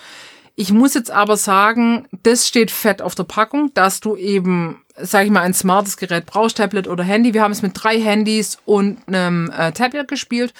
Ich 0.55 0.73
muss 0.73 0.95
jetzt 0.95 1.11
aber 1.11 1.37
sagen, 1.37 2.07
das 2.23 2.49
steht 2.49 2.71
fett 2.71 3.03
auf 3.03 3.15
der 3.15 3.25
Packung, 3.25 3.73
dass 3.75 4.01
du 4.01 4.17
eben, 4.17 4.83
sag 4.97 5.27
ich 5.27 5.31
mal, 5.31 5.43
ein 5.43 5.53
smartes 5.53 5.99
Gerät 5.99 6.25
brauchst, 6.25 6.57
Tablet 6.57 6.89
oder 6.89 7.05
Handy. 7.05 7.35
Wir 7.35 7.43
haben 7.43 7.53
es 7.53 7.61
mit 7.61 7.73
drei 7.75 8.01
Handys 8.01 8.59
und 8.65 9.07
einem 9.07 9.51
äh, 9.51 9.73
Tablet 9.73 10.09
gespielt. 10.09 10.55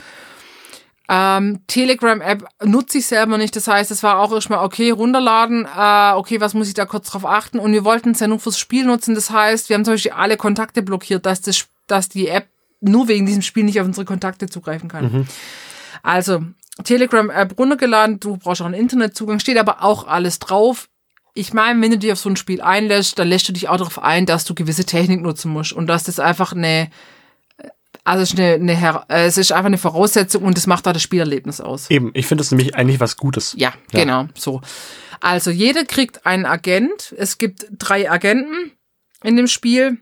Ähm, 1.09 1.61
Telegram-App 1.69 2.45
nutze 2.65 2.99
ich 2.99 3.07
selber 3.07 3.39
nicht. 3.39 3.55
Das 3.55 3.69
heißt, 3.69 3.91
es 3.91 4.03
war 4.03 4.19
auch 4.19 4.33
erstmal 4.33 4.65
okay, 4.65 4.91
runterladen. 4.91 5.65
Äh, 5.65 6.13
okay, 6.15 6.41
was 6.41 6.55
muss 6.55 6.69
ich 6.69 6.75
da 6.75 6.85
kurz 6.85 7.11
drauf 7.11 7.25
achten? 7.25 7.59
Und 7.59 7.73
wir 7.73 7.85
wollten 7.85 8.11
es 8.11 8.21
ja 8.21 8.27
nur 8.27 8.41
fürs 8.41 8.59
Spiel 8.59 8.85
nutzen. 8.85 9.15
Das 9.15 9.31
heißt, 9.31 9.69
wir 9.69 9.75
haben 9.75 9.85
zum 9.85 9.95
Beispiel 9.95 10.13
alle 10.13 10.37
Kontakte 10.37 10.83
blockiert, 10.83 11.27
dass, 11.27 11.41
das, 11.41 11.67
dass 11.87 12.09
die 12.09 12.29
App 12.29 12.49
nur 12.81 13.09
wegen 13.09 13.27
diesem 13.27 13.43
Spiel 13.43 13.65
nicht 13.65 13.81
auf 13.81 13.87
unsere 13.87 14.05
Kontakte 14.05 14.49
zugreifen 14.49 14.89
kann. 14.89 15.13
Mhm. 15.13 15.27
Also, 16.03 16.43
Telegram-App 16.85 17.59
runtergeladen, 17.59 18.21
du 18.21 18.37
brauchst 18.37 18.61
auch 18.61 18.67
einen 18.67 18.75
Internetzugang, 18.75 19.39
steht 19.39 19.59
aber 19.59 19.83
auch 19.83 20.07
alles 20.07 20.39
drauf. 20.39 20.89
Ich 21.35 21.53
meine, 21.53 21.81
wenn 21.83 21.91
du 21.91 21.99
dich 21.99 22.13
auf 22.13 22.19
so 22.19 22.29
ein 22.29 22.37
Spiel 22.37 22.61
einlässt, 22.61 23.19
dann 23.19 23.29
lässt 23.29 23.49
du 23.49 23.53
dich 23.53 23.69
auch 23.69 23.77
darauf 23.77 24.03
ein, 24.03 24.27
dass 24.27 24.45
du 24.45 24.55
gewisse 24.55 24.85
Technik 24.85 25.21
nutzen 25.21 25.51
musst 25.51 25.73
und 25.73 25.87
dass 25.87 26.05
das 26.05 26.19
einfach 26.19 26.53
eine, 26.53 26.91
also 28.07 28.23
es 28.23 28.33
ist, 28.33 28.39
eine, 28.39 28.55
eine, 28.55 29.05
äh, 29.09 29.27
es 29.27 29.37
ist 29.37 29.51
einfach 29.51 29.67
eine 29.67 29.79
Voraussetzung 29.79 30.45
und 30.45 30.57
das 30.57 30.69
macht 30.69 30.87
da 30.87 30.93
das 30.93 31.03
Spielerlebnis 31.03 31.61
aus. 31.61 31.91
Eben, 31.91 32.13
ich 32.15 32.27
finde 32.27 32.43
es 32.43 32.53
nämlich 32.53 32.77
eigentlich 32.77 33.01
was 33.01 33.17
Gutes. 33.17 33.55
Ja, 33.59 33.75
Ja. 33.93 34.01
genau, 34.01 34.29
so. 34.35 34.61
Also 35.21 35.51
jeder 35.51 35.85
kriegt 35.85 36.25
einen 36.25 36.47
Agent. 36.47 37.13
Es 37.19 37.39
gibt 37.39 37.67
drei 37.73 38.09
Agenten 38.09 38.71
in 39.25 39.37
dem 39.37 39.49
Spiel. 39.49 39.99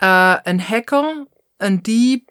Äh, 0.00 0.06
ein 0.06 0.66
Hacker, 0.66 1.26
ein 1.58 1.82
Dieb 1.82 2.26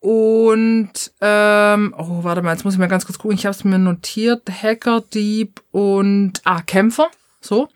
und 0.00 0.92
ähm, 1.20 1.94
oh, 1.96 2.24
warte 2.24 2.42
mal, 2.42 2.52
jetzt 2.52 2.64
muss 2.64 2.74
ich 2.74 2.80
mal 2.80 2.88
ganz 2.88 3.06
kurz 3.06 3.18
gucken. 3.18 3.36
Ich 3.36 3.46
habe 3.46 3.54
es 3.54 3.62
mir 3.62 3.78
notiert. 3.78 4.50
Hacker, 4.50 5.02
Dieb 5.02 5.62
und 5.70 6.40
ah, 6.44 6.62
Kämpfer. 6.62 7.10
So. 7.40 7.68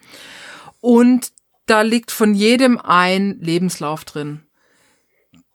Und 0.81 1.31
da 1.67 1.83
liegt 1.83 2.11
von 2.11 2.35
jedem 2.35 2.81
ein 2.81 3.39
Lebenslauf 3.41 4.05
drin. 4.05 4.41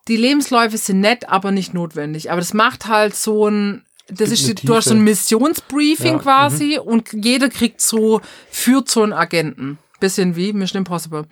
Die 0.08 0.18
Lebensläufe 0.18 0.78
sind 0.78 1.02
nett, 1.02 1.30
aber 1.30 1.52
nicht 1.52 1.74
notwendig. 1.74 2.32
Aber 2.32 2.42
das 2.42 2.54
macht 2.54 2.88
halt 2.88 3.16
so 3.16 3.48
ein, 3.48 3.86
das 4.08 4.32
ist, 4.32 4.68
du 4.68 4.76
hast 4.76 4.86
so 4.86 4.96
ein. 4.96 5.04
Missionsbriefing 5.04 6.16
Ja, 6.16 6.20
quasi 6.20 6.80
und 6.80 7.10
jeder 7.14 7.50
kriegt 7.50 7.82
so, 7.82 8.22
führt 8.50 8.90
so 8.90 9.04
einen 9.04 9.14
Agenten. 9.14 9.78
Bisschen 10.00 10.36
wie 10.36 10.54
Mission 10.54 10.80
Impossible. 10.80 11.26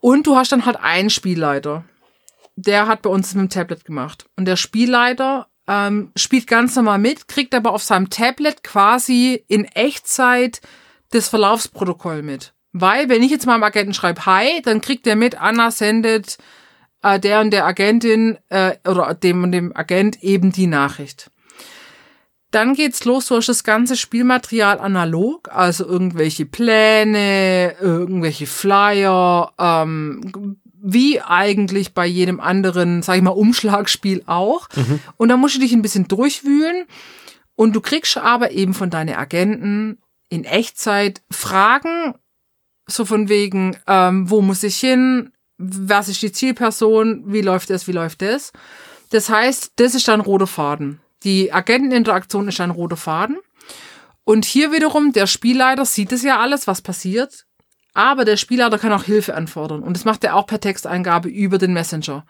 Und 0.00 0.26
du 0.26 0.36
hast 0.36 0.52
dann 0.52 0.66
halt 0.66 0.76
einen 0.76 1.10
Spielleiter. 1.10 1.84
Der 2.56 2.86
hat 2.86 3.02
bei 3.02 3.10
uns 3.10 3.32
mit 3.34 3.42
dem 3.42 3.48
Tablet 3.48 3.84
gemacht. 3.84 4.26
Und 4.36 4.44
der 4.44 4.56
Spielleiter 4.56 5.46
ähm, 5.66 6.10
spielt 6.16 6.46
ganz 6.46 6.76
normal 6.76 6.98
mit, 6.98 7.28
kriegt 7.28 7.54
aber 7.54 7.72
auf 7.72 7.82
seinem 7.82 8.10
Tablet 8.10 8.62
quasi 8.62 9.44
in 9.48 9.64
Echtzeit 9.64 10.60
das 11.10 11.28
Verlaufsprotokoll 11.28 12.22
mit. 12.22 12.52
Weil, 12.72 13.08
wenn 13.08 13.22
ich 13.22 13.30
jetzt 13.30 13.46
mal 13.46 13.58
dem 13.58 13.62
Agenten 13.62 13.94
schreibe, 13.94 14.26
hi, 14.26 14.60
dann 14.62 14.80
kriegt 14.80 15.06
er 15.06 15.16
mit, 15.16 15.40
Anna 15.40 15.70
sendet 15.70 16.38
äh, 17.02 17.18
der 17.20 17.40
und 17.40 17.50
der 17.50 17.66
Agentin 17.66 18.38
äh, 18.48 18.76
oder 18.88 19.14
dem 19.14 19.42
und 19.42 19.52
dem 19.52 19.76
Agent 19.76 20.22
eben 20.22 20.52
die 20.52 20.66
Nachricht. 20.66 21.30
Dann 22.50 22.74
geht's 22.74 23.04
los, 23.06 23.26
du 23.26 23.36
hast 23.36 23.48
das 23.48 23.64
ganze 23.64 23.96
Spielmaterial 23.96 24.78
analog, 24.78 25.48
also 25.50 25.86
irgendwelche 25.86 26.44
Pläne, 26.44 27.74
irgendwelche 27.80 28.46
Flyer, 28.46 29.52
ähm, 29.58 30.58
wie 30.82 31.20
eigentlich 31.22 31.94
bei 31.94 32.04
jedem 32.06 32.40
anderen, 32.40 33.02
sag 33.02 33.16
ich 33.16 33.22
mal, 33.22 33.30
Umschlagspiel 33.30 34.24
auch. 34.26 34.68
Und 35.16 35.28
da 35.30 35.38
musst 35.38 35.54
du 35.54 35.60
dich 35.60 35.72
ein 35.72 35.80
bisschen 35.80 36.08
durchwühlen 36.08 36.84
und 37.54 37.74
du 37.74 37.80
kriegst 37.80 38.18
aber 38.18 38.50
eben 38.50 38.74
von 38.74 38.90
deinen 38.90 39.14
Agenten 39.14 39.98
in 40.28 40.44
Echtzeit 40.44 41.22
Fragen, 41.30 42.14
so 42.86 43.04
von 43.04 43.28
wegen, 43.28 43.76
ähm, 43.86 44.28
wo 44.28 44.42
muss 44.42 44.62
ich 44.62 44.76
hin, 44.76 45.32
was 45.62 46.08
ist 46.08 46.22
die 46.22 46.32
Zielperson, 46.32 47.24
wie 47.26 47.40
läuft 47.40 47.70
das, 47.70 47.86
wie 47.86 47.92
läuft 47.92 48.22
das. 48.22 48.52
Das 49.10 49.28
heißt, 49.28 49.72
das 49.76 49.94
ist 49.94 50.08
dann 50.08 50.20
roter 50.20 50.46
Faden. 50.46 51.00
Die 51.22 51.52
Agenteninteraktion 51.52 52.48
ist 52.48 52.60
ein 52.60 52.70
roter 52.70 52.96
Faden. 52.96 53.38
Und 54.24 54.44
hier 54.44 54.72
wiederum, 54.72 55.12
der 55.12 55.26
Spielleiter 55.26 55.84
sieht 55.84 56.12
es 56.12 56.22
ja 56.22 56.40
alles, 56.40 56.66
was 56.66 56.82
passiert. 56.82 57.46
Aber 57.94 58.24
der 58.24 58.36
Spielleiter 58.36 58.78
kann 58.78 58.92
auch 58.92 59.04
Hilfe 59.04 59.34
anfordern. 59.34 59.82
Und 59.82 59.96
das 59.96 60.04
macht 60.04 60.24
er 60.24 60.34
auch 60.34 60.46
per 60.46 60.60
Texteingabe 60.60 61.28
über 61.28 61.58
den 61.58 61.72
Messenger. 61.72 62.24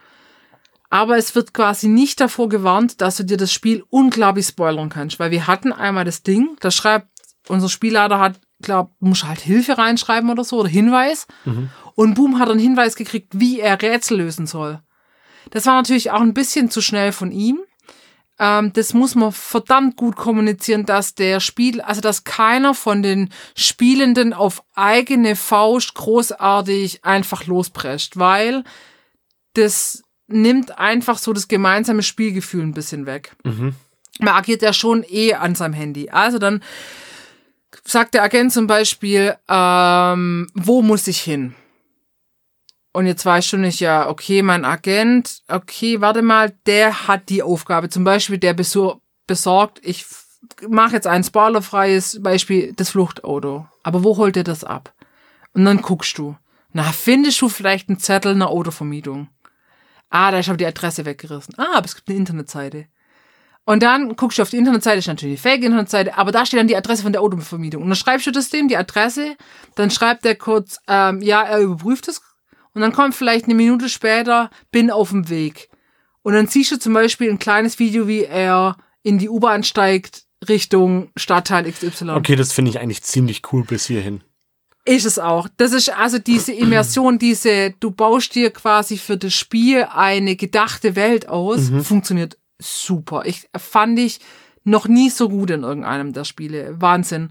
Aber 0.90 1.16
es 1.16 1.34
wird 1.34 1.54
quasi 1.54 1.88
nicht 1.88 2.20
davor 2.20 2.48
gewarnt, 2.48 3.00
dass 3.00 3.16
du 3.16 3.24
dir 3.24 3.36
das 3.36 3.52
Spiel 3.52 3.84
unglaublich 3.88 4.46
spoilern 4.46 4.90
kannst. 4.90 5.18
Weil 5.18 5.30
wir 5.30 5.46
hatten 5.46 5.72
einmal 5.72 6.04
das 6.04 6.22
Ding, 6.22 6.56
da 6.60 6.70
schreibt, 6.70 7.08
unser 7.48 7.68
Spielleiter 7.68 8.18
hat, 8.18 8.40
glaub, 8.62 8.92
muss 9.01 9.25
halt 9.25 9.40
Hilfe 9.40 9.79
reinschreiben 9.79 10.31
oder 10.31 10.44
so, 10.44 10.61
oder 10.61 10.68
Hinweis. 10.68 11.27
Und 11.94 12.14
boom, 12.14 12.38
hat 12.38 12.48
er 12.48 12.53
einen 12.53 12.61
Hinweis 12.61 12.96
gekriegt, 12.96 13.38
wie 13.38 13.61
er 13.61 13.81
Rätsel 13.81 14.18
lösen 14.18 14.46
soll. 14.46 14.81
Das 15.51 15.66
war 15.66 15.75
natürlich 15.75 16.11
auch 16.11 16.20
ein 16.20 16.35
bisschen 16.35 16.70
zu 16.70 16.81
schnell 16.81 17.12
von 17.12 17.31
ihm. 17.33 17.59
Ähm, 18.38 18.72
das 18.72 18.94
muss 18.94 19.14
man 19.14 19.33
verdammt 19.33 19.96
gut 19.96 20.16
kommunizieren, 20.16 20.87
dass 20.87 21.14
der 21.14 21.40
Spiel, 21.40 21.81
also 21.81 22.01
dass 22.01 22.25
keiner 22.25 22.75
von 22.75 23.03
den 23.03 23.29
Spielenden 23.55 24.33
auf 24.33 24.62
eigene 24.75 25.37
Faust 25.37 25.94
großartig 25.94 27.05
einfach 27.05 27.46
losprescht, 27.46 28.16
weil 28.16 28.64
das 29.55 30.03
nimmt 30.29 30.79
einfach 30.79 31.18
so 31.18 31.35
das 31.35 31.46
gemeinsame 31.46 32.03
Spielgefühl 32.03 32.62
ein 32.62 32.72
bisschen 32.72 33.05
weg. 33.05 33.37
Man 34.18 34.35
agiert 34.35 34.62
ja 34.62 34.72
schon 34.72 35.05
eh 35.09 35.35
an 35.35 35.55
seinem 35.55 35.75
Handy. 35.75 36.09
Also 36.11 36.38
dann 36.38 36.62
sagt 37.85 38.14
der 38.14 38.22
Agent 38.22 38.52
zum 38.52 38.66
Beispiel, 38.66 39.37
ähm, 39.48 40.48
wo 40.54 40.82
muss 40.82 41.06
ich 41.06 41.20
hin? 41.20 41.54
Und 42.92 43.06
jetzt 43.06 43.24
weißt 43.24 43.54
du 43.54 43.56
nicht, 43.56 43.80
ja, 43.80 44.08
okay, 44.08 44.42
mein 44.42 44.64
Agent, 44.64 45.42
okay, 45.48 46.00
warte 46.00 46.20
mal, 46.20 46.54
der 46.66 47.08
hat 47.08 47.30
die 47.30 47.42
Aufgabe. 47.42 47.88
Zum 47.88 48.04
Beispiel, 48.04 48.38
der 48.38 48.52
besor 48.52 49.00
besorgt, 49.26 49.80
ich 49.82 50.04
mache 50.68 50.94
jetzt 50.94 51.06
ein 51.06 51.24
spoilerfreies 51.24 52.22
Beispiel, 52.22 52.74
das 52.74 52.90
Fluchtauto. 52.90 53.66
Aber 53.82 54.04
wo 54.04 54.16
holt 54.18 54.37
er 54.37 54.44
das 54.44 54.64
ab? 54.64 54.92
Und 55.54 55.64
dann 55.64 55.80
guckst 55.80 56.18
du. 56.18 56.37
Na, 56.72 56.85
findest 56.85 57.40
du 57.40 57.48
vielleicht 57.48 57.88
einen 57.88 57.98
Zettel 57.98 58.32
einer 58.32 58.50
Autovermietung? 58.50 59.28
Ah, 60.11 60.30
da 60.30 60.38
ist 60.38 60.48
aber 60.48 60.58
die 60.58 60.66
Adresse 60.66 61.04
weggerissen. 61.06 61.54
Ah, 61.56 61.76
aber 61.76 61.87
es 61.87 61.94
gibt 61.94 62.08
eine 62.08 62.18
Internetseite. 62.18 62.87
Und 63.64 63.83
dann 63.83 64.16
guckst 64.16 64.38
du 64.38 64.42
auf 64.42 64.51
die 64.51 64.57
Internetseite, 64.57 64.98
ist 64.98 65.07
natürlich 65.07 65.38
eine 65.44 65.55
Fake-Internetseite, 65.55 66.18
aber 66.18 66.33
da 66.33 66.44
steht 66.44 66.59
dann 66.59 66.66
die 66.66 66.77
Adresse 66.77 67.03
von 67.03 67.12
der 67.12 67.22
Autovermietung. 67.22 67.83
Und 67.83 67.88
dann 67.88 67.96
schreibst 67.96 68.27
du 68.27 68.33
das 68.33 68.51
dem, 68.51 68.66
die 68.68 68.77
Adresse, 68.77 69.37
dann 69.77 69.90
schreibt 69.90 70.25
der 70.25 70.35
kurz, 70.35 70.81
ähm, 70.88 71.20
ja, 71.22 71.42
er 71.42 71.61
überprüft 71.61 72.09
es. 72.09 72.20
Und 72.75 72.81
dann 72.81 72.92
kommt 72.92 73.14
vielleicht 73.14 73.44
eine 73.44 73.55
Minute 73.55 73.88
später, 73.88 74.51
bin 74.72 74.90
auf 74.90 75.11
dem 75.11 75.29
Weg. 75.29 75.68
Und 76.22 76.35
dann 76.35 76.48
siehst 76.48 76.72
du 76.72 76.79
zum 76.79 76.92
Beispiel 76.92 77.31
ein 77.31 77.38
kleines 77.38 77.79
Video, 77.79 78.09
wie 78.09 78.25
er 78.25 78.77
in 79.03 79.18
die 79.18 79.29
U-Bahn 79.29 79.62
steigt, 79.62 80.25
Richtung 80.48 81.11
Stadtteil 81.16 81.70
XY. 81.70 82.11
Okay, 82.11 82.35
das 82.35 82.53
finde 82.53 82.70
ich 82.70 82.81
eigentlich 82.81 83.03
ziemlich 83.03 83.42
cool 83.53 83.64
bis 83.64 83.87
hierhin. 83.87 84.22
Ist 84.85 85.07
es 85.07 85.20
auch. 85.20 85.48
Das 85.59 85.72
ist 85.72 85.90
also 85.90 86.18
diese 86.18 86.53
Immersion, 86.53 87.20
diese, 87.20 87.72
du 87.79 87.92
baust 87.92 88.35
dir 88.35 88.51
quasi 88.51 88.98
für 88.98 89.16
das 89.16 89.33
Spiel 89.33 89.85
eine 89.85 90.35
gedachte 90.35 90.96
Welt 90.96 91.29
aus, 91.29 91.70
funktioniert 91.85 92.37
super. 92.62 93.25
Ich 93.27 93.48
fand 93.57 93.98
ich 93.98 94.20
noch 94.64 94.88
nie 94.88 95.11
so 95.11 95.29
gut 95.29 95.51
in 95.51 95.62
irgendeinem 95.62 96.12
der 96.12 96.25
Spiele. 96.25 96.81
Wahnsinn. 96.81 97.31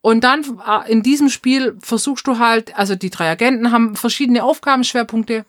Und 0.00 0.24
dann 0.24 0.44
äh, 0.66 0.90
in 0.90 1.02
diesem 1.02 1.28
Spiel 1.28 1.76
versuchst 1.80 2.26
du 2.26 2.38
halt, 2.38 2.76
also 2.78 2.94
die 2.94 3.10
drei 3.10 3.30
Agenten 3.30 3.72
haben 3.72 3.96
verschiedene 3.96 4.44
Aufgabenschwerpunkte 4.44 5.44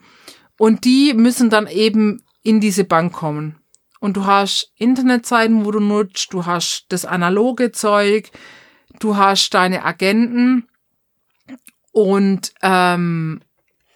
und 0.58 0.86
die 0.86 1.14
müssen 1.14 1.50
dann 1.50 1.68
eben 1.68 2.24
in 2.42 2.60
diese 2.60 2.84
Bank 2.84 3.14
kommen. 3.14 3.60
Und 4.00 4.16
du 4.16 4.26
hast 4.26 4.72
Internetseiten, 4.78 5.66
wo 5.66 5.72
du 5.72 5.80
nutzt, 5.80 6.34
du 6.34 6.46
hast 6.46 6.86
das 6.90 7.06
analoge 7.06 7.72
Zeug, 7.72 8.32
du 9.00 9.18
hast 9.18 9.54
deine 9.54 9.84
Agenten 9.84 10.68
und 11.92 12.54
ähm, 12.62 13.42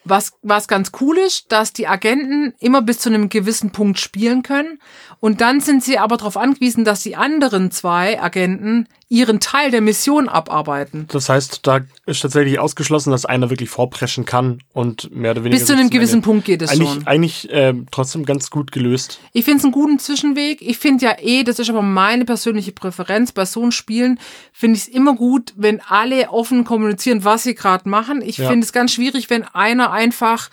was, 0.06 0.34
was 0.42 0.68
ganz 0.68 0.92
cool 1.00 1.18
ist, 1.18 1.52
dass 1.52 1.74
die 1.74 1.88
Agenten 1.88 2.54
immer 2.60 2.82
bis 2.82 3.00
zu 3.00 3.10
einem 3.10 3.30
gewissen 3.30 3.72
Punkt 3.72 4.00
spielen 4.00 4.44
können. 4.44 4.80
Und 5.20 5.42
dann 5.42 5.62
sind 5.62 5.84
sie 5.84 5.98
aber 5.98 6.18
darauf 6.18 6.38
angewiesen, 6.38 6.86
dass 6.86 7.04
die 7.04 7.16
anderen 7.16 7.72
zwei 7.72 8.22
Agenten 8.22 8.88
ihren 9.14 9.40
Teil 9.40 9.70
der 9.70 9.82
Mission 9.82 10.28
abarbeiten. 10.28 11.06
Das 11.12 11.30
heißt, 11.30 11.60
da 11.68 11.82
ist 12.08 12.22
tatsächlich 12.22 12.58
ausgeschlossen, 12.58 13.12
dass 13.12 13.26
einer 13.26 13.52
wirklich 13.52 13.70
vorpreschen 13.70 14.26
kann 14.26 14.64
und 14.74 15.16
mehr 15.16 15.32
oder 15.32 15.44
weniger. 15.44 15.60
Bis 15.60 15.68
zu 15.68 15.74
einem 15.74 15.92
gewissen 15.92 16.16
Ende. 16.16 16.26
Punkt 16.26 16.46
geht 16.46 16.64
es 16.64 16.72
Eigentlich, 16.72 16.90
schon. 16.90 17.08
eigentlich 17.08 17.48
ähm, 17.52 17.86
trotzdem 17.92 18.26
ganz 18.26 18.50
gut 18.50 18.72
gelöst. 18.72 19.20
Ich 19.32 19.46
finde 19.46 19.60
es 19.60 19.64
einen 19.66 19.72
guten 19.72 20.00
Zwischenweg. 20.00 20.64
Ich 20.64 20.80
finde 20.80 21.06
ja 21.06 21.16
eh, 21.22 21.44
das 21.44 21.60
ist 21.60 21.70
aber 21.70 21.84
meine 21.84 22.26
persönliche 22.26 22.72
Präferenz, 22.72 23.32
bei 23.32 23.46
so 23.46 23.62
einem 23.62 23.72
Spielen 23.72 24.20
finde 24.52 24.78
ich 24.78 24.84
es 24.84 24.88
immer 24.88 25.14
gut, 25.14 25.54
wenn 25.56 25.80
alle 25.82 26.30
offen 26.32 26.64
kommunizieren, 26.64 27.24
was 27.24 27.44
sie 27.44 27.54
gerade 27.54 27.88
machen. 27.88 28.24
Ich 28.24 28.40
Ja. 28.40 28.50
finde 28.50 28.66
es 28.66 28.74
ganz 28.74 28.94
schwierig, 28.94 29.30
wenn 29.30 29.44
einer 29.44 29.92
einfach 29.92 30.50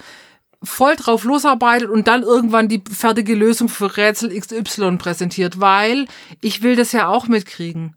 voll 0.63 0.97
drauf 0.97 1.25
losarbeitet 1.25 1.89
und 1.89 2.07
dann 2.09 2.23
irgendwann 2.23 2.69
die 2.69 2.83
fertige 2.93 3.35
Lösung 3.35 3.71
für 3.71 3.97
Rätsel 3.97 4.39
XY 4.39 4.99
präsentiert, 4.99 5.61
weil 5.61 6.05
ich 6.43 6.63
will 6.63 6.77
das 6.77 6.93
ja 6.93 7.09
auch 7.09 7.27
mitkriegen. 7.27 7.95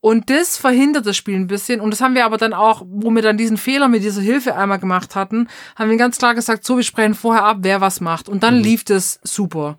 Und 0.00 0.30
das 0.30 0.56
verhindert 0.56 1.06
das 1.06 1.16
Spiel 1.16 1.34
ein 1.34 1.48
bisschen. 1.48 1.80
Und 1.80 1.90
das 1.90 2.00
haben 2.00 2.14
wir 2.14 2.24
aber 2.24 2.36
dann 2.36 2.52
auch, 2.52 2.82
wo 2.86 3.10
wir 3.10 3.22
dann 3.22 3.36
diesen 3.36 3.56
Fehler 3.56 3.88
mit 3.88 4.04
dieser 4.04 4.20
Hilfe 4.20 4.54
einmal 4.54 4.78
gemacht 4.78 5.16
hatten, 5.16 5.48
haben 5.76 5.90
wir 5.90 5.96
ganz 5.96 6.18
klar 6.18 6.34
gesagt, 6.34 6.64
so, 6.64 6.76
wir 6.76 6.84
sprechen 6.84 7.14
vorher 7.14 7.44
ab, 7.44 7.58
wer 7.62 7.80
was 7.80 8.00
macht. 8.00 8.28
Und 8.28 8.42
dann 8.42 8.54
lief 8.56 8.84
das 8.84 9.18
super. 9.24 9.76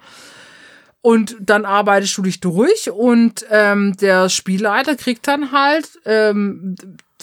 Und 1.02 1.38
dann 1.40 1.64
arbeitest 1.64 2.18
du 2.18 2.24
dich 2.24 2.42
durch 2.42 2.92
und 2.92 3.46
ähm, 3.50 3.96
der 3.96 4.28
Spielleiter 4.28 4.98
kriegt 4.98 5.28
dann 5.30 5.54
halt, 5.54 5.88
ähm, 6.04 6.76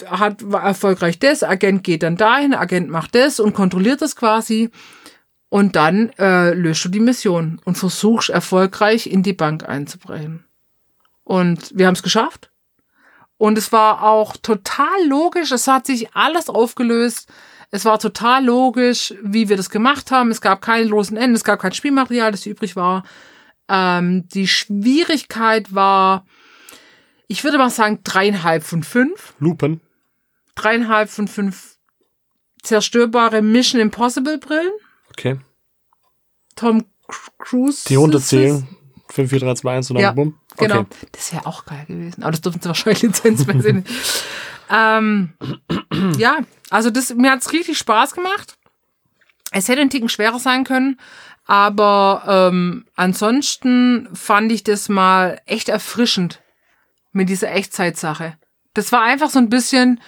hat 0.07 0.41
erfolgreich 0.41 1.19
das, 1.19 1.43
Agent 1.43 1.83
geht 1.83 2.01
dann 2.01 2.17
dahin, 2.17 2.55
Agent 2.55 2.89
macht 2.89 3.13
das 3.13 3.39
und 3.39 3.53
kontrolliert 3.53 4.01
das 4.01 4.15
quasi. 4.15 4.71
Und 5.49 5.75
dann 5.75 6.09
äh, 6.17 6.53
löst 6.53 6.83
du 6.83 6.89
die 6.89 6.99
Mission 6.99 7.61
und 7.63 7.77
versuchst 7.77 8.29
erfolgreich 8.29 9.07
in 9.07 9.21
die 9.23 9.33
Bank 9.33 9.69
einzubrechen. 9.69 10.43
Und 11.23 11.71
wir 11.75 11.87
haben 11.87 11.93
es 11.93 12.03
geschafft. 12.03 12.49
Und 13.37 13.57
es 13.57 13.71
war 13.71 14.03
auch 14.03 14.35
total 14.37 15.05
logisch. 15.05 15.51
Es 15.51 15.67
hat 15.67 15.85
sich 15.85 16.15
alles 16.15 16.49
aufgelöst. 16.49 17.29
Es 17.69 17.85
war 17.85 17.99
total 17.99 18.45
logisch, 18.45 19.13
wie 19.21 19.49
wir 19.49 19.57
das 19.57 19.69
gemacht 19.69 20.11
haben. 20.11 20.31
Es 20.31 20.41
gab 20.41 20.61
keine 20.61 20.85
losen 20.85 21.17
Enden. 21.17 21.35
Es 21.35 21.43
gab 21.43 21.59
kein 21.59 21.73
Spielmaterial, 21.73 22.31
das 22.31 22.45
übrig 22.45 22.75
war. 22.75 23.03
Ähm, 23.67 24.27
die 24.29 24.47
Schwierigkeit 24.47 25.75
war, 25.75 26.25
ich 27.27 27.43
würde 27.43 27.57
mal 27.57 27.69
sagen, 27.69 27.99
dreieinhalb 28.03 28.63
von 28.63 28.83
fünf. 28.83 29.33
Lupen. 29.39 29.81
Dreieinhalb 30.55 31.09
von 31.09 31.27
fünf 31.27 31.77
zerstörbare 32.63 33.41
Mission 33.41 33.81
Impossible 33.81 34.37
Brillen. 34.37 34.71
Okay. 35.11 35.37
Tom 36.55 36.85
Cruise. 37.37 37.87
Die 37.87 37.95
runterzählen. 37.95 38.67
5, 39.17 39.29
4, 39.31 39.39
3, 39.39 39.53
2, 39.55 39.75
1 39.75 39.89
und 39.89 39.95
dann 39.95 40.03
Ja, 40.03 40.11
bumm. 40.11 40.35
Genau. 40.57 40.79
Okay. 40.81 41.07
Das 41.11 41.33
wäre 41.33 41.45
auch 41.45 41.65
geil 41.65 41.85
gewesen. 41.87 42.21
Aber 42.21 42.31
das 42.31 42.41
dürfen 42.41 42.61
sie 42.61 42.67
wahrscheinlich 42.67 43.01
lizenzmäßig 43.03 43.73
nicht. 43.73 43.89
ähm, 44.69 45.33
ja, 46.17 46.39
also 46.69 46.89
das, 46.89 47.13
mir 47.15 47.31
hat's 47.31 47.51
richtig 47.51 47.77
Spaß 47.79 48.13
gemacht. 48.13 48.57
Es 49.51 49.67
hätte 49.67 49.81
ein 49.81 49.89
Ticken 49.89 50.09
schwerer 50.09 50.39
sein 50.39 50.63
können, 50.63 50.99
aber 51.45 52.49
ähm, 52.51 52.85
ansonsten 52.95 54.07
fand 54.13 54.51
ich 54.51 54.63
das 54.63 54.87
mal 54.87 55.41
echt 55.45 55.69
erfrischend 55.69 56.41
mit 57.11 57.29
dieser 57.29 57.51
Echtzeitsache. 57.51 58.37
Das 58.73 58.91
war 58.91 59.01
einfach 59.01 59.29
so 59.29 59.39
ein 59.39 59.49
bisschen 59.49 59.99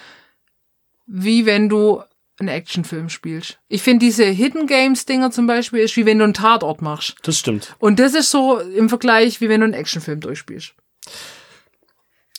wie 1.06 1.44
wenn 1.44 1.68
du 1.68 2.02
einen 2.40 2.48
Actionfilm 2.48 3.08
spielst. 3.08 3.58
Ich 3.68 3.82
finde 3.82 4.04
diese 4.04 4.24
Hidden 4.24 4.66
Games 4.66 5.06
Dinger 5.06 5.30
zum 5.30 5.46
Beispiel 5.46 5.80
ist 5.80 5.96
wie 5.96 6.06
wenn 6.06 6.18
du 6.18 6.24
einen 6.24 6.34
Tatort 6.34 6.82
machst. 6.82 7.16
Das 7.22 7.38
stimmt. 7.38 7.74
Und 7.78 7.98
das 7.98 8.14
ist 8.14 8.30
so 8.30 8.58
im 8.58 8.88
Vergleich, 8.88 9.40
wie 9.40 9.48
wenn 9.48 9.60
du 9.60 9.64
einen 9.64 9.74
Actionfilm 9.74 10.20
durchspielst. 10.20 10.74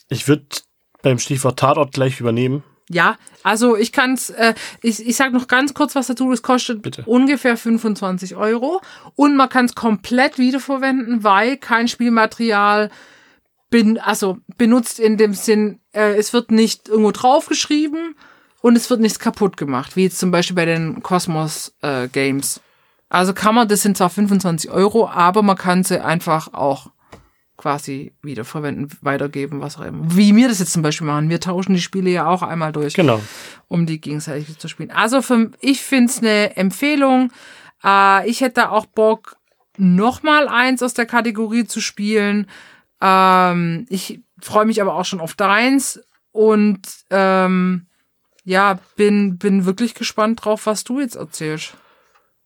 Ich 0.08 0.28
würde 0.28 0.44
beim 1.02 1.18
Stichwort 1.18 1.58
Tatort 1.58 1.92
gleich 1.92 2.20
übernehmen. 2.20 2.62
Ja, 2.88 3.16
also 3.42 3.76
ich 3.76 3.92
kann's, 3.92 4.30
äh, 4.30 4.54
ich, 4.82 5.06
ich 5.06 5.16
sag 5.16 5.32
noch 5.32 5.48
ganz 5.48 5.72
kurz 5.72 5.94
was 5.94 6.08
dazu, 6.08 6.30
es 6.32 6.42
kostet 6.42 6.82
Bitte. 6.82 7.04
ungefähr 7.06 7.56
25 7.56 8.36
Euro 8.36 8.82
und 9.14 9.36
man 9.36 9.48
kann 9.48 9.64
es 9.64 9.74
komplett 9.74 10.38
wiederverwenden, 10.38 11.24
weil 11.24 11.56
kein 11.56 11.88
Spielmaterial 11.88 12.90
bin, 13.70 13.98
also 13.98 14.38
benutzt 14.58 15.00
in 15.00 15.16
dem 15.16 15.32
Sinn, 15.32 15.80
äh, 15.92 16.14
es 16.16 16.32
wird 16.32 16.50
nicht 16.50 16.88
irgendwo 16.88 17.12
draufgeschrieben 17.12 18.14
und 18.62 18.76
es 18.76 18.88
wird 18.88 19.00
nichts 19.00 19.18
kaputt 19.18 19.56
gemacht, 19.56 19.96
wie 19.96 20.04
jetzt 20.04 20.18
zum 20.18 20.30
Beispiel 20.30 20.56
bei 20.56 20.64
den 20.64 21.02
Cosmos 21.02 21.74
äh, 21.82 22.08
Games. 22.08 22.60
Also 23.10 23.34
kann 23.34 23.54
man, 23.54 23.68
das 23.68 23.82
sind 23.82 23.96
zwar 23.98 24.08
25 24.08 24.70
Euro, 24.70 25.08
aber 25.08 25.42
man 25.42 25.56
kann 25.56 25.84
sie 25.84 26.02
einfach 26.02 26.54
auch 26.54 26.90
quasi 27.58 28.12
wiederverwenden, 28.22 28.90
weitergeben, 29.02 29.60
was 29.60 29.76
auch 29.78 29.82
immer. 29.82 30.00
Wie 30.16 30.34
wir 30.34 30.48
das 30.48 30.58
jetzt 30.58 30.72
zum 30.72 30.82
Beispiel 30.82 31.06
machen. 31.06 31.28
Wir 31.28 31.38
tauschen 31.38 31.74
die 31.74 31.80
Spiele 31.80 32.10
ja 32.10 32.26
auch 32.26 32.42
einmal 32.42 32.72
durch, 32.72 32.94
Genau. 32.94 33.20
um 33.68 33.86
die 33.86 34.00
gegenseitig 34.00 34.58
zu 34.58 34.66
spielen. 34.68 34.90
Also 34.90 35.22
für, 35.22 35.50
ich 35.60 35.82
find's 35.82 36.18
eine 36.18 36.56
Empfehlung. 36.56 37.30
Äh, 37.84 38.28
ich 38.28 38.40
hätte 38.40 38.54
da 38.62 38.68
auch 38.70 38.86
Bock, 38.86 39.36
noch 39.76 40.22
mal 40.22 40.48
eins 40.48 40.82
aus 40.82 40.94
der 40.94 41.06
Kategorie 41.06 41.64
zu 41.66 41.80
spielen. 41.80 42.46
Ähm, 43.00 43.86
ich 43.88 44.20
freue 44.40 44.64
mich 44.66 44.80
aber 44.80 44.94
auch 44.94 45.04
schon 45.04 45.20
auf 45.20 45.34
deins 45.34 46.00
und 46.32 46.80
ähm, 47.10 47.86
ja, 48.44 48.78
bin, 48.96 49.38
bin 49.38 49.64
wirklich 49.64 49.94
gespannt 49.94 50.44
drauf, 50.44 50.66
was 50.66 50.84
du 50.84 51.00
jetzt 51.00 51.16
erzählst. 51.16 51.74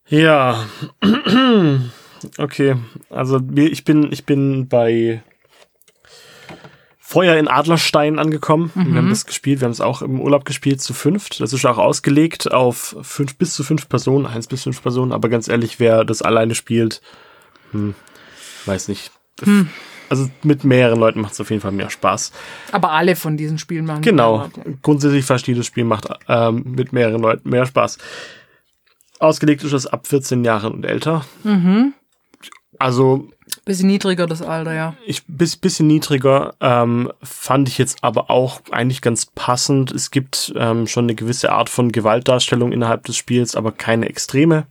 Ja. 0.07 0.65
Okay. 2.39 2.75
Also 3.11 3.39
ich 3.55 3.85
bin, 3.85 4.11
ich 4.11 4.25
bin 4.25 4.67
bei 4.67 5.21
Feuer 7.09 7.37
in 7.37 7.47
Adlerstein 7.47 8.19
angekommen. 8.19 8.71
Wir 8.73 8.95
haben 8.95 9.09
das 9.09 9.25
gespielt, 9.25 9.61
wir 9.61 9.65
haben 9.65 9.71
es 9.71 9.79
auch 9.81 10.01
im 10.01 10.19
Urlaub 10.19 10.43
gespielt 10.43 10.81
zu 10.81 10.93
fünft. 10.93 11.39
Das 11.39 11.53
ist 11.53 11.65
auch 11.65 11.77
ausgelegt 11.77 12.51
auf 12.51 12.97
fünf 13.01 13.37
bis 13.37 13.53
zu 13.53 13.63
fünf 13.63 13.87
Personen, 13.87 14.25
eins 14.25 14.47
bis 14.47 14.63
fünf 14.63 14.81
Personen, 14.81 15.13
aber 15.13 15.29
ganz 15.29 15.47
ehrlich, 15.47 15.79
wer 15.79 16.03
das 16.03 16.21
alleine 16.21 16.53
spielt, 16.53 17.01
hm, 17.71 17.95
weiß 18.65 18.89
nicht. 18.89 19.11
Also 20.09 20.29
mit 20.43 20.63
mehreren 20.63 20.99
Leuten 20.99 21.21
macht 21.21 21.33
es 21.33 21.41
auf 21.41 21.49
jeden 21.49 21.61
Fall 21.61 21.71
mehr 21.71 21.89
Spaß. 21.89 22.31
Aber 22.71 22.91
alle 22.91 23.15
von 23.15 23.37
diesen 23.37 23.57
Spielen 23.57 23.85
machen 23.85 24.01
Genau. 24.01 24.43
Ja. 24.43 24.49
Grundsätzlich 24.81 25.25
fast 25.25 25.47
jedes 25.47 25.65
Spiel 25.65 25.83
macht 25.83 26.07
ähm, 26.27 26.63
mit 26.65 26.93
mehreren 26.93 27.21
Leuten 27.21 27.49
mehr 27.49 27.65
Spaß. 27.65 27.97
Ausgelegt 29.19 29.63
ist 29.63 29.73
das 29.73 29.87
ab 29.87 30.07
14 30.07 30.43
Jahren 30.45 30.73
und 30.73 30.85
älter. 30.85 31.25
Also 32.79 33.29
Bisschen 33.65 33.87
niedriger 33.87 34.27
das 34.27 34.41
Alter, 34.41 34.73
ja. 34.73 34.95
ich 35.05 35.25
bis 35.27 35.55
bisschen 35.55 35.87
niedriger 35.87 36.53
ähm, 36.59 37.11
fand 37.21 37.67
ich 37.67 37.77
jetzt 37.77 37.97
aber 38.01 38.29
auch 38.29 38.61
eigentlich 38.71 39.01
ganz 39.01 39.25
passend. 39.25 39.91
Es 39.91 40.11
gibt 40.11 40.53
ähm, 40.55 40.87
schon 40.87 41.05
eine 41.05 41.15
gewisse 41.15 41.51
Art 41.51 41.69
von 41.69 41.91
Gewaltdarstellung 41.91 42.71
innerhalb 42.71 43.05
des 43.05 43.17
Spiels, 43.17 43.55
aber 43.55 43.71
keine 43.71 44.09
extreme. 44.09 44.67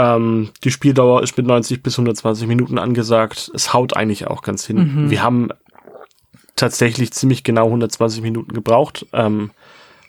Ähm, 0.00 0.48
die 0.64 0.70
Spieldauer 0.70 1.22
ist 1.22 1.36
mit 1.36 1.46
90 1.46 1.82
bis 1.82 1.94
120 1.94 2.48
Minuten 2.48 2.78
angesagt. 2.78 3.50
Es 3.54 3.74
haut 3.74 3.94
eigentlich 3.94 4.26
auch 4.26 4.40
ganz 4.40 4.66
hin. 4.66 5.10
Wir 5.10 5.22
haben 5.22 5.50
tatsächlich 6.56 7.12
ziemlich 7.12 7.44
genau 7.44 7.66
120 7.66 8.22
Minuten 8.22 8.54
gebraucht, 8.54 9.06
ähm, 9.12 9.50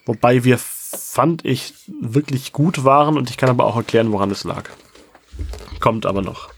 wobei 0.05 0.45
wir 0.45 0.57
fand 0.57 1.43
ich 1.45 1.73
wirklich 2.01 2.53
gut 2.53 2.85
waren 2.85 3.17
und 3.17 3.29
ich 3.29 3.37
kann 3.37 3.49
aber 3.49 3.65
auch 3.65 3.75
erklären, 3.75 4.11
woran 4.11 4.31
es 4.31 4.45
lag. 4.45 4.69
Kommt 5.79 6.05
aber 6.05 6.21
noch. 6.21 6.49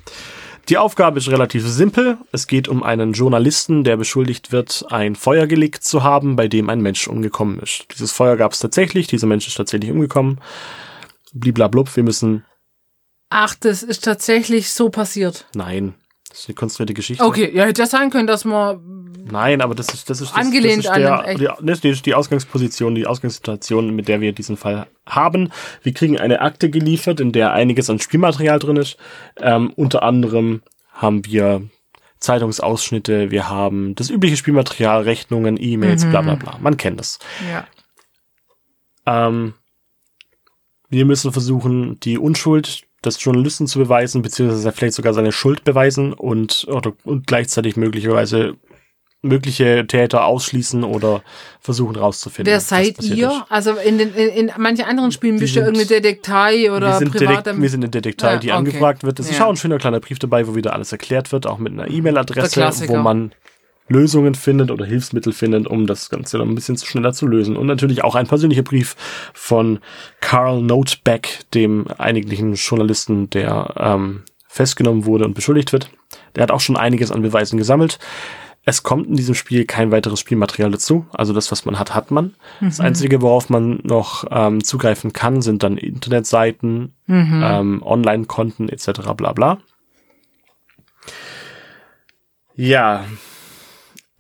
Die 0.69 0.78
Aufgabe 0.78 1.17
ist 1.19 1.30
relativ 1.30 1.67
simpel. 1.67 2.17
Es 2.32 2.48
geht 2.48 2.67
um 2.67 2.84
einen 2.84 3.13
Journalisten, 3.13 3.84
der 3.84 3.98
beschuldigt 3.98 4.52
wird, 4.52 4.86
ein 4.89 5.15
Feuer 5.15 5.48
gelegt 5.48 5.84
zu 5.84 6.04
haben, 6.04 6.36
bei 6.36 6.48
dem 6.48 6.69
ein 6.69 6.82
Mensch 6.82 7.08
umgekommen 7.08 7.60
ist. 7.60 7.86
Dieses 7.93 8.12
Feuer 8.12 8.38
gab 8.38 8.54
es 8.54 8.60
tatsächlich, 8.60 9.08
dieser 9.08 9.28
Mensch 9.28 9.48
ist 9.48 9.56
tatsächlich 9.56 9.91
umgekommen. 9.91 10.39
Bliblablub, 11.34 11.96
wir 11.96 12.04
müssen. 12.04 12.46
Ach, 13.36 13.56
das 13.56 13.82
ist 13.82 14.04
tatsächlich 14.04 14.72
so 14.72 14.89
passiert. 14.89 15.48
Nein, 15.56 15.96
das 16.30 16.41
ist 16.41 16.50
eine 16.50 16.56
konstruierte 16.56 16.93
Geschichte. 16.93 17.24
Okay, 17.24 17.50
ja, 17.52 17.63
hätte 17.65 17.82
ja 17.82 17.88
sein 17.88 18.12
können, 18.12 18.28
dass 18.28 18.46
man. 18.46 19.12
Nein, 19.26 19.62
aber 19.62 19.74
das 19.74 19.91
ist 19.91 20.08
das 20.08 20.22
ist 20.22 20.30
das, 20.30 20.38
Angelehnt 20.38 20.86
das 20.86 20.91
an 20.91 21.02
ist 21.02 21.08
einem 21.10 21.38
der, 21.39 21.58
das 21.60 21.84
ist 21.84 22.06
die 22.06 22.13
Ausgangsposition, 22.13 22.93
die 22.93 23.08
Ausgangssituation, 23.08 23.96
mit 23.96 24.08
der 24.08 24.22
wir 24.22 24.34
diesen 24.34 24.56
Fall 24.56 24.86
haben. 25.08 25.52
Wir 25.82 25.93
kriegen 25.96 26.19
eine 26.19 26.41
Akte 26.41 26.69
geliefert, 26.69 27.19
in 27.19 27.32
der 27.32 27.54
einiges 27.54 27.89
an 27.89 28.00
Spielmaterial 28.00 28.60
drin 28.60 28.76
ist. 28.76 28.98
Ähm, 29.38 29.74
unter 29.76 30.04
anderem 30.04 30.62
haben 30.91 31.26
wir 31.26 31.63
Zeitungsausschnitte, 32.19 33.32
wir 33.32 33.50
haben 33.50 33.96
das 33.96 34.12
übliche 34.12 34.38
Spielmaterial, 34.38 35.02
Rechnungen, 35.02 35.58
E-Mails, 35.60 36.06
bla 36.06 36.22
bla 36.22 36.36
bla. 36.36 36.60
Man 36.62 36.78
kennt 36.78 37.00
das. 37.00 37.17
Ja. 37.52 37.65
Ähm, 39.08 39.56
wir 40.89 41.06
müssen 41.06 41.32
versuchen, 41.32 42.00
die 42.02 42.19
Unschuld 42.19 42.84
des 43.06 43.24
Journalisten 43.24 43.68
zu 43.68 43.80
beweisen, 43.80 44.22
beziehungsweise 44.22 44.72
vielleicht 44.72 44.96
sogar 44.96 45.13
seine 45.13 45.32
Schuld 45.32 45.63
beweisen 45.63 46.13
und, 46.13 46.66
oder, 46.70 46.94
und 47.04 47.28
gleichzeitig 47.28 47.76
möglicherweise 47.76 48.56
mögliche 49.26 49.88
Täter 49.88 50.26
ausschließen 50.26 50.84
oder 50.84 51.22
versuchen 51.62 51.96
rauszufinden. 51.96 52.52
Wer 52.52 52.60
seid 52.60 53.02
ihr? 53.02 53.30
ist. 53.30 53.44
Also 53.50 53.72
in, 53.76 53.98
den, 53.98 54.13
in, 54.13 54.50
in 54.50 54.52
manchen 54.58 54.84
anderen 54.86 55.13
Spielen 55.13 55.39
bist 55.39 55.56
du 55.56 55.62
irgendeine 55.62 55.86
Detektei 55.88 56.70
oder 56.72 56.88
wir 56.88 56.98
sind, 57.00 57.13
privat. 57.16 57.46
Wir 57.62 57.70
sind 57.70 57.84
eine 57.84 57.89
Detektei, 57.89 58.34
Ja, 58.34 58.38
die 58.39 58.50
okay. 58.50 58.58
angefragt 58.58 59.04
wird. 59.04 59.20
Es 59.22 59.30
ist 59.30 59.38
Ja. 59.39 59.46
auch 59.46 59.50
ein 59.50 59.56
schöner 59.56 59.78
kleiner 59.78 60.02
Brief 60.02 60.20
dabei, 60.20 60.46
wo 60.46 60.56
wieder 60.56 60.74
alles 60.74 60.92
erklärt 60.92 61.32
wird, 61.32 61.48
auch 61.48 61.58
mit 61.58 61.72
einer 61.72 61.89
E-Mail-Adresse, 61.89 62.89
wo 62.89 62.98
man 62.98 63.32
Lösungen 63.88 64.36
findet 64.36 64.72
oder 64.72 64.86
Hilfsmittel 64.86 65.34
findet, 65.34 65.67
um 65.67 65.88
das 65.88 66.10
Ganze 66.10 66.38
dann 66.38 66.50
ein 66.50 66.56
bisschen 66.56 66.78
schneller 66.78 67.13
zu 67.13 67.28
lösen. 67.28 67.58
Und 67.58 67.67
natürlich 67.67 68.04
auch 68.04 68.15
ein 68.15 68.28
persönlicher 68.28 68.63
Brief 68.63 68.96
von 69.34 69.80
Carl 70.22 70.62
Noteback, 70.62 71.39
dem 71.54 71.88
eigentlichen 71.98 72.54
Journalisten, 72.54 73.30
der 73.30 73.74
ähm, 73.78 74.24
festgenommen 74.48 75.06
wurde 75.06 75.26
und 75.26 75.34
beschuldigt 75.34 75.74
wird. 75.74 75.89
Der 76.36 76.43
hat 76.43 76.52
auch 76.52 76.62
schon 76.62 76.78
einiges 76.78 77.12
an 77.12 77.22
Beweisen 77.22 77.58
gesammelt. 77.58 78.00
Es 78.65 78.84
kommt 78.84 79.08
in 79.08 79.15
diesem 79.15 79.36
Spiel 79.36 79.65
kein 79.65 79.91
weiteres 79.91 80.22
Spielmaterial 80.22 80.72
dazu. 80.72 81.06
Also 81.12 81.34
das, 81.34 81.52
was 81.52 81.65
man 81.65 81.78
hat, 81.80 81.93
hat 81.93 82.12
man. 82.12 82.36
Das 82.62 82.80
Einzige, 82.80 83.22
worauf 83.22 83.50
man 83.50 83.82
noch 83.84 84.24
ähm, 84.32 84.63
zugreifen 84.63 85.12
kann, 85.12 85.41
sind 85.41 85.63
dann 85.63 85.78
Internetseiten, 85.78 86.93
ähm, 87.10 87.84
Online-Konten 87.84 88.69
etc. 88.69 89.02
bla 89.17 89.34
bla. 89.34 89.58
Ja, 92.56 93.06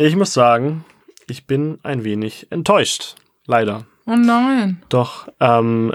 ich 0.07 0.15
muss 0.15 0.33
sagen, 0.33 0.83
ich 1.27 1.47
bin 1.47 1.79
ein 1.83 2.03
wenig 2.03 2.47
enttäuscht. 2.49 3.15
Leider. 3.45 3.85
Oh 4.05 4.15
nein. 4.15 4.81
Doch, 4.89 5.27
ähm, 5.39 5.93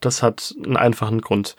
das 0.00 0.22
hat 0.22 0.54
einen 0.64 0.76
einfachen 0.76 1.20
Grund. 1.20 1.56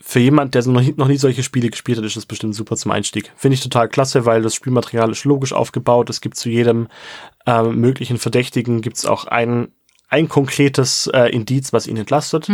Für 0.00 0.20
jemand, 0.20 0.54
der 0.54 0.66
noch 0.66 0.80
nie, 0.82 0.94
noch 0.96 1.08
nie 1.08 1.16
solche 1.16 1.42
Spiele 1.42 1.70
gespielt 1.70 1.98
hat, 1.98 2.04
ist 2.04 2.16
das 2.16 2.26
bestimmt 2.26 2.54
super 2.54 2.76
zum 2.76 2.90
Einstieg. 2.90 3.32
Finde 3.36 3.54
ich 3.54 3.62
total 3.62 3.88
klasse, 3.88 4.26
weil 4.26 4.42
das 4.42 4.54
Spielmaterial 4.54 5.10
ist 5.10 5.24
logisch 5.24 5.52
aufgebaut. 5.52 6.10
Es 6.10 6.20
gibt 6.20 6.36
zu 6.36 6.50
jedem 6.50 6.88
ähm, 7.46 7.80
möglichen 7.80 8.18
Verdächtigen 8.18 8.82
gibt's 8.82 9.06
auch 9.06 9.26
ein, 9.26 9.68
ein 10.08 10.28
konkretes 10.28 11.06
äh, 11.08 11.28
Indiz, 11.30 11.72
was 11.72 11.86
ihn 11.86 11.96
entlastet. 11.96 12.48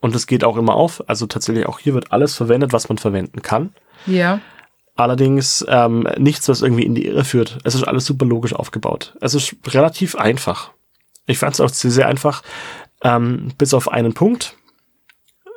Und 0.00 0.14
es 0.14 0.28
geht 0.28 0.44
auch 0.44 0.56
immer 0.56 0.74
auf. 0.74 1.08
Also 1.08 1.26
tatsächlich 1.26 1.66
auch 1.66 1.80
hier 1.80 1.94
wird 1.94 2.12
alles 2.12 2.36
verwendet, 2.36 2.72
was 2.72 2.88
man 2.88 2.98
verwenden 2.98 3.42
kann. 3.42 3.72
Ja. 4.06 4.40
Allerdings 4.98 5.64
ähm, 5.68 6.08
nichts, 6.18 6.48
was 6.48 6.60
irgendwie 6.60 6.82
in 6.82 6.96
die 6.96 7.06
Irre 7.06 7.24
führt. 7.24 7.58
Es 7.62 7.76
ist 7.76 7.84
alles 7.84 8.04
super 8.04 8.26
logisch 8.26 8.52
aufgebaut. 8.52 9.14
Es 9.20 9.32
ist 9.32 9.54
relativ 9.68 10.16
einfach. 10.16 10.72
Ich 11.28 11.38
fand 11.38 11.54
es 11.54 11.60
auch 11.60 11.68
sehr, 11.68 11.92
sehr 11.92 12.08
einfach, 12.08 12.42
ähm, 13.04 13.52
bis 13.56 13.74
auf 13.74 13.92
einen 13.92 14.12
Punkt. 14.12 14.56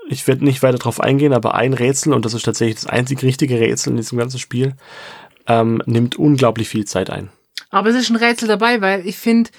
Ich 0.08 0.28
werde 0.28 0.46
nicht 0.46 0.62
weiter 0.62 0.78
darauf 0.78 1.02
eingehen, 1.02 1.34
aber 1.34 1.56
ein 1.56 1.74
Rätsel, 1.74 2.14
und 2.14 2.24
das 2.24 2.36
ist 2.36 2.44
tatsächlich 2.44 2.82
das 2.82 2.86
einzig 2.86 3.24
richtige 3.24 3.60
Rätsel 3.60 3.90
in 3.90 3.98
diesem 3.98 4.20
ganzen 4.20 4.38
Spiel, 4.38 4.76
ähm, 5.48 5.82
nimmt 5.88 6.18
unglaublich 6.18 6.70
viel 6.70 6.86
Zeit 6.86 7.10
ein. 7.10 7.32
Aber 7.72 7.90
es 7.90 7.96
ist 7.96 8.12
ein 8.12 8.18
Rätsel 8.18 8.48
dabei, 8.48 8.80
weil 8.82 9.08
ich 9.08 9.18
finde, 9.18 9.50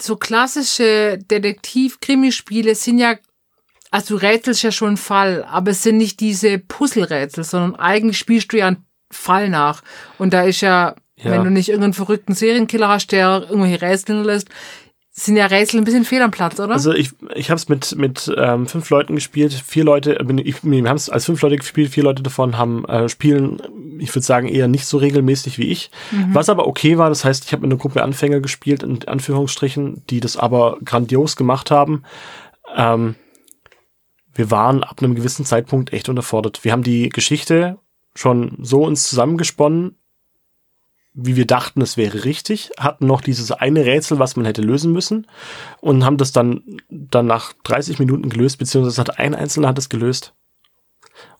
so 0.00 0.14
klassische 0.14 1.18
Detektiv-Krimispiele 1.18 2.76
sind 2.76 3.00
ja, 3.00 3.16
also 3.90 4.16
du 4.16 4.22
rätselst 4.22 4.62
ja 4.62 4.70
schon 4.70 4.88
einen 4.88 4.96
Fall, 4.98 5.42
aber 5.50 5.72
es 5.72 5.82
sind 5.82 5.96
nicht 5.96 6.20
diese 6.20 6.60
Puzzle-Rätsel, 6.60 7.42
sondern 7.42 7.74
eigentlich 7.74 8.16
spielst 8.16 8.52
du 8.52 8.58
ja 8.58 8.68
einen 8.68 8.86
Fall 9.10 9.48
nach. 9.48 9.82
Und 10.18 10.32
da 10.32 10.42
ist 10.42 10.60
ja, 10.60 10.94
Ja. 11.16 11.30
wenn 11.32 11.44
du 11.44 11.50
nicht 11.50 11.68
irgendeinen 11.68 11.94
verrückten 11.94 12.34
Serienkiller 12.34 12.88
hast, 12.88 13.12
der 13.12 13.46
irgendwelche 13.48 13.82
Rätsel 13.82 14.22
lässt, 14.22 14.48
sind 15.12 15.36
ja 15.36 15.46
Rätsel 15.46 15.80
ein 15.80 15.84
bisschen 15.84 16.04
fehl 16.04 16.22
am 16.22 16.30
Platz, 16.30 16.58
oder? 16.60 16.72
Also 16.72 16.94
ich, 16.94 17.10
ich 17.34 17.50
habe 17.50 17.58
es 17.58 17.68
mit, 17.68 17.94
mit 17.96 18.32
ähm, 18.38 18.66
fünf 18.66 18.88
Leuten 18.90 19.16
gespielt. 19.16 19.52
Vier 19.52 19.84
Leute, 19.84 20.14
bin 20.24 20.38
ich, 20.38 20.62
wir 20.64 20.88
haben 20.88 20.96
es 20.96 21.10
als 21.10 21.26
fünf 21.26 21.42
Leute 21.42 21.56
gespielt. 21.56 21.90
Vier 21.90 22.04
Leute 22.04 22.22
davon 22.22 22.56
haben 22.56 22.84
äh, 22.86 23.08
spielen, 23.08 23.60
ich 23.98 24.14
würde 24.14 24.24
sagen, 24.24 24.48
eher 24.48 24.68
nicht 24.68 24.86
so 24.86 24.96
regelmäßig 24.96 25.58
wie 25.58 25.66
ich. 25.68 25.90
Was 26.32 26.48
aber 26.48 26.66
okay 26.66 26.96
war, 26.96 27.08
das 27.10 27.24
heißt, 27.24 27.44
ich 27.44 27.52
habe 27.52 27.62
mit 27.62 27.72
einer 27.72 27.78
Gruppe 27.80 28.02
Anfänger 28.02 28.40
gespielt, 28.40 28.82
in 28.82 29.06
Anführungsstrichen, 29.06 30.04
die 30.08 30.20
das 30.20 30.36
aber 30.38 30.78
grandios 30.84 31.36
gemacht 31.36 31.70
haben. 31.70 32.04
Ähm, 32.74 33.16
wir 34.32 34.50
waren 34.50 34.84
ab 34.84 35.02
einem 35.02 35.16
gewissen 35.16 35.44
Zeitpunkt 35.44 35.92
echt 35.92 36.08
unterfordert. 36.08 36.64
Wir 36.64 36.72
haben 36.72 36.84
die 36.84 37.08
Geschichte 37.10 37.78
schon 38.14 38.58
so 38.60 38.84
uns 38.84 39.08
zusammengesponnen, 39.08 39.96
wie 41.12 41.36
wir 41.36 41.46
dachten, 41.46 41.82
es 41.82 41.96
wäre 41.96 42.24
richtig, 42.24 42.70
hatten 42.78 43.06
noch 43.06 43.20
dieses 43.20 43.50
eine 43.50 43.84
Rätsel, 43.84 44.18
was 44.18 44.36
man 44.36 44.44
hätte 44.44 44.62
lösen 44.62 44.92
müssen 44.92 45.26
und 45.80 46.04
haben 46.04 46.16
das 46.16 46.32
dann, 46.32 46.62
dann 46.88 47.26
nach 47.26 47.52
30 47.64 47.98
Minuten 47.98 48.28
gelöst, 48.28 48.58
beziehungsweise 48.58 49.00
hat 49.00 49.18
ein 49.18 49.34
Einzelner 49.34 49.68
hat 49.68 49.78
es 49.78 49.88
gelöst. 49.88 50.34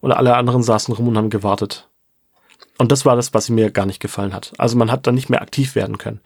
Und 0.00 0.12
alle 0.12 0.36
anderen 0.36 0.62
saßen 0.62 0.92
rum 0.92 1.08
und 1.08 1.16
haben 1.16 1.30
gewartet. 1.30 1.88
Und 2.78 2.90
das 2.92 3.04
war 3.04 3.14
das, 3.14 3.32
was 3.34 3.48
mir 3.48 3.70
gar 3.70 3.86
nicht 3.86 4.00
gefallen 4.00 4.34
hat. 4.34 4.52
Also 4.58 4.76
man 4.76 4.90
hat 4.90 5.06
dann 5.06 5.14
nicht 5.14 5.28
mehr 5.28 5.42
aktiv 5.42 5.74
werden 5.74 5.98
können. 5.98 6.20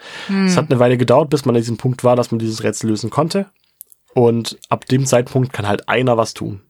Es 0.46 0.56
hat 0.56 0.70
eine 0.70 0.78
Weile 0.78 0.96
gedauert, 0.96 1.30
bis 1.30 1.44
man 1.44 1.54
an 1.54 1.60
diesem 1.60 1.76
Punkt 1.76 2.04
war, 2.04 2.16
dass 2.16 2.30
man 2.30 2.38
dieses 2.38 2.62
Rätsel 2.62 2.90
lösen 2.90 3.10
konnte. 3.10 3.46
Und 4.14 4.58
ab 4.68 4.86
dem 4.86 5.04
Zeitpunkt 5.04 5.52
kann 5.52 5.66
halt 5.66 5.88
einer 5.88 6.16
was 6.16 6.32
tun. 6.32 6.60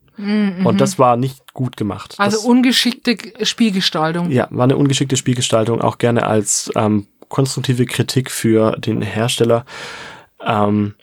Und 0.65 0.81
das 0.81 0.99
war 0.99 1.17
nicht 1.17 1.53
gut 1.55 1.77
gemacht. 1.77 2.15
also 2.19 2.37
das, 2.37 2.47
ungeschickte 2.47 3.17
Spielgestaltung. 3.45 4.31
ja, 4.31 4.47
war 4.51 4.65
eine 4.65 4.77
ungeschickte 4.77 5.17
Spielgestaltung, 5.17 5.81
auch 5.81 5.99
gerne 5.99 6.27
als 6.27 6.71
ähm, 6.77 7.09
konstruktive 7.29 7.87
Kritik 7.87 8.31
für 8.31 8.77
den 8.79 9.03
Hersteller. 9.03 9.65
Ähm, 10.41 10.95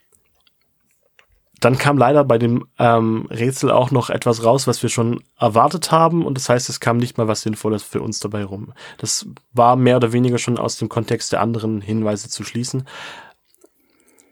dann 1.62 1.78
kam 1.78 1.98
leider 1.98 2.24
bei 2.24 2.40
dem 2.40 2.66
ähm, 2.80 3.28
Rätsel 3.30 3.70
auch 3.70 3.92
noch 3.92 4.10
etwas 4.10 4.44
raus, 4.44 4.66
was 4.66 4.82
wir 4.82 4.90
schon 4.90 5.24
erwartet 5.38 5.92
haben. 5.92 6.26
Und 6.26 6.36
das 6.36 6.50
heißt, 6.50 6.70
es 6.70 6.80
kam 6.80 6.98
nicht 6.98 7.20
mal 7.20 7.28
was 7.28 7.42
Sinnvolles 7.42 7.84
für 7.84 8.02
uns 8.02 8.20
dabei 8.20 8.44
rum. 8.44 8.74
Das 8.98 9.28
war 9.54 9.76
mehr 9.76 9.98
oder 9.98 10.12
weniger 10.12 10.40
schon 10.40 10.58
aus 10.58 10.78
dem 10.78 10.90
Kontext 10.90 11.32
der 11.32 11.42
anderen 11.42 11.80
Hinweise 11.80 12.30
zu 12.30 12.44
schließen. 12.44 12.88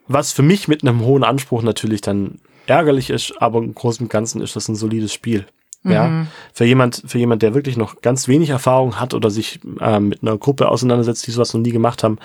Was 0.07 0.32
für 0.32 0.41
mich 0.41 0.67
mit 0.67 0.82
einem 0.82 1.01
hohen 1.01 1.23
Anspruch 1.23 1.61
natürlich 1.61 2.01
dann 2.01 2.39
ärgerlich 2.70 3.09
ist, 3.09 3.34
aber 3.41 3.59
im 3.59 3.74
Großen 3.74 4.05
und 4.05 4.11
Ganzen 4.11 4.41
ist 4.41 4.55
das 4.55 4.67
ein 4.67 4.76
solides 4.76 5.13
Spiel. 5.13 5.45
Ja, 5.86 6.28
für 6.51 6.65
jemand, 6.65 7.03
für 7.07 7.20
jemand, 7.20 7.41
der 7.41 7.53
wirklich 7.53 7.78
noch 7.78 8.01
ganz 8.01 8.28
wenig 8.28 8.49
Erfahrung 8.49 8.99
hat 8.99 9.13
oder 9.13 9.30
sich 9.30 9.61
ähm, 9.80 10.09
mit 10.09 10.22
einer 10.22 10.38
Gruppe 10.38 10.67
auseinandersetzt, 10.67 11.26
die 11.26 11.32
sowas 11.32 11.53
noch 11.53 11.61
nie 11.61 11.72
gemacht 11.72 12.03
haben, 12.03 12.20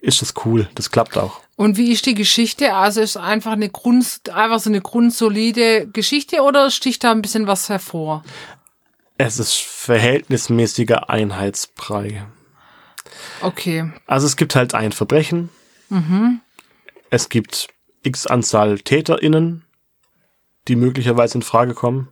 ist 0.00 0.22
das 0.22 0.32
cool. 0.46 0.66
Das 0.74 0.90
klappt 0.90 1.18
auch. 1.18 1.40
Und 1.56 1.76
wie 1.76 1.92
ist 1.92 2.06
die 2.06 2.14
Geschichte? 2.14 2.74
Also 2.74 3.02
ist 3.02 3.18
einfach 3.18 3.52
eine 3.52 3.68
Grund, 3.68 4.30
einfach 4.32 4.60
so 4.60 4.70
eine 4.70 4.80
grundsolide 4.80 5.88
Geschichte 5.88 6.40
oder 6.40 6.70
sticht 6.70 7.04
da 7.04 7.10
ein 7.10 7.20
bisschen 7.20 7.46
was 7.46 7.68
hervor? 7.68 8.24
Es 9.18 9.38
ist 9.38 9.56
verhältnismäßiger 9.56 11.10
Einheitsbrei. 11.10 12.24
Okay. 13.42 13.92
Also 14.06 14.26
es 14.26 14.36
gibt 14.36 14.54
halt 14.54 14.72
ein 14.74 14.92
Verbrechen. 14.92 15.50
Es 17.10 17.28
gibt 17.28 17.68
x 18.02 18.26
Anzahl 18.26 18.78
TäterInnen, 18.78 19.64
die 20.68 20.76
möglicherweise 20.76 21.38
in 21.38 21.42
Frage 21.42 21.74
kommen. 21.74 22.08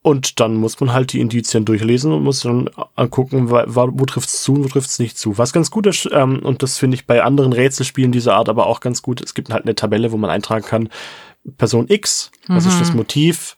Und 0.00 0.38
dann 0.40 0.54
muss 0.54 0.78
man 0.80 0.92
halt 0.92 1.12
die 1.12 1.20
Indizien 1.20 1.64
durchlesen 1.64 2.12
und 2.12 2.22
muss 2.22 2.40
dann 2.40 2.70
angucken, 2.94 3.50
wa- 3.50 3.66
wo 3.68 4.04
trifft's 4.06 4.42
zu 4.42 4.54
und 4.54 4.64
wo 4.64 4.68
trifft's 4.68 4.98
nicht 5.00 5.18
zu. 5.18 5.36
Was 5.38 5.52
ganz 5.52 5.70
gut 5.70 5.86
ist, 5.86 6.08
ähm, 6.12 6.38
und 6.38 6.62
das 6.62 6.78
finde 6.78 6.94
ich 6.94 7.06
bei 7.06 7.22
anderen 7.22 7.52
Rätselspielen 7.52 8.12
dieser 8.12 8.34
Art 8.34 8.48
aber 8.48 8.66
auch 8.66 8.80
ganz 8.80 9.02
gut, 9.02 9.20
es 9.20 9.34
gibt 9.34 9.50
halt 9.50 9.64
eine 9.64 9.74
Tabelle, 9.74 10.12
wo 10.12 10.16
man 10.16 10.30
eintragen 10.30 10.64
kann, 10.64 10.88
Person 11.56 11.86
X, 11.88 12.30
was 12.46 12.64
ist 12.66 12.80
das 12.80 12.94
Motiv, 12.94 13.56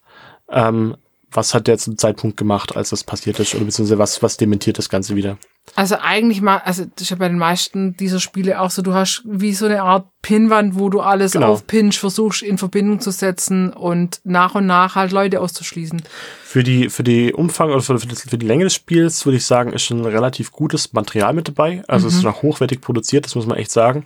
ähm, 0.49 0.97
was 1.31 1.55
hat 1.55 1.67
der 1.69 1.79
zum 1.79 1.99
Zeitpunkt 1.99 2.37
gemacht, 2.37 2.75
als 2.75 2.91
das 2.91 3.05
passiert 3.05 3.39
ist, 3.39 3.55
oder 3.55 3.67
beziehungsweise 3.67 3.99
was, 3.99 4.23
was 4.23 4.37
dementiert 4.37 4.79
das 4.79 4.89
Ganze 4.89 5.15
wieder. 5.17 5.39
Also 5.77 5.97
eigentlich 6.01 6.43
mal, 6.43 6.59
also 6.59 6.85
das 6.85 7.03
ist 7.03 7.11
ja 7.11 7.17
bei 7.17 7.29
den 7.29 7.39
meisten 7.39 7.97
dieser 7.97 8.19
Spiele 8.19 8.61
auch 8.61 8.71
so, 8.71 8.83
du 8.83 8.93
hast 8.93 9.23
wie 9.25 9.53
so 9.55 9.67
eine 9.67 9.83
Art 9.83 10.09
Pinwand, 10.21 10.77
wo 10.79 10.89
du 10.89 11.01
alles 11.01 11.33
Genau. 11.33 11.53
aufpinst, 11.53 11.99
versuchst 11.99 12.43
in 12.43 12.59
Verbindung 12.59 13.01
zu 13.01 13.11
setzen 13.13 13.73
und 13.73 14.21
nach 14.25 14.55
und 14.57 14.67
nach 14.67 14.97
halt 14.97 15.13
Leute 15.13 15.41
auszuschließen. 15.41 16.03
Für 16.43 16.65
die, 16.65 16.91
für 16.91 17.05
die 17.05 17.33
Umfang 17.33 17.71
oder 17.71 17.83
für, 17.83 17.95
das, 17.95 18.23
für 18.23 18.37
die 18.37 18.47
Länge 18.47 18.65
des 18.65 18.75
Spiels 18.75 19.25
würde 19.25 19.37
ich 19.37 19.47
sagen, 19.47 19.73
ist 19.73 19.85
schon 19.85 20.05
relativ 20.05 20.51
gutes 20.51 20.93
Material 20.93 21.33
mit 21.35 21.47
dabei. 21.49 21.85
Also 21.87 22.09
es 22.09 22.15
ist 22.17 22.25
noch 22.25 22.43
hochwertig 22.43 22.81
produziert, 22.81 23.25
das 23.25 23.37
muss 23.37 23.47
man 23.47 23.57
echt 23.57 23.71
sagen. 23.71 24.05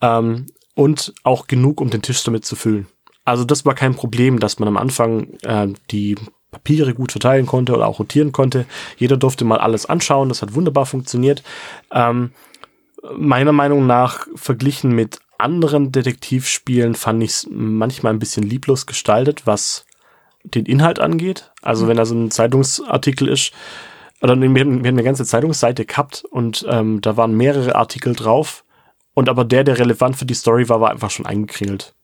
Ähm, 0.00 0.46
und 0.74 1.14
auch 1.22 1.46
genug, 1.46 1.80
um 1.80 1.90
den 1.90 2.02
Tisch 2.02 2.22
damit 2.24 2.44
zu 2.44 2.56
füllen. 2.56 2.86
Also 3.24 3.44
das 3.44 3.64
war 3.64 3.74
kein 3.74 3.94
Problem, 3.94 4.40
dass 4.40 4.58
man 4.58 4.68
am 4.68 4.76
Anfang 4.76 5.28
äh, 5.42 5.68
die 5.90 6.16
Papiere 6.50 6.94
gut 6.94 7.12
verteilen 7.12 7.46
konnte 7.46 7.74
oder 7.74 7.86
auch 7.86 7.98
rotieren 7.98 8.32
konnte. 8.32 8.64
Jeder 8.96 9.16
durfte 9.16 9.44
mal 9.44 9.58
alles 9.58 9.86
anschauen, 9.86 10.28
das 10.28 10.42
hat 10.42 10.54
wunderbar 10.54 10.86
funktioniert. 10.86 11.42
Ähm, 11.92 12.32
meiner 13.16 13.52
Meinung 13.52 13.86
nach, 13.86 14.26
verglichen 14.34 14.92
mit 14.92 15.20
anderen 15.36 15.92
Detektivspielen, 15.92 16.94
fand 16.94 17.22
ich 17.22 17.30
es 17.30 17.48
manchmal 17.50 18.12
ein 18.12 18.18
bisschen 18.18 18.42
lieblos 18.42 18.86
gestaltet, 18.86 19.46
was 19.46 19.86
den 20.42 20.66
Inhalt 20.66 20.98
angeht. 20.98 21.52
Also 21.62 21.86
wenn 21.86 21.96
da 21.96 22.04
so 22.04 22.14
ein 22.14 22.30
Zeitungsartikel 22.30 23.28
ist, 23.28 23.52
oder 24.20 24.40
wir 24.40 24.48
hatten 24.48 24.84
eine 24.84 25.02
ganze 25.04 25.24
Zeitungsseite 25.24 25.84
gehabt 25.84 26.24
und 26.28 26.66
ähm, 26.68 27.00
da 27.00 27.16
waren 27.16 27.36
mehrere 27.36 27.76
Artikel 27.76 28.16
drauf. 28.16 28.64
Und 29.14 29.28
aber 29.28 29.44
der, 29.44 29.64
der 29.64 29.78
relevant 29.78 30.16
für 30.16 30.26
die 30.26 30.34
Story 30.34 30.68
war, 30.68 30.80
war 30.80 30.90
einfach 30.90 31.10
schon 31.10 31.26
eingekringelt. 31.26 31.94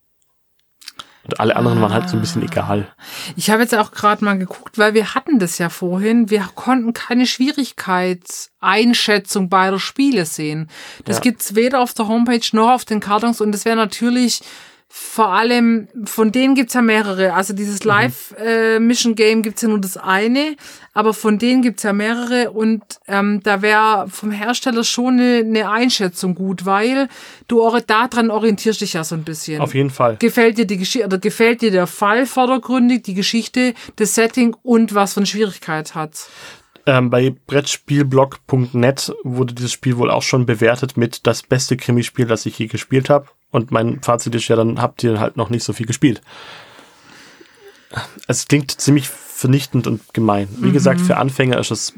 Und 1.25 1.41
alle 1.41 1.57
anderen 1.57 1.81
waren 1.81 1.93
halt 1.95 2.09
so 2.11 2.17
ein 2.17 2.21
bisschen 2.21 2.43
egal. 2.43 2.87
Ich 3.35 3.49
habe 3.51 3.63
jetzt 3.63 3.75
auch 3.75 3.93
gerade 3.93 4.23
mal 4.25 4.37
geguckt, 4.39 4.77
weil 4.77 4.93
wir 4.93 5.15
hatten 5.15 5.39
das 5.39 5.57
ja 5.59 5.71
vorhin. 5.71 6.29
Wir 6.29 6.47
konnten 6.55 6.93
keine 6.93 7.25
Schwierigkeitseinschätzung 7.27 9.49
beider 9.49 9.81
Spiele 9.81 10.27
sehen. 10.27 10.69
Das 11.05 11.17
Ja. 11.17 11.23
gibt's 11.23 11.55
weder 11.55 11.81
auf 11.81 11.95
der 11.95 12.09
Homepage 12.09 12.45
noch 12.53 12.71
auf 12.71 12.85
den 12.85 13.01
Kartons 13.01 13.41
und 13.41 13.53
das 13.53 13.65
wäre 13.65 13.77
natürlich 13.77 14.43
vor 14.97 15.31
allem, 15.31 15.89
von 16.05 16.31
denen 16.31 16.55
gibt's 16.55 16.75
ja 16.75 16.81
mehrere. 16.81 17.35
Also 17.35 17.53
dieses 17.53 17.83
Live-Mission-Game 17.83 19.43
gibt's 19.43 19.63
ja 19.63 19.69
nur 19.69 19.81
das 19.81 19.97
eine, 19.97 20.55
aber 20.93 21.15
von 21.15 21.41
denen 21.41 21.63
gibt's 21.63 21.83
ja 21.83 21.93
mehrere 21.93 22.53
und 22.53 22.81
ähm, 23.09 23.41
da 23.43 23.61
wäre 23.61 24.07
vom 24.09 24.31
Hersteller 24.31 24.85
schon 24.85 25.15
eine, 25.19 25.39
eine 25.39 25.69
Einschätzung 25.69 26.37
gut, 26.37 26.65
weil 26.65 27.09
du 27.49 27.69
daran 27.85 28.31
orientierst 28.31 28.83
dich 28.83 28.93
ja 28.93 29.03
so 29.03 29.17
ein 29.17 29.25
bisschen. 29.25 29.61
Auf 29.61 29.75
jeden 29.75 29.91
Fall. 29.91 30.15
Gefällt 30.21 30.59
dir 30.59 30.67
die 30.67 30.79
Geschichte 30.79 31.09
oder 31.09 31.19
gefällt 31.19 31.63
dir 31.63 31.73
der 31.73 31.89
Fall 31.89 32.25
vordergründig, 32.25 33.03
die 33.03 33.15
Geschichte, 33.15 33.75
das 33.97 34.15
Setting 34.15 34.55
und 34.63 34.95
was 34.95 35.17
eine 35.17 35.27
Schwierigkeit 35.27 35.97
hat? 35.97 36.29
Ähm, 36.87 37.11
bei 37.11 37.31
Brettspielblog.net 37.47 39.15
wurde 39.25 39.55
dieses 39.55 39.73
Spiel 39.73 39.97
wohl 39.97 40.11
auch 40.11 40.23
schon 40.23 40.45
bewertet 40.45 40.97
mit 40.97 41.27
das 41.27 41.43
beste 41.43 41.77
Krimispiel, 41.77 42.27
das 42.27 42.45
ich 42.47 42.59
je 42.59 42.67
gespielt 42.67 43.09
habe. 43.09 43.29
Und 43.51 43.71
mein 43.71 44.03
Fazit 44.03 44.35
ist 44.35 44.49
ja, 44.49 44.57
dann 44.57 44.81
habt 44.81 45.03
ihr 45.03 45.19
halt 45.19 45.37
noch 45.37 45.49
nicht 45.49 45.65
so 45.65 45.73
viel 45.73 45.87
gespielt. 45.87 46.21
Es 48.27 48.49
klingt 48.49 48.71
ziemlich 48.73 49.09
vernichtend 49.09 49.87
und 49.87 50.13
gemein. 50.13 50.49
Wie 50.59 50.73
gesagt, 50.73 51.01
für 51.01 51.17
Anfänger 51.17 51.59
ist 51.59 51.71
es 51.71 51.95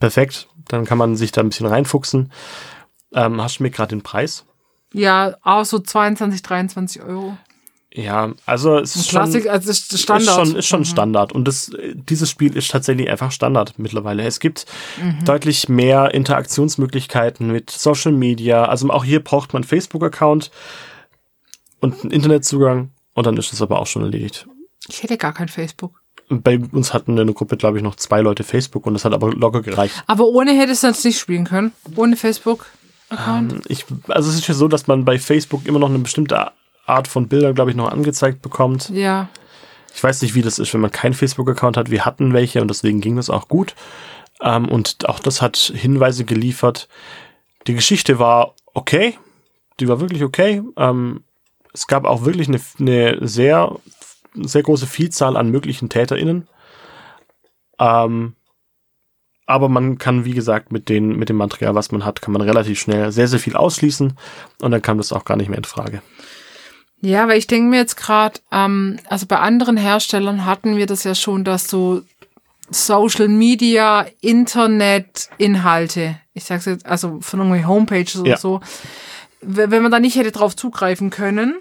perfekt. 0.00 0.48
Dann 0.68 0.84
kann 0.84 0.98
man 0.98 1.16
sich 1.16 1.32
da 1.32 1.40
ein 1.40 1.48
bisschen 1.48 1.66
reinfuchsen. 1.66 2.32
Ähm, 3.14 3.40
hast 3.40 3.58
du 3.58 3.62
mir 3.62 3.70
gerade 3.70 3.90
den 3.94 4.02
Preis? 4.02 4.44
Ja, 4.92 5.36
auch 5.42 5.64
so 5.64 5.78
22, 5.78 6.42
23 6.42 7.02
Euro. 7.02 7.36
Ja, 7.96 8.32
also 8.44 8.78
es 8.78 8.96
ist 8.96 9.10
schon, 9.10 9.20
Klassik, 9.20 9.48
also 9.48 9.70
ist 9.70 9.96
Standard. 9.96 10.26
Ist 10.26 10.34
schon, 10.34 10.56
ist 10.56 10.66
schon 10.66 10.84
Standard. 10.84 11.32
Und 11.32 11.46
das, 11.46 11.70
dieses 11.94 12.28
Spiel 12.28 12.56
ist 12.56 12.68
tatsächlich 12.72 13.08
einfach 13.08 13.30
Standard 13.30 13.78
mittlerweile. 13.78 14.24
Es 14.24 14.40
gibt 14.40 14.66
deutlich 15.24 15.68
mehr 15.68 16.12
Interaktionsmöglichkeiten 16.12 17.52
mit 17.52 17.70
Social 17.70 18.10
Media. 18.10 18.64
Also 18.64 18.90
auch 18.90 19.04
hier 19.04 19.22
braucht 19.22 19.52
man 19.52 19.62
Facebook-Account 19.62 20.50
und 21.78 22.02
einen 22.02 22.10
Internetzugang. 22.10 22.90
Und 23.14 23.26
dann 23.26 23.36
ist 23.36 23.52
es 23.52 23.62
aber 23.62 23.78
auch 23.78 23.86
schon 23.86 24.02
erledigt. 24.02 24.48
Ich 24.88 25.04
hätte 25.04 25.16
gar 25.16 25.32
kein 25.32 25.48
Facebook. 25.48 26.02
Bei 26.28 26.58
uns 26.72 26.94
hatten 26.94 27.16
in 27.16 27.26
der 27.26 27.34
Gruppe, 27.34 27.56
glaube 27.56 27.76
ich, 27.76 27.84
noch 27.84 27.94
zwei 27.94 28.22
Leute 28.22 28.42
Facebook 28.42 28.86
und 28.86 28.94
das 28.94 29.04
hat 29.04 29.12
aber 29.12 29.30
locker 29.32 29.62
gereicht. 29.62 30.02
Aber 30.08 30.24
ohne 30.26 30.52
hättest 30.58 30.82
du 30.82 30.88
das 30.88 31.04
nicht 31.04 31.20
spielen 31.20 31.44
können? 31.44 31.70
Ohne 31.94 32.16
Facebook-Account? 32.16 33.52
Ähm, 33.52 33.62
ich, 33.68 33.84
also 34.08 34.30
es 34.30 34.36
ist 34.36 34.48
ja 34.48 34.54
so, 34.54 34.66
dass 34.66 34.88
man 34.88 35.04
bei 35.04 35.20
Facebook 35.20 35.66
immer 35.66 35.78
noch 35.78 35.90
eine 35.90 36.00
bestimmte 36.00 36.50
Art 36.86 37.08
von 37.08 37.28
Bildern, 37.28 37.54
glaube 37.54 37.70
ich, 37.70 37.76
noch 37.76 37.90
angezeigt 37.90 38.42
bekommt. 38.42 38.90
ja. 38.90 39.28
Ich 39.94 40.02
weiß 40.02 40.22
nicht, 40.22 40.34
wie 40.34 40.42
das 40.42 40.58
ist, 40.58 40.74
wenn 40.74 40.80
man 40.80 40.90
keinen 40.90 41.14
Facebook-Account 41.14 41.76
hat. 41.76 41.88
Wir 41.88 42.04
hatten 42.04 42.32
welche 42.32 42.60
und 42.60 42.66
deswegen 42.66 43.00
ging 43.00 43.14
das 43.14 43.30
auch 43.30 43.46
gut. 43.46 43.76
Ähm, 44.42 44.68
und 44.68 45.08
auch 45.08 45.20
das 45.20 45.40
hat 45.40 45.56
Hinweise 45.56 46.24
geliefert. 46.24 46.88
Die 47.68 47.74
Geschichte 47.74 48.18
war 48.18 48.54
okay. 48.74 49.16
Die 49.78 49.86
war 49.86 50.00
wirklich 50.00 50.24
okay. 50.24 50.62
Ähm, 50.76 51.22
es 51.72 51.86
gab 51.86 52.06
auch 52.06 52.24
wirklich 52.24 52.48
eine, 52.48 52.60
eine 52.80 53.26
sehr, 53.26 53.76
sehr 54.34 54.62
große 54.64 54.88
Vielzahl 54.88 55.36
an 55.36 55.50
möglichen 55.50 55.88
TäterInnen. 55.88 56.48
Ähm, 57.78 58.34
aber 59.46 59.68
man 59.68 59.98
kann, 59.98 60.24
wie 60.24 60.32
gesagt, 60.32 60.72
mit, 60.72 60.88
den, 60.88 61.16
mit 61.16 61.28
dem 61.28 61.36
Material, 61.36 61.74
was 61.74 61.92
man 61.92 62.04
hat, 62.04 62.22
kann 62.22 62.32
man 62.32 62.42
relativ 62.42 62.80
schnell 62.80 63.12
sehr, 63.12 63.28
sehr 63.28 63.40
viel 63.40 63.56
ausschließen. 63.56 64.16
Und 64.60 64.70
dann 64.70 64.82
kam 64.82 64.98
das 64.98 65.12
auch 65.12 65.24
gar 65.24 65.36
nicht 65.36 65.48
mehr 65.48 65.58
in 65.58 65.64
Frage. 65.64 66.02
Ja, 67.00 67.28
weil 67.28 67.38
ich 67.38 67.46
denke 67.46 67.68
mir 67.68 67.76
jetzt 67.78 67.96
gerade, 67.96 68.40
ähm, 68.50 68.98
also 69.08 69.26
bei 69.26 69.38
anderen 69.38 69.76
Herstellern 69.76 70.46
hatten 70.46 70.76
wir 70.76 70.86
das 70.86 71.04
ja 71.04 71.14
schon, 71.14 71.44
dass 71.44 71.68
so 71.68 72.02
Social 72.70 73.28
Media, 73.28 74.06
Internet, 74.22 75.28
Inhalte, 75.36 76.18
ich 76.32 76.44
sag's 76.44 76.64
jetzt, 76.64 76.86
also 76.86 77.20
von 77.20 77.40
irgendwie 77.40 77.64
Homepages 77.66 78.16
oder 78.18 78.30
Ja. 78.30 78.36
so, 78.38 78.60
w- 79.42 79.66
wenn 79.68 79.82
man 79.82 79.92
da 79.92 80.00
nicht 80.00 80.16
hätte 80.16 80.32
drauf 80.32 80.56
zugreifen 80.56 81.10
können, 81.10 81.56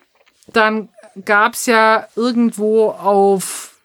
dann 0.53 0.87
gab's 1.25 1.65
ja 1.65 2.07
irgendwo 2.15 2.89
auf 2.89 3.75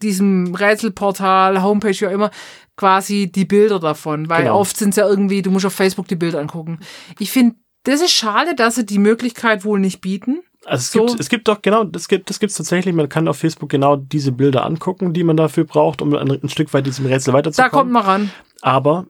diesem 0.00 0.54
Rätselportal, 0.54 1.62
Homepage, 1.62 2.00
wie 2.00 2.06
auch 2.06 2.10
immer, 2.12 2.30
quasi 2.76 3.30
die 3.30 3.44
Bilder 3.44 3.78
davon, 3.78 4.28
weil 4.30 4.44
Genau. 4.44 4.58
oft 4.60 4.76
sind's 4.76 4.96
ja 4.96 5.06
irgendwie, 5.06 5.42
du 5.42 5.50
musst 5.50 5.66
auf 5.66 5.74
Facebook 5.74 6.08
die 6.08 6.16
Bilder 6.16 6.38
angucken. 6.40 6.78
Ich 7.18 7.30
finde, 7.30 7.56
das 7.84 8.00
ist 8.00 8.12
schade, 8.12 8.54
dass 8.54 8.76
sie 8.76 8.86
die 8.86 8.98
Möglichkeit 8.98 9.64
wohl 9.64 9.80
nicht 9.80 10.00
bieten. 10.00 10.40
Also 10.68 10.82
es 10.82 10.92
So. 10.92 11.06
gibt, 11.06 11.20
es 11.20 11.28
gibt 11.28 11.48
doch 11.48 11.62
genau, 11.62 11.84
das 11.84 12.08
gibt, 12.08 12.28
das 12.30 12.38
gibt's 12.40 12.56
tatsächlich. 12.56 12.94
Man 12.94 13.08
kann 13.08 13.26
auf 13.28 13.38
Facebook 13.38 13.70
genau 13.70 13.96
diese 13.96 14.32
Bilder 14.32 14.64
angucken, 14.66 15.12
die 15.12 15.24
man 15.24 15.36
dafür 15.36 15.64
braucht, 15.64 16.02
um 16.02 16.14
ein, 16.14 16.30
ein 16.30 16.48
Stück 16.48 16.72
weit 16.74 16.86
diesem 16.86 17.06
Rätsel 17.06 17.32
Da 17.32 17.38
weiterzukommen. 17.38 17.70
kommt 17.72 17.90
man 17.92 18.02
ran. 18.04 18.30
Aber 18.62 19.06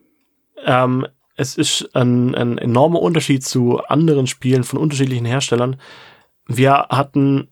ähm, 0.65 1.05
es 1.35 1.55
ist 1.57 1.89
ein, 1.95 2.33
ein 2.35 2.57
enormer 2.57 3.01
Unterschied 3.01 3.43
zu 3.45 3.79
anderen 3.85 4.27
Spielen 4.27 4.63
von 4.63 4.79
unterschiedlichen 4.79 5.25
Herstellern. 5.25 5.77
Wir 6.47 6.87
hatten, 6.89 7.49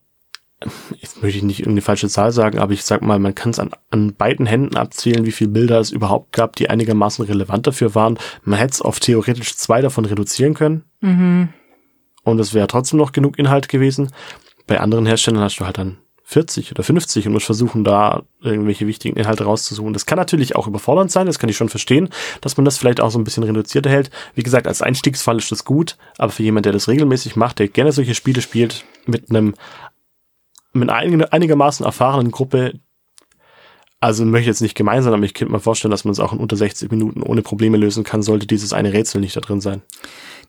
jetzt 0.96 1.22
möchte 1.22 1.38
ich 1.38 1.44
nicht 1.44 1.60
irgendeine 1.60 1.82
falsche 1.82 2.08
Zahl 2.08 2.32
sagen, 2.32 2.58
aber 2.58 2.72
ich 2.72 2.84
sag 2.84 3.00
mal, 3.02 3.18
man 3.18 3.34
kann 3.34 3.50
es 3.50 3.58
an, 3.58 3.70
an 3.90 4.14
beiden 4.14 4.44
Händen 4.46 4.76
abzählen, 4.76 5.24
wie 5.24 5.32
viele 5.32 5.50
Bilder 5.50 5.78
es 5.80 5.90
überhaupt 5.92 6.32
gab, 6.32 6.56
die 6.56 6.68
einigermaßen 6.68 7.24
relevant 7.24 7.66
dafür 7.66 7.94
waren. 7.94 8.18
Man 8.42 8.58
hätte 8.58 8.72
es 8.72 8.82
auf 8.82 9.00
theoretisch 9.00 9.54
zwei 9.56 9.80
davon 9.80 10.04
reduzieren 10.04 10.54
können. 10.54 10.84
Und 12.28 12.38
es 12.38 12.54
wäre 12.54 12.66
trotzdem 12.66 12.98
noch 12.98 13.12
genug 13.12 13.38
Inhalt 13.38 13.68
gewesen. 13.68 14.12
Bei 14.66 14.80
anderen 14.80 15.06
Herstellern 15.06 15.42
hast 15.42 15.58
du 15.58 15.64
halt 15.64 15.78
dann 15.78 15.98
40 16.24 16.72
oder 16.72 16.82
50 16.82 17.26
und 17.26 17.32
musst 17.32 17.46
versuchen, 17.46 17.84
da 17.84 18.22
irgendwelche 18.42 18.86
wichtigen 18.86 19.16
Inhalte 19.16 19.44
rauszusuchen. 19.44 19.94
Das 19.94 20.04
kann 20.04 20.18
natürlich 20.18 20.56
auch 20.56 20.66
überfordernd 20.66 21.10
sein, 21.10 21.24
das 21.24 21.38
kann 21.38 21.48
ich 21.48 21.56
schon 21.56 21.70
verstehen, 21.70 22.10
dass 22.42 22.58
man 22.58 22.66
das 22.66 22.76
vielleicht 22.76 23.00
auch 23.00 23.10
so 23.10 23.18
ein 23.18 23.24
bisschen 23.24 23.44
reduzierter 23.44 23.88
hält. 23.88 24.10
Wie 24.34 24.42
gesagt, 24.42 24.66
als 24.66 24.82
Einstiegsfall 24.82 25.38
ist 25.38 25.50
das 25.50 25.64
gut, 25.64 25.96
aber 26.18 26.30
für 26.30 26.42
jemand, 26.42 26.66
der 26.66 26.74
das 26.74 26.86
regelmäßig 26.86 27.36
macht, 27.36 27.58
der 27.60 27.68
gerne 27.68 27.92
solche 27.92 28.14
Spiele 28.14 28.42
spielt, 28.42 28.84
mit 29.06 29.30
einem 29.30 29.54
mit 30.74 30.90
einigermaßen 30.90 31.86
erfahrenen 31.86 32.30
Gruppe, 32.30 32.78
also 34.00 34.24
möchte 34.26 34.42
ich 34.42 34.46
jetzt 34.48 34.60
nicht 34.60 34.76
gemein 34.76 35.02
sein, 35.02 35.14
aber 35.14 35.24
ich 35.24 35.32
könnte 35.32 35.50
mir 35.50 35.60
vorstellen, 35.60 35.90
dass 35.90 36.04
man 36.04 36.12
es 36.12 36.20
auch 36.20 36.34
in 36.34 36.40
unter 36.40 36.56
60 36.56 36.90
Minuten 36.90 37.22
ohne 37.22 37.40
Probleme 37.40 37.78
lösen 37.78 38.04
kann, 38.04 38.22
sollte 38.22 38.46
dieses 38.46 38.74
eine 38.74 38.92
Rätsel 38.92 39.22
nicht 39.22 39.34
da 39.34 39.40
drin 39.40 39.62
sein. 39.62 39.80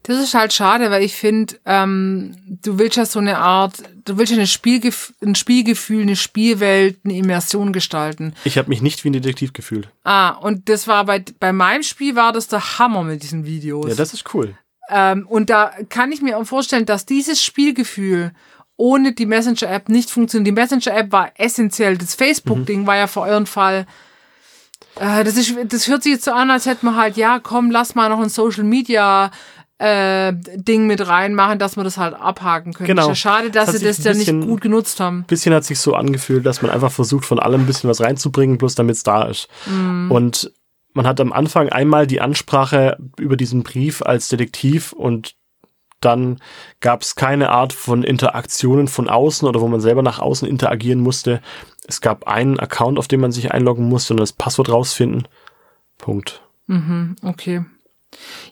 Das 0.03 0.17
ist 0.17 0.33
halt 0.33 0.53
schade, 0.53 0.89
weil 0.91 1.03
ich 1.03 1.13
finde, 1.13 1.55
ähm, 1.65 2.35
du 2.47 2.79
willst 2.79 2.97
ja 2.97 3.05
so 3.05 3.19
eine 3.19 3.37
Art, 3.37 3.83
du 4.05 4.17
willst 4.17 4.33
ja 4.33 4.45
Spielgef 4.45 5.13
ein 5.21 5.35
Spielgefühl, 5.35 6.03
eine 6.03 6.15
Spielwelt, 6.15 6.99
eine 7.03 7.15
Immersion 7.15 7.73
gestalten. 7.73 8.33
Ich 8.45 8.57
habe 8.57 8.69
mich 8.69 8.81
nicht 8.81 9.03
wie 9.03 9.09
ein 9.09 9.13
Detektiv 9.13 9.53
gefühlt. 9.53 9.89
Ah, 10.03 10.29
und 10.29 10.69
das 10.69 10.87
war 10.87 11.05
bei, 11.05 11.23
bei 11.39 11.51
meinem 11.51 11.83
Spiel 11.83 12.15
war 12.15 12.31
das 12.31 12.47
der 12.47 12.79
Hammer 12.79 13.03
mit 13.03 13.23
diesen 13.23 13.45
Videos. 13.45 13.89
Ja, 13.89 13.95
das 13.95 14.13
ist 14.13 14.33
cool. 14.33 14.55
ähm, 14.89 15.27
und 15.27 15.49
da 15.49 15.73
kann 15.89 16.11
ich 16.11 16.21
mir 16.21 16.37
auch 16.37 16.45
vorstellen, 16.45 16.85
dass 16.85 17.05
dieses 17.05 17.43
Spielgefühl 17.43 18.31
ohne 18.77 19.11
die 19.11 19.25
Messenger-App 19.25 19.89
nicht 19.89 20.09
funktioniert. 20.09 20.47
Die 20.47 20.51
Messenger-App 20.53 21.11
war 21.11 21.31
essentiell. 21.35 21.97
Das 21.97 22.15
Facebook-Ding 22.15 22.87
war 22.87 22.95
ja 22.95 23.07
für 23.07 23.21
euren 23.21 23.45
Fall. 23.45 23.85
Äh, 24.95 25.25
das, 25.25 25.35
ist, 25.35 25.53
das 25.65 25.87
hört 25.89 26.03
sich 26.03 26.13
jetzt 26.13 26.23
so 26.23 26.31
an, 26.31 26.49
als 26.49 26.65
hätte 26.65 26.85
man 26.85 26.95
halt, 26.95 27.17
ja, 27.17 27.39
komm, 27.39 27.71
lass 27.71 27.95
mal 27.95 28.07
noch 28.07 28.21
ein 28.21 28.29
Social 28.29 28.63
Media 28.63 29.31
äh, 29.79 30.33
Ding 30.55 30.87
mit 30.87 31.07
reinmachen, 31.07 31.57
dass 31.57 31.77
wir 31.77 31.83
das 31.83 31.97
halt 31.97 32.13
abhaken 32.13 32.73
können. 32.73 32.87
Genau. 32.87 33.13
Schade, 33.15 33.49
dass 33.49 33.67
Das 33.71 33.79
sie 33.79 33.85
das 33.85 33.99
ein 33.99 34.03
ja 34.03 34.09
nicht 34.11 34.19
bisschen- 34.25 34.47
gut 34.47 34.61
genutzt 34.61 34.99
haben. 34.99 35.23
bisschen 35.23 35.53
hat 35.53 35.63
sich 35.63 35.79
so 35.79 35.95
angefühlt, 35.95 36.45
dass 36.45 36.61
man 36.61 36.69
einfach 36.69 36.91
versucht, 36.91 37.25
von 37.25 37.39
allem 37.39 37.61
ein 37.61 37.65
bisschen 37.65 37.89
was 37.89 38.01
reinzubringen, 38.01 38.57
bloß 38.57 38.75
damit 38.75 38.95
es 38.97 39.03
da 39.03 39.23
ist. 39.23 39.47
Und 40.09 40.51
man 40.93 41.07
hat 41.07 41.21
am 41.21 41.31
Anfang 41.31 41.69
einmal 41.69 42.07
die 42.07 42.19
Ansprache 42.19 42.97
über 43.17 43.37
diesen 43.37 43.63
Brief 43.63 44.01
als 44.01 44.27
Detektiv 44.27 44.91
und 44.91 45.35
dann 46.01 46.39
gab 46.79 47.01
es 47.01 47.15
keine 47.15 47.49
Art 47.49 47.73
von 47.73 48.03
Interaktionen 48.03 48.87
von 48.87 49.09
außen 49.09 49.47
oder 49.47 49.59
wo 49.61 49.67
man 49.67 49.81
selber 49.81 50.01
nach 50.01 50.19
außen 50.19 50.47
interagieren 50.47 50.99
musste. 51.01 51.41
Es 51.87 52.01
gab 52.01 52.27
einen 52.27 52.59
Account, 52.59 52.97
auf 52.97 53.07
den 53.07 53.19
man 53.19 53.31
sich 53.31 53.51
einloggen 53.51 53.87
musste 53.87 54.13
und 54.13 54.19
das 54.19 54.31
Passwort 54.33 54.69
rausfinden. 54.69 55.27
Punkt. 55.97 56.41
Okay. 57.21 57.63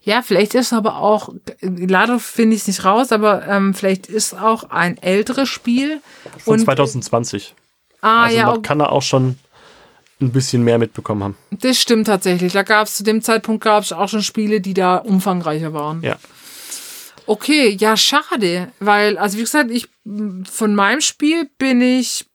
Ja, 0.03 0.21
vielleicht 0.21 0.55
ist 0.55 0.73
aber 0.73 0.97
auch, 0.97 1.33
leider 1.61 2.19
finde 2.19 2.55
ich 2.55 2.61
es 2.63 2.67
nicht 2.67 2.85
raus, 2.85 3.11
aber 3.11 3.47
ähm, 3.47 3.73
vielleicht 3.73 4.07
ist 4.07 4.33
auch 4.33 4.69
ein 4.69 4.97
älteres 4.97 5.49
Spiel. 5.49 6.01
Von 6.37 6.59
Und, 6.59 6.65
2020. 6.65 7.53
ah, 8.01 8.23
also 8.23 8.37
ja, 8.37 8.45
man 8.47 8.61
kann 8.61 8.79
da 8.79 8.87
auch 8.87 9.01
schon 9.01 9.37
ein 10.19 10.31
bisschen 10.31 10.63
mehr 10.63 10.77
mitbekommen 10.79 11.23
haben. 11.23 11.37
Das 11.51 11.79
stimmt 11.79 12.07
tatsächlich. 12.07 12.53
Da 12.53 12.63
gab 12.63 12.87
es 12.87 12.95
zu 12.97 13.03
dem 13.03 13.21
Zeitpunkt 13.21 13.63
gab 13.63 13.83
es 13.83 13.91
auch 13.93 14.09
schon 14.09 14.23
Spiele, 14.23 14.61
die 14.61 14.73
da 14.73 14.97
umfangreicher 14.97 15.73
waren. 15.73 16.01
Ja. 16.01 16.17
Okay, 17.27 17.75
ja, 17.79 17.97
schade, 17.97 18.71
weil, 18.79 19.17
also 19.17 19.37
wie 19.37 19.41
gesagt, 19.41 19.69
ich 19.69 19.89
von 20.49 20.73
meinem 20.75 21.01
Spiel 21.01 21.49
bin 21.57 21.81
ich 21.81 22.25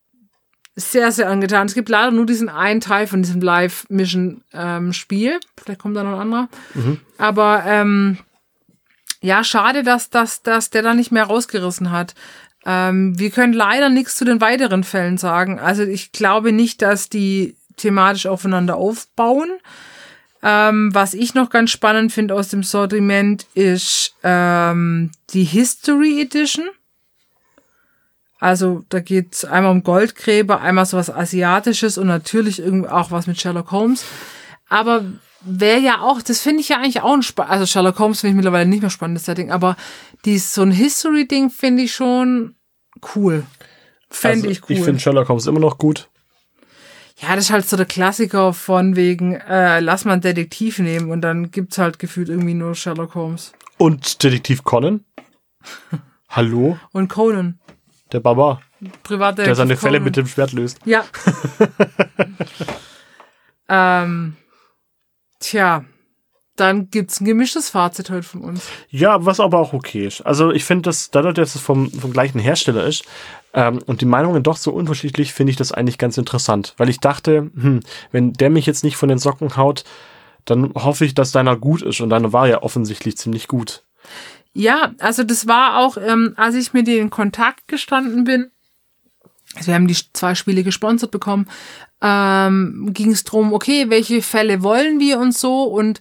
sehr, 0.74 1.12
sehr 1.12 1.28
angetan. 1.28 1.66
Es 1.66 1.74
gibt 1.74 1.88
leider 1.88 2.10
nur 2.10 2.26
diesen 2.26 2.48
einen 2.48 2.80
Teil 2.80 3.06
von 3.06 3.22
diesem 3.22 3.40
Live-Mission-Spiel. 3.40 5.40
Vielleicht 5.56 5.80
kommt 5.80 5.96
da 5.96 6.02
noch 6.02 6.14
ein 6.14 6.20
anderer. 6.20 6.48
Aber 7.18 7.62
ähm, 7.66 8.18
ja, 9.20 9.44
schade, 9.44 9.82
dass, 9.82 10.10
dass, 10.10 10.42
dass 10.42 10.70
der 10.70 10.82
da 10.82 10.94
nicht 10.94 11.12
mehr 11.12 11.24
rausgerissen 11.24 11.90
hat. 11.90 12.14
Ähm, 12.64 13.18
wir 13.18 13.30
können 13.30 13.52
leider 13.52 13.88
nichts 13.88 14.16
zu 14.16 14.24
den 14.24 14.40
weiteren 14.40 14.84
Fällen 14.84 15.18
sagen. 15.18 15.58
Also 15.58 15.82
ich 15.82 16.12
glaube 16.12 16.52
nicht, 16.52 16.80
dass 16.80 17.08
die 17.08 17.56
thematisch 17.76 18.26
aufeinander 18.26 18.76
aufbauen. 18.76 19.50
Ähm, 20.42 20.92
was 20.92 21.14
ich 21.14 21.34
noch 21.34 21.50
ganz 21.50 21.70
spannend 21.70 22.12
finde 22.12 22.34
aus 22.34 22.48
dem 22.48 22.64
Sortiment 22.64 23.46
ist 23.54 24.16
ähm, 24.24 25.12
die 25.30 25.44
History 25.44 26.20
Edition. 26.20 26.68
Also 28.42 28.84
da 28.88 28.98
geht's 28.98 29.44
einmal 29.44 29.70
um 29.70 29.84
Goldgräber, 29.84 30.60
einmal 30.60 30.84
so 30.84 30.96
was 30.96 31.14
Asiatisches 31.14 31.96
und 31.96 32.08
natürlich 32.08 32.58
irgendwie 32.58 32.88
auch 32.88 33.12
was 33.12 33.28
mit 33.28 33.40
Sherlock 33.40 33.70
Holmes. 33.70 34.04
Aber 34.68 35.04
wäre 35.42 35.78
ja 35.78 36.00
auch, 36.00 36.20
das 36.20 36.40
finde 36.40 36.60
ich 36.60 36.70
ja 36.70 36.78
eigentlich 36.78 37.02
auch 37.02 37.12
ein 37.12 37.22
Spa 37.22 37.44
Also 37.44 37.66
Sherlock 37.66 38.00
Holmes 38.00 38.20
finde 38.20 38.32
ich 38.32 38.36
mittlerweile 38.36 38.68
nicht 38.68 38.80
mehr 38.80 38.90
spannendes 38.90 39.26
Setting, 39.26 39.52
aber 39.52 39.76
dies, 40.24 40.54
so 40.54 40.62
ein 40.62 40.72
History-Ding 40.72 41.50
finde 41.50 41.84
ich 41.84 41.94
schon 41.94 42.56
cool. 43.14 43.44
Fände 44.10 44.48
Also, 44.48 44.50
ich 44.50 44.62
cool. 44.68 44.76
Ich 44.76 44.82
finde 44.82 44.98
Sherlock 44.98 45.28
Holmes 45.28 45.46
immer 45.46 45.60
noch 45.60 45.78
gut. 45.78 46.08
Ja, 47.18 47.36
das 47.36 47.44
ist 47.44 47.52
halt 47.52 47.68
so 47.68 47.76
der 47.76 47.86
Klassiker 47.86 48.52
von 48.52 48.96
wegen, 48.96 49.36
äh, 49.36 49.78
lass 49.78 50.04
mal 50.04 50.14
einen 50.14 50.20
Detektiv 50.20 50.80
nehmen 50.80 51.12
und 51.12 51.20
dann 51.20 51.52
gibt's 51.52 51.78
halt 51.78 52.00
gefühlt 52.00 52.28
irgendwie 52.28 52.54
nur 52.54 52.74
Sherlock 52.74 53.14
Holmes. 53.14 53.52
Und 53.78 54.24
Detektiv 54.24 54.64
Conan. 54.64 55.04
Hallo, 56.28 56.78
Und 56.92 57.08
Conan. 57.08 57.60
Der 58.12 58.20
Baba, 58.20 58.60
Privatdetektiv. 59.02 59.44
der 59.44 59.54
seine 59.54 59.76
Fälle 59.76 60.00
mit 60.00 60.16
dem 60.16 60.26
Schwert 60.26 60.52
löst. 60.52 60.78
Ja. 60.84 61.04
ähm, 63.68 64.36
tja, 65.40 65.84
dann 66.56 66.90
gibt's 66.90 67.20
ein 67.20 67.24
gemischtes 67.24 67.70
Fazit 67.70 68.10
heute 68.10 68.22
von 68.22 68.42
uns. 68.42 68.68
Ja, 68.90 69.24
was 69.24 69.40
aber 69.40 69.58
auch 69.58 69.72
okay 69.72 70.06
ist. 70.06 70.20
Also 70.20 70.50
ich 70.50 70.64
finde, 70.64 70.82
dass 70.82 71.10
dadurch, 71.10 71.34
dass 71.34 71.54
es 71.54 71.60
vom, 71.60 71.90
vom 71.90 72.12
gleichen 72.12 72.38
Hersteller 72.38 72.84
ist 72.84 73.04
ähm, 73.54 73.80
und 73.86 74.00
die 74.00 74.06
Meinungen 74.06 74.42
doch 74.42 74.56
so 74.56 74.72
unterschiedlich, 74.72 75.32
finde 75.32 75.50
ich 75.50 75.56
das 75.56 75.72
eigentlich 75.72 75.98
ganz 75.98 76.18
interessant. 76.18 76.74
Weil 76.76 76.90
ich 76.90 77.00
dachte, 77.00 77.50
hm, 77.54 77.80
wenn 78.10 78.32
der 78.34 78.50
mich 78.50 78.66
jetzt 78.66 78.84
nicht 78.84 78.96
von 78.96 79.08
den 79.08 79.18
Socken 79.18 79.56
haut, 79.56 79.84
dann 80.44 80.74
hoffe 80.74 81.04
ich, 81.04 81.14
dass 81.14 81.32
deiner 81.32 81.56
gut 81.56 81.82
ist. 81.82 82.00
Und 82.00 82.10
deiner 82.10 82.32
war 82.32 82.46
ja 82.46 82.62
offensichtlich 82.62 83.16
ziemlich 83.16 83.48
gut. 83.48 83.84
Ja, 84.54 84.94
also 84.98 85.24
das 85.24 85.46
war 85.46 85.78
auch, 85.78 85.96
ähm, 85.96 86.34
als 86.36 86.54
ich 86.54 86.72
mit 86.72 86.86
denen 86.86 87.02
in 87.02 87.10
Kontakt 87.10 87.68
gestanden 87.68 88.24
bin, 88.24 88.50
also 89.54 89.68
wir 89.68 89.74
haben 89.74 89.88
die 89.88 89.96
zwei 90.12 90.34
Spiele 90.34 90.62
gesponsert 90.62 91.10
bekommen, 91.10 91.46
ähm, 92.00 92.90
ging 92.92 93.12
es 93.12 93.24
drum, 93.24 93.52
okay, 93.52 93.90
welche 93.90 94.22
Fälle 94.22 94.62
wollen 94.62 94.98
wir 94.98 95.18
und 95.18 95.36
so. 95.36 95.64
Und 95.64 96.00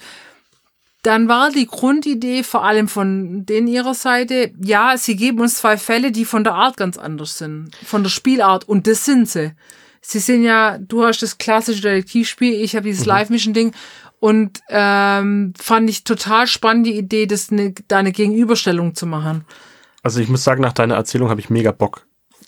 dann 1.03 1.27
war 1.27 1.51
die 1.51 1.65
Grundidee 1.65 2.43
vor 2.43 2.63
allem 2.63 2.87
von 2.87 3.45
denen 3.45 3.67
ihrer 3.67 3.93
Seite, 3.93 4.51
ja, 4.61 4.97
sie 4.97 5.15
geben 5.15 5.41
uns 5.41 5.55
zwei 5.55 5.77
Fälle, 5.77 6.11
die 6.11 6.25
von 6.25 6.43
der 6.43 6.53
Art 6.53 6.77
ganz 6.77 6.97
anders 6.97 7.37
sind, 7.37 7.71
von 7.83 8.03
der 8.03 8.09
Spielart. 8.09 8.67
Und 8.67 8.87
das 8.87 9.05
sind 9.05 9.29
sie. 9.29 9.53
Sie 10.01 10.19
sind 10.19 10.43
ja, 10.43 10.77
du 10.79 11.05
hast 11.05 11.21
das 11.21 11.37
klassische 11.37 11.81
Detektivspiel, 11.81 12.53
ich 12.53 12.75
habe 12.75 12.87
dieses 12.87 13.05
Live-Mission-Ding 13.05 13.73
und 14.21 14.61
ähm, 14.69 15.51
fand 15.59 15.89
ich 15.89 16.03
total 16.03 16.45
spannend 16.45 16.85
die 16.85 16.95
Idee, 16.95 17.25
das 17.25 17.51
eine, 17.51 17.73
da 17.87 17.97
eine 17.97 18.11
Gegenüberstellung 18.11 18.93
zu 18.93 19.07
machen. 19.07 19.45
Also 20.03 20.19
ich 20.19 20.29
muss 20.29 20.43
sagen, 20.43 20.61
nach 20.61 20.73
deiner 20.73 20.93
Erzählung 20.93 21.29
habe 21.29 21.41
ich 21.41 21.49
mega 21.49 21.71
Bock, 21.71 22.05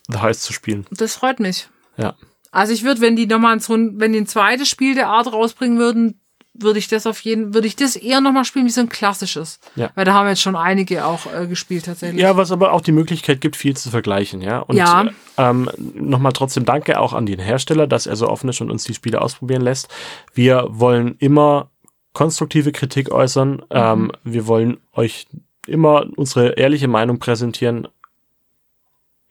The 0.08 0.20
Heist 0.20 0.44
zu 0.44 0.54
spielen. 0.54 0.86
Das 0.92 1.16
freut 1.16 1.40
mich. 1.40 1.70
Ja. 1.98 2.16
Also 2.52 2.74
ich 2.74 2.84
würde, 2.84 3.02
wenn 3.02 3.16
die 3.16 3.26
nochmal 3.26 3.60
so 3.60 3.74
ein, 3.74 4.00
wenn 4.00 4.14
die 4.14 4.22
ein 4.22 4.28
zweites 4.28 4.70
Spiel 4.70 4.94
der 4.94 5.08
Art 5.08 5.34
rausbringen 5.34 5.80
würden, 5.80 6.22
würde 6.54 6.78
ich 6.80 6.88
das 6.88 7.08
auf 7.08 7.20
jeden, 7.22 7.54
würde 7.54 7.68
ich 7.68 7.76
das 7.76 7.96
eher 7.96 8.22
nochmal 8.22 8.46
spielen 8.46 8.66
wie 8.66 8.70
so 8.70 8.82
ein 8.82 8.90
klassisches. 8.90 9.60
Ja. 9.76 9.90
Weil 9.96 10.06
da 10.06 10.14
haben 10.14 10.28
jetzt 10.28 10.42
schon 10.42 10.56
einige 10.56 11.06
auch 11.06 11.26
äh, 11.34 11.48
gespielt 11.48 11.86
tatsächlich. 11.86 12.22
Ja, 12.22 12.38
was 12.38 12.52
aber 12.52 12.74
auch 12.74 12.82
die 12.82 12.92
Möglichkeit 12.92 13.42
gibt, 13.42 13.56
viel 13.56 13.76
zu 13.76 13.90
vergleichen, 13.90 14.42
ja. 14.42 14.60
Und 14.60 14.78
Ja. 14.78 15.10
ähm, 15.38 15.70
nochmal 15.96 16.34
trotzdem 16.34 16.66
danke 16.66 17.00
auch 17.00 17.14
an 17.14 17.26
den 17.26 17.40
Hersteller, 17.40 17.88
dass 17.88 18.06
er 18.06 18.16
so 18.16 18.30
offen 18.30 18.50
ist 18.50 18.62
und 18.62 18.70
uns 18.70 18.84
die 18.84 18.94
Spiele 18.94 19.22
ausprobieren 19.22 19.62
lässt. 19.64 19.88
Wir 20.34 20.68
wollen 20.70 21.16
immer 21.20 21.72
konstruktive 22.14 22.72
Kritik 22.72 23.12
äußern. 23.12 23.64
Ähm, 23.72 24.12
wir 24.24 24.46
wollen 24.46 24.78
euch 24.94 25.26
immer 25.66 26.06
unsere 26.16 26.50
ehrliche 26.52 26.88
Meinung 26.88 27.18
präsentieren. 27.18 27.88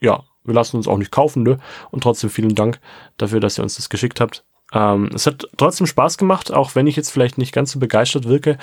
Ja, 0.01 0.23
wir 0.43 0.53
lassen 0.53 0.75
uns 0.75 0.89
auch 0.89 0.97
nicht 0.97 1.11
kaufen, 1.11 1.43
ne? 1.43 1.59
Und 1.91 2.03
trotzdem 2.03 2.29
vielen 2.29 2.55
Dank 2.55 2.81
dafür, 3.15 3.39
dass 3.39 3.57
ihr 3.57 3.63
uns 3.63 3.75
das 3.75 3.89
geschickt 3.89 4.19
habt. 4.19 4.43
Ähm, 4.73 5.11
es 5.13 5.27
hat 5.27 5.47
trotzdem 5.57 5.85
Spaß 5.85 6.17
gemacht, 6.17 6.51
auch 6.51 6.73
wenn 6.73 6.87
ich 6.87 6.95
jetzt 6.95 7.11
vielleicht 7.11 7.37
nicht 7.37 7.53
ganz 7.53 7.71
so 7.71 7.79
begeistert 7.79 8.27
wirke. 8.27 8.57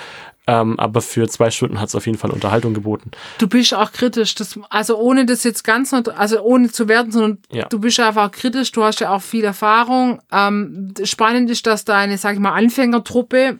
Ähm, 0.45 0.79
aber 0.79 1.01
für 1.01 1.27
zwei 1.29 1.51
Stunden 1.51 1.79
hat 1.79 1.89
es 1.89 1.95
auf 1.95 2.05
jeden 2.05 2.17
Fall 2.17 2.31
Unterhaltung 2.31 2.73
geboten. 2.73 3.11
Du 3.37 3.47
bist 3.47 3.73
auch 3.73 3.91
kritisch, 3.91 4.35
das, 4.35 4.59
also 4.69 4.97
ohne 4.97 5.25
das 5.25 5.43
jetzt 5.43 5.63
ganz, 5.63 5.93
also 5.93 6.41
ohne 6.41 6.71
zu 6.71 6.89
werten, 6.89 7.11
sondern 7.11 7.37
Ja. 7.51 7.67
du 7.69 7.79
bist 7.79 7.99
einfach 7.99 8.31
kritisch, 8.31 8.71
du 8.71 8.83
hast 8.83 8.99
ja 8.99 9.13
auch 9.15 9.21
viel 9.21 9.45
Erfahrung. 9.45 10.21
Ähm, 10.31 10.93
spannend 11.03 11.49
ist, 11.49 11.65
dass 11.67 11.85
deine, 11.85 12.17
sag 12.17 12.33
ich 12.33 12.39
mal, 12.39 12.53
Anfängertruppe 12.53 13.59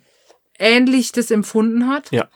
ähnlich 0.60 1.12
das 1.12 1.32
empfunden 1.32 1.88
hat. 1.88 2.12
Ja. 2.12 2.28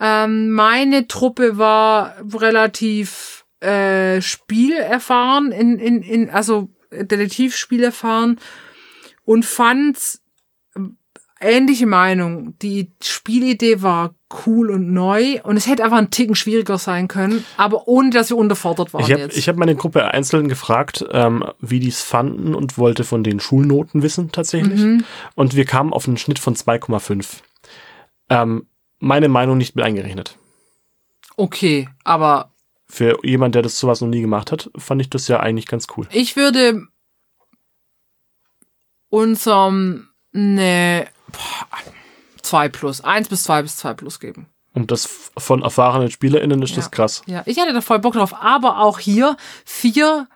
Ähm, 0.00 0.52
meine 0.52 1.08
Truppe 1.08 1.58
war 1.58 2.14
relativ 2.32 3.44
äh, 3.60 4.20
spielerfahren, 4.20 5.50
in, 5.50 5.78
in, 5.78 6.02
in, 6.02 6.30
also 6.30 6.68
Detektivspiel 6.92 7.82
erfahren 7.82 8.38
und 9.28 9.44
fand 9.44 9.98
ähnliche 11.38 11.86
Meinung. 11.86 12.58
Die 12.60 12.92
Spielidee 13.02 13.82
war 13.82 14.14
cool 14.46 14.70
und 14.70 14.90
neu 14.90 15.40
und 15.42 15.58
es 15.58 15.66
hätte 15.66 15.84
einfach 15.84 15.98
einen 15.98 16.10
Ticken 16.10 16.34
schwieriger 16.34 16.78
sein 16.78 17.08
können, 17.08 17.44
aber 17.58 17.86
ohne 17.86 18.08
dass 18.08 18.30
wir 18.30 18.38
unterfordert 18.38 18.94
waren 18.94 19.04
Ich 19.04 19.12
habe 19.12 19.20
jetzt. 19.20 19.36
ich 19.36 19.46
hab 19.48 19.56
meine 19.56 19.76
Gruppe 19.76 20.06
einzeln 20.06 20.48
gefragt, 20.48 21.04
ähm, 21.12 21.44
wie 21.60 21.78
die 21.78 21.88
es 21.88 22.02
fanden 22.02 22.54
und 22.54 22.78
wollte 22.78 23.04
von 23.04 23.22
den 23.22 23.38
Schulnoten 23.38 24.02
wissen 24.02 24.32
tatsächlich. 24.32 24.80
Mhm. 24.80 25.04
Und 25.34 25.54
wir 25.54 25.66
kamen 25.66 25.92
auf 25.92 26.08
einen 26.08 26.16
Schnitt 26.16 26.38
von 26.38 26.56
2,5. 26.56 27.42
Ähm, 28.30 28.66
meine 28.98 29.28
Meinung 29.28 29.58
nicht 29.58 29.76
mit 29.76 29.84
eingerechnet. 29.84 30.38
okay, 31.36 31.86
aber 32.02 32.52
Für 32.88 33.18
jemand, 33.22 33.54
der 33.54 33.62
das 33.62 33.78
sowas 33.78 34.00
noch 34.00 34.08
nie 34.08 34.22
gemacht 34.22 34.50
hat, 34.52 34.70
fand 34.76 35.02
ich 35.02 35.10
das 35.10 35.28
ja 35.28 35.40
eigentlich 35.40 35.66
ganz 35.66 35.86
cool. 35.96 36.08
ich 36.12 36.34
würde 36.34 36.88
unserem 39.10 40.08
ne 40.32 41.06
boah, 41.32 41.78
zwei 42.42 42.68
plus, 42.68 43.00
eins 43.02 43.28
bis 43.28 43.44
zwei 43.44 43.62
bis 43.62 43.76
zwei 43.76 43.94
plus 43.94 44.20
geben. 44.20 44.46
Und 44.74 44.90
das 44.90 45.30
von 45.36 45.62
erfahrenen 45.62 46.10
SpielerInnen 46.10 46.62
ist 46.62 46.76
das 46.76 46.84
Ja. 46.86 46.90
krass. 46.90 47.22
Ja, 47.26 47.42
ich 47.46 47.58
hatte 47.58 47.72
da 47.72 47.80
voll 47.80 47.98
Bock 47.98 48.14
drauf, 48.14 48.34
aber 48.40 48.78
auch 48.80 48.98
hier 48.98 49.36
vier 49.64 50.28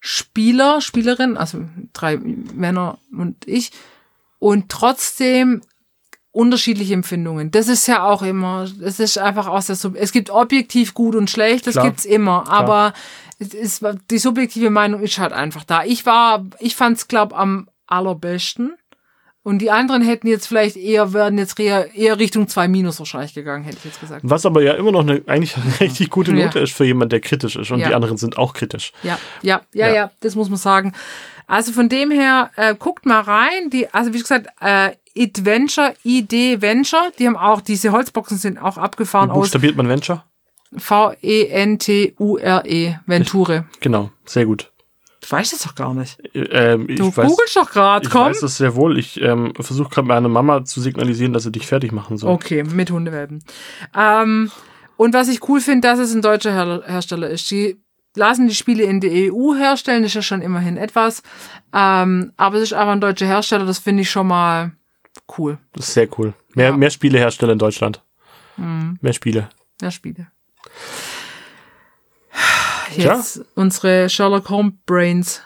Spieler, 0.00 0.80
Spielerinnen, 0.80 1.36
also 1.36 1.64
drei 1.92 2.16
Männer 2.18 2.98
und 3.12 3.48
ich, 3.48 3.72
und 4.38 4.68
trotzdem 4.68 5.62
unterschiedliche 6.30 6.94
Empfindungen. 6.94 7.50
Das 7.50 7.66
ist 7.66 7.88
ja 7.88 8.04
auch 8.04 8.22
immer, 8.22 8.68
es 8.82 9.00
ist 9.00 9.18
einfach 9.18 9.48
aus 9.48 9.66
der 9.66 9.74
Sub 9.74 9.96
es 9.96 10.12
gibt 10.12 10.30
objektiv 10.30 10.94
gut 10.94 11.16
und 11.16 11.28
schlecht, 11.28 11.66
das 11.66 11.72
Klar. 11.74 11.86
gibt's 11.86 12.04
immer, 12.04 12.48
aber 12.48 12.92
es 13.40 13.54
ist, 13.54 13.84
die 14.10 14.18
subjektive 14.18 14.70
Meinung 14.70 15.00
ist 15.02 15.18
halt 15.18 15.32
einfach 15.32 15.64
da. 15.64 15.82
Ich 15.82 16.06
war, 16.06 16.46
ich 16.60 16.76
fand's 16.76 17.08
glaub 17.08 17.36
am 17.36 17.68
allerbesten. 17.88 18.74
Und 19.44 19.60
die 19.60 19.70
anderen 19.70 20.02
hätten 20.02 20.26
jetzt 20.26 20.46
vielleicht 20.46 20.76
eher, 20.76 21.14
werden 21.14 21.38
jetzt 21.38 21.58
eher, 21.58 21.94
eher 21.94 22.18
Richtung 22.18 22.48
2 22.48 22.68
Minus 22.68 22.98
wahrscheinlich 22.98 23.32
gegangen, 23.32 23.64
hätte 23.64 23.78
ich 23.78 23.84
jetzt 23.86 24.00
gesagt. 24.00 24.20
Was 24.24 24.44
aber 24.44 24.62
ja 24.62 24.74
immer 24.74 24.92
noch 24.92 25.00
eine 25.00 25.22
eigentlich 25.26 25.56
eine 25.56 25.80
richtig 25.80 26.10
gute 26.10 26.34
Ja. 26.34 26.44
Note 26.46 26.58
ist 26.58 26.74
für 26.74 26.84
jemand, 26.84 27.12
der 27.12 27.20
kritisch 27.20 27.56
ist. 27.56 27.70
Und 27.70 27.78
Ja. 27.80 27.88
die 27.88 27.94
anderen 27.94 28.18
sind 28.18 28.36
auch 28.36 28.52
kritisch. 28.52 28.92
Ja, 29.02 29.18
ja, 29.42 29.62
ja, 29.72 29.88
Ja. 29.88 29.94
ja, 29.94 30.10
das 30.20 30.34
muss 30.34 30.50
man 30.50 30.58
sagen. 30.58 30.92
Also 31.46 31.72
von 31.72 31.88
dem 31.88 32.10
her, 32.10 32.50
äh, 32.56 32.74
guckt 32.74 33.06
mal 33.06 33.20
rein. 33.22 33.70
Die, 33.70 33.88
also 33.94 34.12
wie 34.12 34.18
gesagt, 34.18 34.48
äh, 34.60 34.90
Adventure, 35.18 35.94
ID 36.04 36.60
Venture, 36.60 37.10
die 37.18 37.26
haben 37.26 37.36
auch, 37.38 37.62
diese 37.62 37.90
Holzboxen 37.90 38.36
sind 38.36 38.58
auch 38.58 38.76
abgefahren 38.76 39.30
aus 39.30 39.38
buchstabiert 39.38 39.76
man 39.76 39.88
Venture? 39.88 40.24
V-E-N-T-U-R-E, 40.76 41.28
E, 42.88 42.96
Venture. 43.06 43.64
Genau, 43.80 44.10
sehr 44.26 44.44
gut. 44.44 44.70
Du 45.20 45.30
weißt 45.30 45.52
es 45.52 45.62
doch 45.62 45.74
gar 45.74 45.94
nicht. 45.94 46.18
Ähm, 46.34 46.88
ich 46.88 46.96
Du 46.98 47.10
googelst 47.10 47.56
doch 47.56 47.70
gerade, 47.70 48.06
ich 48.06 48.10
komm. 48.12 48.26
weiß 48.26 48.42
es 48.42 48.56
sehr 48.58 48.74
wohl. 48.76 48.98
Ich 48.98 49.20
ähm, 49.20 49.52
versuche 49.58 49.88
gerade 49.90 50.06
meiner 50.06 50.28
Mama 50.28 50.64
zu 50.64 50.80
signalisieren, 50.80 51.32
dass 51.32 51.42
sie 51.42 51.52
dich 51.52 51.66
fertig 51.66 51.90
machen 51.92 52.16
soll. 52.18 52.30
Okay, 52.30 52.62
mit 52.62 52.90
Hundewelpen. 52.90 53.42
Ähm, 53.96 54.50
und 54.96 55.14
was 55.14 55.28
ich 55.28 55.48
cool 55.48 55.60
finde, 55.60 55.88
dass 55.88 55.98
es 55.98 56.14
ein 56.14 56.22
deutscher 56.22 56.52
Her 56.52 56.82
Hersteller 56.86 57.28
ist. 57.30 57.50
Die 57.50 57.80
lassen 58.16 58.48
die 58.48 58.54
Spiele 58.54 58.82
in 58.84 59.00
der 59.00 59.32
EU 59.32 59.54
herstellen, 59.54 60.02
das 60.02 60.10
ist 60.10 60.14
ja 60.14 60.22
schon 60.22 60.40
immerhin 60.42 60.76
etwas. 60.76 61.22
Ähm, 61.72 62.32
aber 62.36 62.56
es 62.56 62.62
ist 62.64 62.72
aber 62.72 62.92
ein 62.92 63.00
deutscher 63.00 63.26
Hersteller, 63.26 63.64
das 63.66 63.78
finde 63.78 64.02
ich 64.02 64.10
schon 64.10 64.26
mal 64.28 64.72
cool. 65.36 65.58
Das 65.74 65.88
ist 65.88 65.94
sehr 65.94 66.08
cool. 66.18 66.32
Mehr, 66.54 66.66
Ja. 66.66 66.72
Mhm. 66.72 66.78
mehr 66.78 66.90
Spielehersteller 66.90 67.52
in 67.52 67.58
Deutschland. 67.58 68.02
Mehr 68.56 69.12
Spiele. 69.12 69.48
Ja, 69.80 69.90
Spiele. 69.92 70.28
Jetzt 72.96 73.44
unsere 73.54 74.08
Sherlock 74.08 74.48
Holmes 74.50 74.74
Brains 74.86 75.42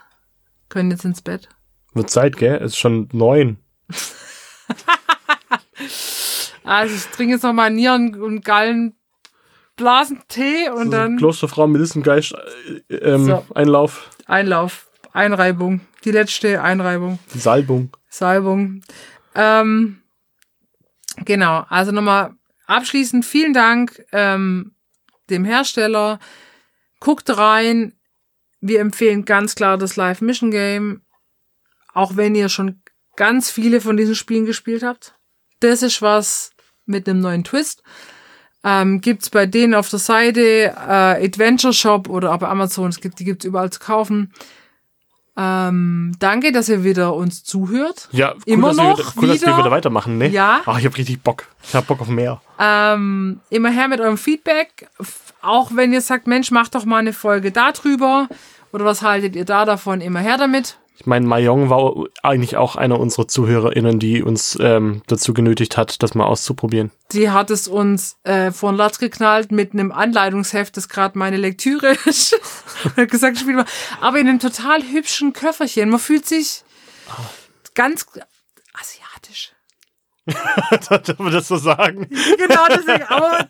können 0.68 0.90
jetzt 0.90 1.04
ins 1.04 1.22
Bett. 1.22 1.48
Wird 1.94 2.10
Zeit, 2.10 2.36
gell? 2.36 2.56
Es 2.56 2.72
ist 2.72 2.78
schon 2.78 3.08
neun. 3.12 3.58
Also 6.64 6.94
ich 6.94 7.04
trinke 7.06 7.34
jetzt 7.34 7.42
nochmal 7.42 7.70
Nieren 7.70 8.20
und 8.20 8.44
Gallen 8.44 8.94
Blasentee 9.76 10.70
und 10.70 10.90
dann 10.90 11.16
Klosterfrau 11.16 11.66
Melissengeist 11.66 12.34
äh, 12.88 12.94
ähm, 12.94 13.26
So. 13.26 13.44
Einlauf, 13.54 14.10
Einlauf, 14.26 14.86
Einreibung. 15.12 15.80
Die 16.04 16.10
letzte 16.10 16.62
Einreibung. 16.62 17.18
die 17.34 17.38
Salbung. 17.38 17.90
Salbung. 18.08 18.82
Ähm, 19.34 20.02
genau, 21.24 21.64
also 21.68 21.90
nochmal 21.90 22.34
abschließend 22.66 23.24
vielen 23.24 23.54
Dank 23.54 24.04
ähm, 24.12 24.74
dem 25.30 25.44
Hersteller. 25.44 26.18
Guckt 27.02 27.36
rein. 27.36 27.94
Wir 28.60 28.78
empfehlen 28.78 29.24
ganz 29.24 29.56
klar 29.56 29.76
das 29.76 29.96
Live 29.96 30.20
Mission 30.20 30.52
Game. 30.52 31.02
Auch 31.94 32.16
wenn 32.16 32.36
ihr 32.36 32.48
schon 32.48 32.80
ganz 33.16 33.50
viele 33.50 33.80
von 33.80 33.96
diesen 33.96 34.14
Spielen 34.14 34.46
gespielt 34.46 34.84
habt. 34.84 35.14
Das 35.58 35.82
ist 35.82 36.00
was 36.00 36.52
mit 36.86 37.08
einem 37.08 37.18
neuen 37.18 37.42
Twist. 37.42 37.82
Ähm, 38.62 39.00
gibt's 39.00 39.30
bei 39.30 39.46
denen 39.46 39.74
auf 39.74 39.90
der 39.90 39.98
Seite 39.98 40.40
äh, 40.40 41.26
Adventure 41.26 41.72
Shop 41.72 42.08
oder 42.08 42.32
auch 42.32 42.38
bei 42.38 42.48
Amazon. 42.48 42.90
Es 42.90 43.00
gibt, 43.00 43.18
die 43.18 43.24
gibt's 43.24 43.44
überall 43.44 43.70
zu 43.70 43.80
kaufen. 43.80 44.32
Ähm, 45.36 46.14
danke, 46.20 46.52
dass 46.52 46.68
ihr 46.68 46.84
wieder 46.84 47.14
uns 47.14 47.42
zuhört. 47.42 48.08
Ja, 48.12 48.34
cool, 48.34 48.42
Immer 48.46 48.68
dass, 48.68 48.76
wir 48.76 48.84
noch 48.84 48.98
wieder, 48.98 49.12
cool 49.16 49.28
dass 49.28 49.40
wir 49.40 49.48
wieder? 49.48 49.58
wieder 49.58 49.70
weitermachen, 49.72 50.18
ne? 50.18 50.28
Ja. 50.28 50.60
Ach, 50.64 50.78
ich 50.78 50.86
hab 50.86 50.96
richtig 50.96 51.20
Bock. 51.20 51.48
Ich 51.64 51.74
hab 51.74 51.88
Bock 51.88 52.00
auf 52.00 52.08
mehr. 52.08 52.40
Ähm, 52.60 53.40
immer 53.50 53.70
her 53.70 53.88
mit 53.88 54.00
eurem 54.00 54.18
Feedback. 54.18 54.88
Auch 55.42 55.72
wenn 55.74 55.92
ihr 55.92 56.00
sagt, 56.00 56.26
Mensch, 56.26 56.50
macht 56.50 56.74
doch 56.74 56.84
mal 56.84 56.98
eine 56.98 57.12
Folge 57.12 57.50
darüber. 57.50 58.28
Oder 58.72 58.84
was 58.84 59.02
haltet 59.02 59.36
ihr 59.36 59.44
da 59.44 59.64
davon? 59.64 60.00
Immer 60.00 60.20
her 60.20 60.38
damit. 60.38 60.78
Ich 60.96 61.06
meine, 61.06 61.26
Mayong 61.26 61.68
war 61.68 61.94
eigentlich 62.22 62.56
auch 62.56 62.76
einer 62.76 63.00
unserer 63.00 63.26
ZuhörerInnen, 63.26 63.98
die 63.98 64.22
uns 64.22 64.56
ähm, 64.60 65.02
dazu 65.08 65.34
genötigt 65.34 65.76
hat, 65.76 66.00
das 66.02 66.14
mal 66.14 66.26
auszuprobieren. 66.26 66.92
Die 67.10 67.30
hat 67.30 67.50
es 67.50 67.66
uns 67.66 68.18
äh, 68.22 68.52
vor 68.52 68.70
den 68.70 68.76
Latz 68.76 68.98
geknallt 68.98 69.50
mit 69.50 69.72
einem 69.72 69.90
Anleitungsheft, 69.90 70.76
das 70.76 70.88
gerade 70.88 71.18
meine 71.18 71.38
Lektüre 71.38 71.96
ist. 72.04 72.38
Und 72.84 72.96
hat 72.96 73.10
gesagt, 73.10 73.38
spiel 73.38 73.56
mal. 73.56 73.64
Aber 74.00 74.18
in 74.20 74.28
einem 74.28 74.38
total 74.38 74.82
hübschen 74.82 75.32
Köfferchen. 75.32 75.90
Man 75.90 75.98
fühlt 75.98 76.24
sich 76.24 76.62
ganz 77.74 78.06
asiatisch. 78.74 79.52
Darf 80.88 81.18
man 81.18 81.32
das 81.32 81.48
so 81.48 81.56
sagen? 81.56 82.06
Genau, 82.08 82.64
deswegen. 82.68 83.02
Aber 83.08 83.46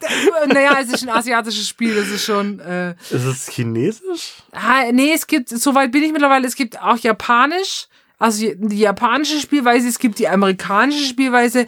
naja, 0.47 0.79
es 0.81 0.89
ist 0.93 1.03
ein 1.03 1.11
asiatisches 1.11 1.69
Spiel, 1.69 1.95
das 1.95 2.09
ist 2.09 2.25
schon. 2.25 2.61
Äh, 2.61 2.93
Ist 3.11 3.25
es 3.25 3.49
chinesisch? 3.49 4.35
ah, 4.53 4.85
nee, 4.91 5.13
es 5.15 5.27
gibt, 5.27 5.51
soweit 5.51 5.93
bin 5.93 6.03
ich 6.03 6.13
mittlerweile, 6.13 6.47
es 6.47 6.55
gibt 6.57 6.81
auch 6.81 6.97
Japanisch, 6.97 7.89
also 8.19 8.47
die 8.57 8.79
japanische 8.79 9.39
Spielweise, 9.41 9.87
es 9.89 9.99
gibt 9.99 10.19
die 10.19 10.29
amerikanische 10.29 11.05
Spielweise. 11.05 11.67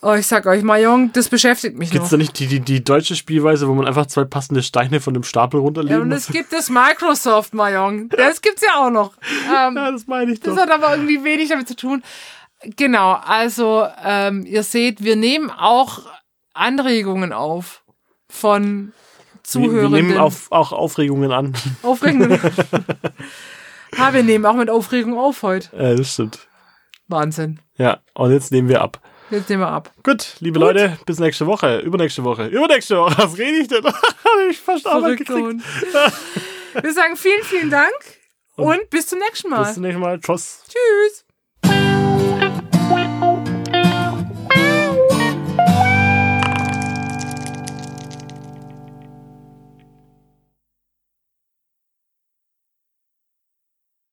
Oh, 0.00 0.12
ich 0.14 0.28
sag 0.28 0.46
euch, 0.46 0.62
Mahjong, 0.62 1.12
das 1.12 1.28
beschäftigt 1.28 1.76
mich 1.76 1.90
Gibt 1.90 2.04
es 2.04 2.12
noch. 2.12 2.18
da 2.18 2.22
nicht 2.22 2.38
die, 2.38 2.46
die, 2.46 2.60
die 2.60 2.84
deutsche 2.84 3.16
Spielweise, 3.16 3.66
wo 3.66 3.74
man 3.74 3.84
einfach 3.84 4.06
zwei 4.06 4.22
passende 4.22 4.62
Steine 4.62 5.00
von 5.00 5.12
dem 5.12 5.24
Stapel 5.24 5.58
Ja, 5.58 5.64
runterlegen 5.64 6.02
und 6.02 6.08
muss? 6.10 6.18
es 6.20 6.26
gibt 6.28 6.52
das 6.52 6.70
Microsoft 6.70 7.52
Mahjong. 7.52 8.08
Das 8.16 8.40
gibt's 8.40 8.62
ja 8.62 8.76
auch 8.80 8.90
noch. 8.90 9.14
Ähm, 9.48 9.74
Ja, 9.76 9.90
das 9.90 10.06
meine 10.06 10.32
ich 10.32 10.38
Das 10.40 10.54
doch. 10.54 10.62
hat 10.62 10.70
aber 10.70 10.92
irgendwie 10.92 11.24
wenig 11.24 11.48
damit 11.48 11.66
zu 11.66 11.74
tun. 11.74 12.04
Genau, 12.76 13.12
also 13.12 13.86
ähm, 14.04 14.44
ihr 14.46 14.62
seht, 14.62 15.02
wir 15.02 15.16
nehmen 15.16 15.50
auch 15.50 16.00
Anregungen 16.54 17.32
auf 17.32 17.84
von 18.28 18.92
Wir, 19.32 19.42
Zuhörenden. 19.44 19.92
wir 19.92 20.02
nehmen 20.02 20.18
auf, 20.18 20.50
auch 20.50 20.72
Aufregungen 20.72 21.30
an. 21.32 21.54
Aufregenden. 21.82 22.40
ja, 23.96 24.12
wir 24.12 24.22
nehmen 24.24 24.44
auch 24.44 24.54
mit 24.54 24.70
Aufregung 24.70 25.16
auf 25.18 25.42
heute. 25.42 25.68
Ja, 25.76 25.94
das 25.94 26.12
stimmt. 26.14 26.48
Wahnsinn. 27.06 27.60
Ja, 27.76 27.98
und 28.14 28.32
jetzt 28.32 28.50
nehmen 28.52 28.68
wir 28.68 28.82
ab. 28.82 29.00
Jetzt 29.30 29.48
nehmen 29.50 29.62
wir 29.62 29.68
ab. 29.68 29.92
Gut, 30.02 30.36
liebe 30.40 30.58
Leute, 30.58 30.98
bis 31.06 31.18
nächste 31.18 31.46
Woche. 31.46 31.78
Übernächste 31.80 32.24
Woche. 32.24 32.46
Übernächste 32.46 32.96
Woche. 32.98 33.14
Was 33.18 33.38
rede 33.38 33.58
ich 33.58 33.68
denn? 33.68 33.84
Hab 33.84 33.94
ich 34.50 34.58
fast 34.58 34.86
Arbeit 34.86 35.20
Verrückter 35.26 35.34
gekriegt. 35.34 35.46
Hund. 35.46 36.82
Wir 36.82 36.92
sagen 36.92 37.16
vielen, 37.16 37.42
vielen 37.44 37.70
Dank 37.70 37.92
und 38.56 38.90
bis 38.90 39.06
zum 39.06 39.18
nächsten 39.20 39.50
Mal. 39.50 39.64
Bis 39.64 39.74
zum 39.74 39.82
nächsten 39.82 40.00
Mal. 40.00 40.18
Tschüss. 40.18 40.64
Tschüss. 40.66 41.24